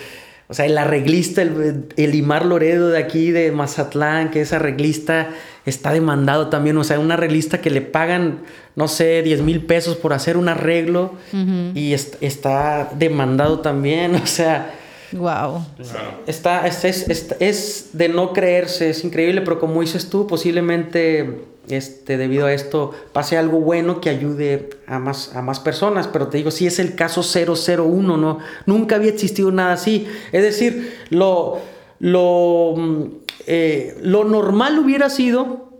[0.47, 5.29] O sea, el arreglista, el, el Imar Loredo de aquí, de Mazatlán, que es arreglista,
[5.65, 6.77] está demandado también.
[6.77, 8.41] O sea, una realista que le pagan,
[8.75, 11.13] no sé, 10 mil pesos por hacer un arreglo
[11.75, 14.15] y está demandado también.
[14.23, 14.73] O sea,
[15.13, 15.65] Wow.
[16.25, 22.45] Está, es, es, de no creerse, es increíble, pero como dices tú, posiblemente este, debido
[22.45, 26.49] a esto pase algo bueno que ayude a más, a más personas, pero te digo,
[26.49, 28.39] si es el caso 001, ¿no?
[28.65, 30.07] Nunca había existido nada así.
[30.31, 31.59] Es decir, lo,
[31.99, 33.05] lo, mm,
[33.47, 35.72] eh, lo normal hubiera sido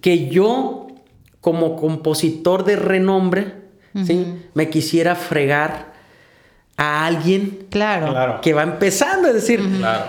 [0.00, 0.88] que yo,
[1.40, 3.54] como compositor de renombre,
[4.04, 4.26] ¿sí?
[4.54, 5.92] me quisiera fregar
[6.76, 8.40] a alguien claro.
[8.40, 9.60] que va empezando, es decir,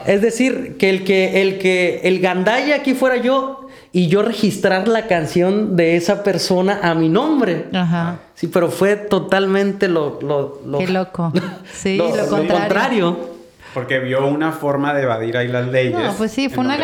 [0.05, 4.87] es decir, que el que el que el gandaya aquí fuera yo y yo registrar
[4.87, 7.67] la canción de esa persona a mi nombre.
[7.73, 8.19] Ajá.
[8.33, 11.31] Sí, pero fue totalmente lo, lo, Qué loco.
[11.73, 13.32] Sí, lo, contrario.
[13.73, 15.97] Porque vio una forma de evadir ahí las leyes.
[15.97, 16.77] No, pues sí, fue una,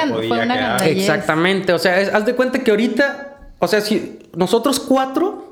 [0.78, 1.74] fue Exactamente.
[1.74, 5.49] O sea, haz de cuenta que ahorita, o sea, si nosotros cuatro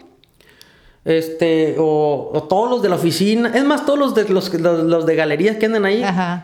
[1.08, 5.16] este, o, todos los de la oficina, es más, todos los de, los, los, de
[5.16, 6.04] galerías que andan ahí,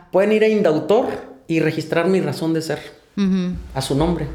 [0.09, 1.07] pueden ir a Indautor
[1.47, 2.79] y registrar mi razón de ser
[3.75, 4.27] a su nombre.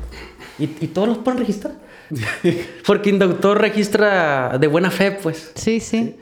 [0.59, 1.73] Y, todos los pueden registrar.
[2.87, 5.53] Porque Indautor registra de buena fe, pues.
[5.55, 6.17] Sí, sí,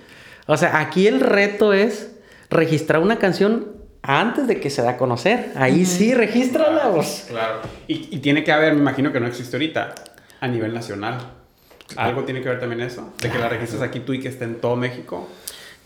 [0.46, 2.12] O sea, aquí el reto es
[2.48, 3.72] registrar una canción
[4.06, 5.52] antes de que se da a conocer.
[5.56, 6.90] Ahí sí, regístrala.
[6.92, 7.26] Pues.
[7.28, 7.60] Claro.
[7.88, 9.94] Y, y tiene que haber, me imagino que no existe ahorita,
[10.40, 11.18] a nivel nacional.
[11.96, 13.12] ¿Algo tiene que ver también eso?
[13.20, 15.28] De que la registres aquí tú y que esté en todo México.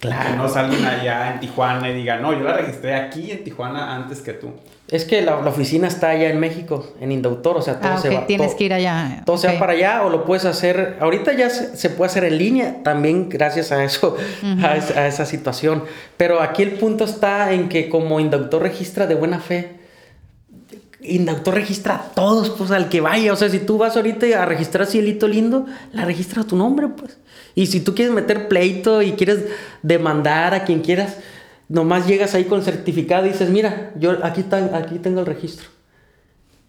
[0.01, 0.31] Claro.
[0.31, 3.94] Que no salgan allá en Tijuana y digan, no, yo la registré aquí en Tijuana
[3.94, 4.52] antes que tú.
[4.90, 8.09] Es que la, oficina está allá en México, en Indautor, o sea, todo ah, se
[8.09, 8.27] va.
[8.27, 9.22] tienes que ir allá.
[9.24, 10.97] Todo se va para allá o lo puedes hacer.
[11.01, 14.16] Ahorita ya se, puede hacer en línea, también gracias a eso,
[14.64, 15.85] a, esa, a, esa, situación.
[16.16, 19.81] Pero aquí el punto está en que como Indautor registra de buena fe,
[21.02, 23.32] Indautor registra a todos, pues al que vaya.
[23.32, 26.89] O sea, si tú vas ahorita a registrar Cielito Lindo, la registra a tu nombre,
[26.89, 27.16] pues.
[27.55, 29.44] Y si tú quieres meter pleito y quieres
[29.82, 31.16] demandar a quien quieras,
[31.68, 35.68] nomás llegas ahí con el certificado y dices, mira, yo aquí, aquí tengo el registro.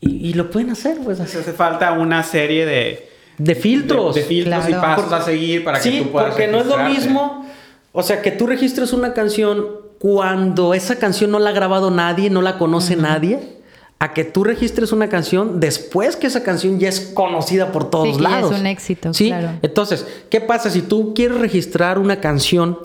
[0.03, 1.19] Y, lo pueden hacer, pues.
[1.19, 3.07] hace falta una serie de...
[3.37, 4.15] De filtros.
[4.15, 7.45] De, filtros y pasos a seguir para que tú puedas porque no es lo mismo...
[7.91, 9.67] O sea, que tú registres una canción
[9.99, 13.60] cuando esa canción no la ha grabado nadie, no la conoce nadie
[14.01, 18.17] a que tú registres una canción después que esa canción ya es conocida por todos
[18.17, 18.51] sí, lados.
[18.51, 19.31] es un éxito, ¿Sí?
[19.61, 22.79] Entonces, ¿qué pasa si tú quieres registrar una canción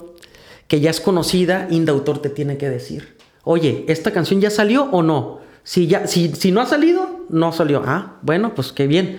[0.68, 1.68] que ya es conocida?
[1.70, 5.38] Indautor te tiene que decir, oye, ¿esta canción ya salió o no?
[5.62, 7.82] Si, ya, si, si no ha salido, no salió.
[7.86, 9.18] Ah, bueno, pues qué bien.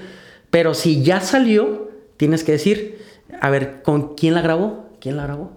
[0.52, 3.04] Pero si ya salió, tienes que decir,
[3.42, 4.86] a ver, ¿con quién la grabó?
[5.00, 5.52] ¿Quién la grabó?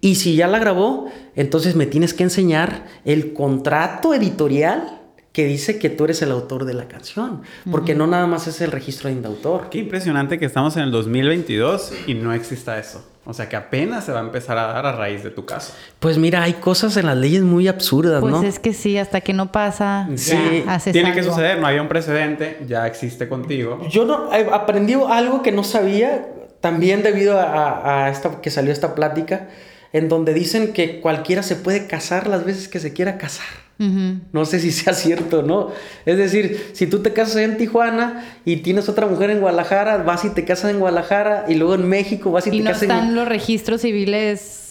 [0.00, 4.93] Y si ya la grabó, entonces me tienes que enseñar el contrato editorial
[5.34, 8.60] que dice que tú eres el autor de la canción, porque no nada más es
[8.60, 9.68] el registro de autor.
[9.68, 13.04] Qué impresionante que estamos en el 2022 y no exista eso.
[13.24, 15.72] O sea, que apenas se va a empezar a dar a raíz de tu caso.
[15.98, 18.30] Pues mira, hay cosas en las leyes muy absurdas, ¿no?
[18.30, 21.88] Pues es que sí, hasta que no pasa, sí, tiene que suceder, no había un
[21.88, 23.80] precedente, ya existe contigo.
[23.90, 26.28] Yo no aprendí algo que no sabía,
[26.60, 29.48] también debido a, a esta que salió esta plática,
[29.92, 33.63] en donde dicen que cualquiera se puede casar las veces que se quiera casar.
[33.78, 35.70] No sé si sea cierto, ¿no?
[36.06, 40.24] Es decir, si tú te casas en Tijuana y tienes otra mujer en Guadalajara, vas
[40.24, 42.90] y te casas en Guadalajara y luego en México vas y, te casas en...
[42.90, 44.63] ¿Y no están los registros civiles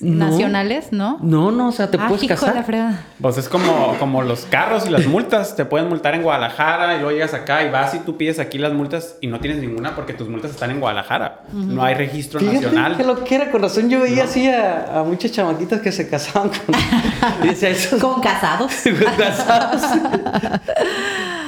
[0.00, 1.18] nacionales, ¿no?
[1.22, 2.64] No, no, o sea, te ah, puedes casar.
[3.20, 5.56] Pues es como, como los carros y las multas.
[5.56, 8.58] Te pueden multar en Guadalajara y luego llegas acá y vas y tú pides aquí
[8.58, 11.42] las multas y no tienes ninguna porque tus multas están en Guadalajara.
[11.52, 12.96] No hay registro nacional.
[12.96, 16.50] Que lo que era, con razón yo veía así a, muchas chamaquitas que se casaban
[16.50, 16.74] con...
[18.00, 18.72] ¿Con casados?
[18.84, 19.82] con casados.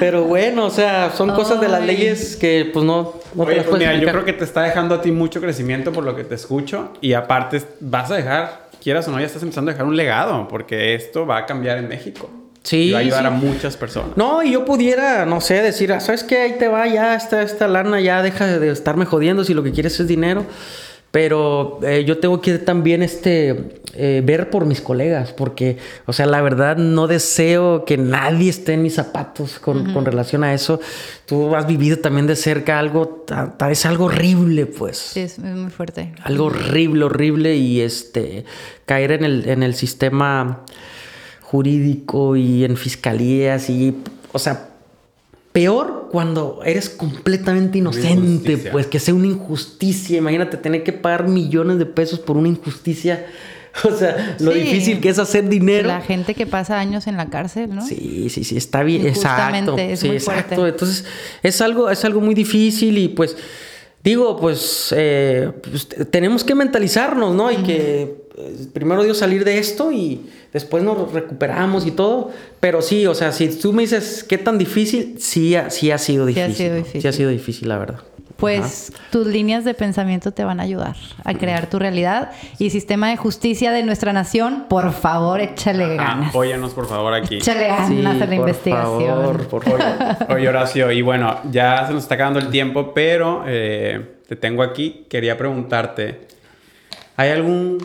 [0.02, 3.66] Pero bueno, o sea, son cosas de las leyes que pues no, no te las
[3.66, 6.24] pues mira, yo creo que te está dejando a ti mucho crecimiento por lo que
[6.24, 8.41] te escucho y aparte vas a dejar,
[8.82, 11.78] quieras o no, ya estás empezando a dejar un legado porque esto va a cambiar
[11.78, 12.30] en México.
[12.62, 12.88] Sí.
[12.88, 14.16] Y va a ayudar a muchas personas.
[14.16, 16.38] No, y yo pudiera, no sé, decir, ah, ¿sabes qué?
[16.38, 19.72] Ahí te va, ya esta, esta lana, ya deja de estarme jodiendo si lo que
[19.72, 20.44] quieres es dinero.
[21.12, 25.76] Pero eh, yo tengo que también este, eh, ver por mis colegas, porque,
[26.06, 30.42] o sea, la verdad no deseo que nadie esté en mis zapatos con, con relación
[30.42, 30.80] a eso.
[31.26, 33.26] Tú has vivido también de cerca algo,
[33.70, 34.96] es algo horrible, pues.
[34.96, 36.14] Sí, es muy fuerte.
[36.24, 38.46] Algo horrible, horrible y este,
[38.86, 40.64] caer en el, en el sistema
[41.42, 43.94] jurídico y en fiscalías y,
[44.32, 44.70] o sea,
[45.52, 50.18] Peor cuando eres completamente inocente, pues que sea una injusticia.
[50.18, 53.24] Imagínate tener que pagar millones de pesos por una injusticia,
[53.84, 55.88] o sea, lo difícil que es hacer dinero.
[55.88, 57.80] La gente que pasa años en la cárcel, ¿no?
[57.86, 59.78] Sí, sí, sí, está bien, exacto.
[59.78, 60.56] Es muy exacto.
[60.56, 60.74] Fuerte.
[60.74, 61.06] Entonces,
[61.42, 63.34] es algo, es algo muy difícil y pues
[64.02, 67.50] digo, pues, eh, pues tenemos que mentalizarnos, ¿no?
[67.50, 72.30] Y que eh, primero Dios salir de esto y después nos recuperamos y todo.
[72.60, 76.26] Pero sí, o sea, si tú me dices qué tan difícil, sí, sí ha sido
[76.26, 76.54] difícil.
[76.54, 77.02] Sí ha sido difícil.
[77.02, 78.00] Sí ha sido difícil, la verdad
[78.42, 82.32] pues tus líneas de pensamiento te van a ayudar a crear tu realidad.
[82.58, 86.30] Y sistema de justicia de nuestra nación, por favor, échale ganas.
[86.30, 87.36] Apóyanos, por favor, aquí.
[87.36, 89.22] Échale ganas a la investigación.
[89.22, 89.80] Favor, por favor.
[90.28, 94.64] Oye, Horacio, y bueno, ya se nos está acabando el tiempo, pero eh, te tengo
[94.64, 95.06] aquí.
[95.08, 96.26] Quería preguntarte,
[97.16, 97.78] ¿hay algún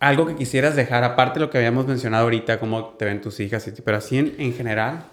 [0.00, 3.40] algo que quisieras dejar, aparte de lo que habíamos mencionado ahorita, cómo te ven tus
[3.40, 5.04] hijas, pero así en general?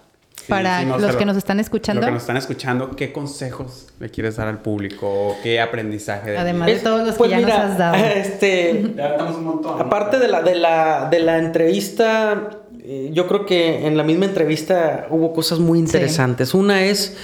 [0.47, 2.01] Para los que nos están escuchando.
[2.01, 5.35] Los que nos están escuchando, ¿qué consejos le quieres dar al público?
[5.43, 6.38] ¿Qué aprendizaje?
[6.38, 7.95] Además de todos los que pues ya nos has dado.
[8.15, 9.81] Este, un montón.
[9.81, 12.49] Aparte de la, de la, de la entrevista,
[12.81, 16.53] eh, yo creo que en la misma entrevista hubo cosas muy interesantes.
[16.53, 17.17] Una es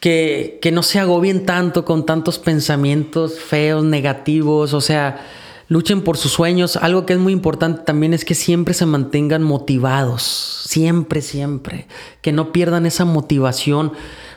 [0.00, 5.20] que, que no se agobien tanto con tantos pensamientos feos, negativos, o sea
[5.72, 6.76] luchen por sus sueños.
[6.76, 10.22] Algo que es muy importante también es que siempre se mantengan motivados,
[10.68, 11.88] siempre, siempre,
[12.20, 13.92] que no pierdan esa motivación.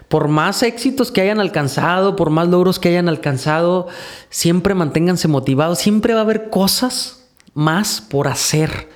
[0.08, 3.88] Por más éxitos que hayan alcanzado, por más logros que hayan alcanzado,
[4.30, 5.80] siempre manténganse motivados.
[5.80, 8.90] Siempre va a haber cosas más por hacer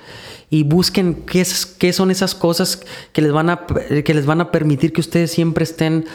[0.52, 2.82] y busquen qué, es, qué son esas cosas
[3.12, 3.66] que les, van a,
[4.04, 6.06] que les van a permitir que ustedes siempre estén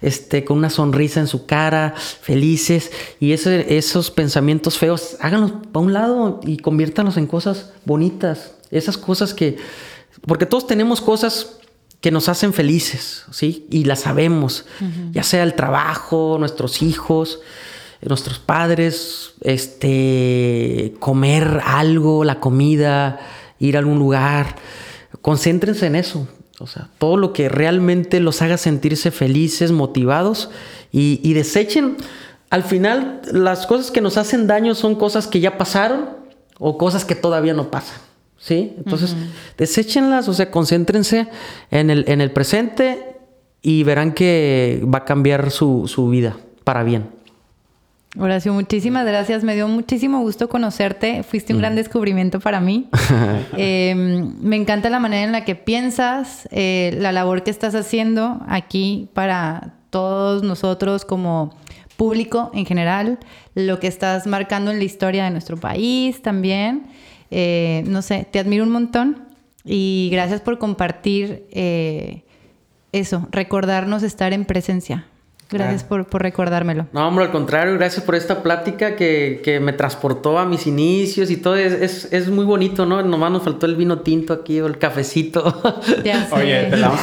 [0.00, 2.92] este, con una sonrisa en su cara, felices.
[3.18, 8.52] Y ese, esos pensamientos feos, háganlos a un lado y conviértanlos en cosas bonitas.
[8.70, 9.56] Esas cosas que...
[10.24, 11.56] Porque todos tenemos cosas
[12.00, 13.66] que nos hacen felices, ¿sí?
[13.70, 14.66] Y las sabemos,
[15.12, 17.40] ya sea el trabajo, nuestros hijos,
[18.00, 23.20] nuestros padres, este, comer algo, la comida,
[23.60, 24.56] ir a algún lugar.
[25.22, 26.26] Concéntrense en eso.
[26.58, 30.50] O sea, todo lo que realmente los haga sentirse felices, motivados
[30.92, 31.96] y, desechen.
[32.50, 36.10] Al final, las cosas que nos hacen daño son cosas que ya pasaron
[36.58, 37.96] o cosas que todavía no pasan.
[38.38, 38.74] ¿Sí?
[38.78, 39.14] Entonces,
[39.56, 41.28] deséchenlas, o sea, concéntrense
[41.70, 43.16] en el, en el presente
[43.62, 47.19] y verán que va a cambiar su, su vida para bien.
[48.18, 49.44] Horacio, muchísimas gracias.
[49.44, 51.22] Me dio muchísimo gusto conocerte.
[51.22, 52.88] Fuiste un gran descubrimiento para mí.
[53.56, 58.40] Em, me encanta la manera en la que piensas, eh, la labor que estás haciendo
[58.48, 61.54] aquí para todos nosotros como
[61.96, 63.18] público en general,
[63.54, 66.86] lo que estás marcando en la historia de nuestro país también.
[67.30, 69.28] Eh, no sé, te admiro un montón
[69.64, 72.24] y gracias por compartir eh,
[72.92, 75.06] eso, recordarnos estar en presencia.
[75.50, 76.86] Gracias por, por, recordármelo.
[76.92, 81.30] No, hombre, al contrario, gracias por esta plática que, que me transportó a mis inicios
[81.30, 81.56] y todo.
[81.56, 83.02] Es, es, es, muy bonito, ¿no?
[83.02, 85.40] Nomás nos faltó el vino tinto aquí o el cafecito.
[86.04, 86.34] Ya sé.
[86.34, 87.00] Oye, te vamos,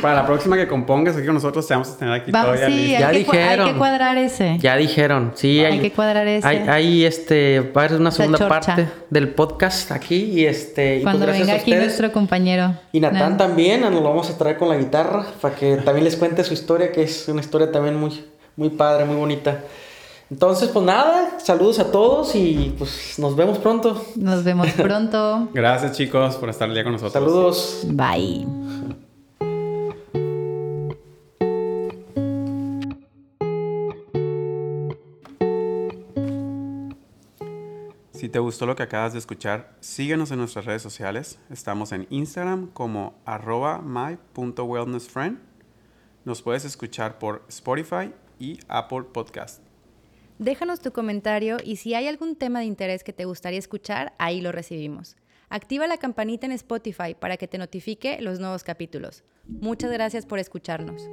[0.00, 2.96] para la próxima que compongas aquí con nosotros, te vamos a tener aquí todo sí,
[2.98, 3.66] ya, dijeron.
[3.66, 4.58] Hay que cuadrar ese.
[4.58, 5.60] Ya dijeron, sí.
[5.64, 6.46] Hay, hay que cuadrar ese.
[6.46, 11.02] Hay, hay este, va a haber una segunda parte del podcast aquí y este.
[11.02, 12.74] Cuando pues venga aquí nuestro compañero.
[12.92, 16.16] Y Natán también, nos lo vamos a traer con la guitarra para que también les
[16.16, 18.24] cuente su historia, que es una historia también muy,
[18.56, 19.64] muy padre, muy bonita.
[20.30, 24.04] Entonces, pues nada, saludos a todos y pues nos vemos pronto.
[24.16, 25.48] Nos vemos pronto.
[25.54, 27.12] Gracias chicos por estar el día con nosotros.
[27.12, 27.84] Saludos.
[27.86, 28.46] Bye.
[38.12, 41.38] Si te gustó lo que acabas de escuchar, síguenos en nuestras redes sociales.
[41.48, 45.47] Estamos en Instagram como arroba my.wellnessfriend
[46.24, 49.62] nos puedes escuchar por Spotify y Apple Podcast.
[50.38, 54.40] Déjanos tu comentario y si hay algún tema de interés que te gustaría escuchar, ahí
[54.40, 55.16] lo recibimos.
[55.50, 59.24] Activa la campanita en Spotify para que te notifique los nuevos capítulos.
[59.46, 61.08] Muchas gracias por escucharnos.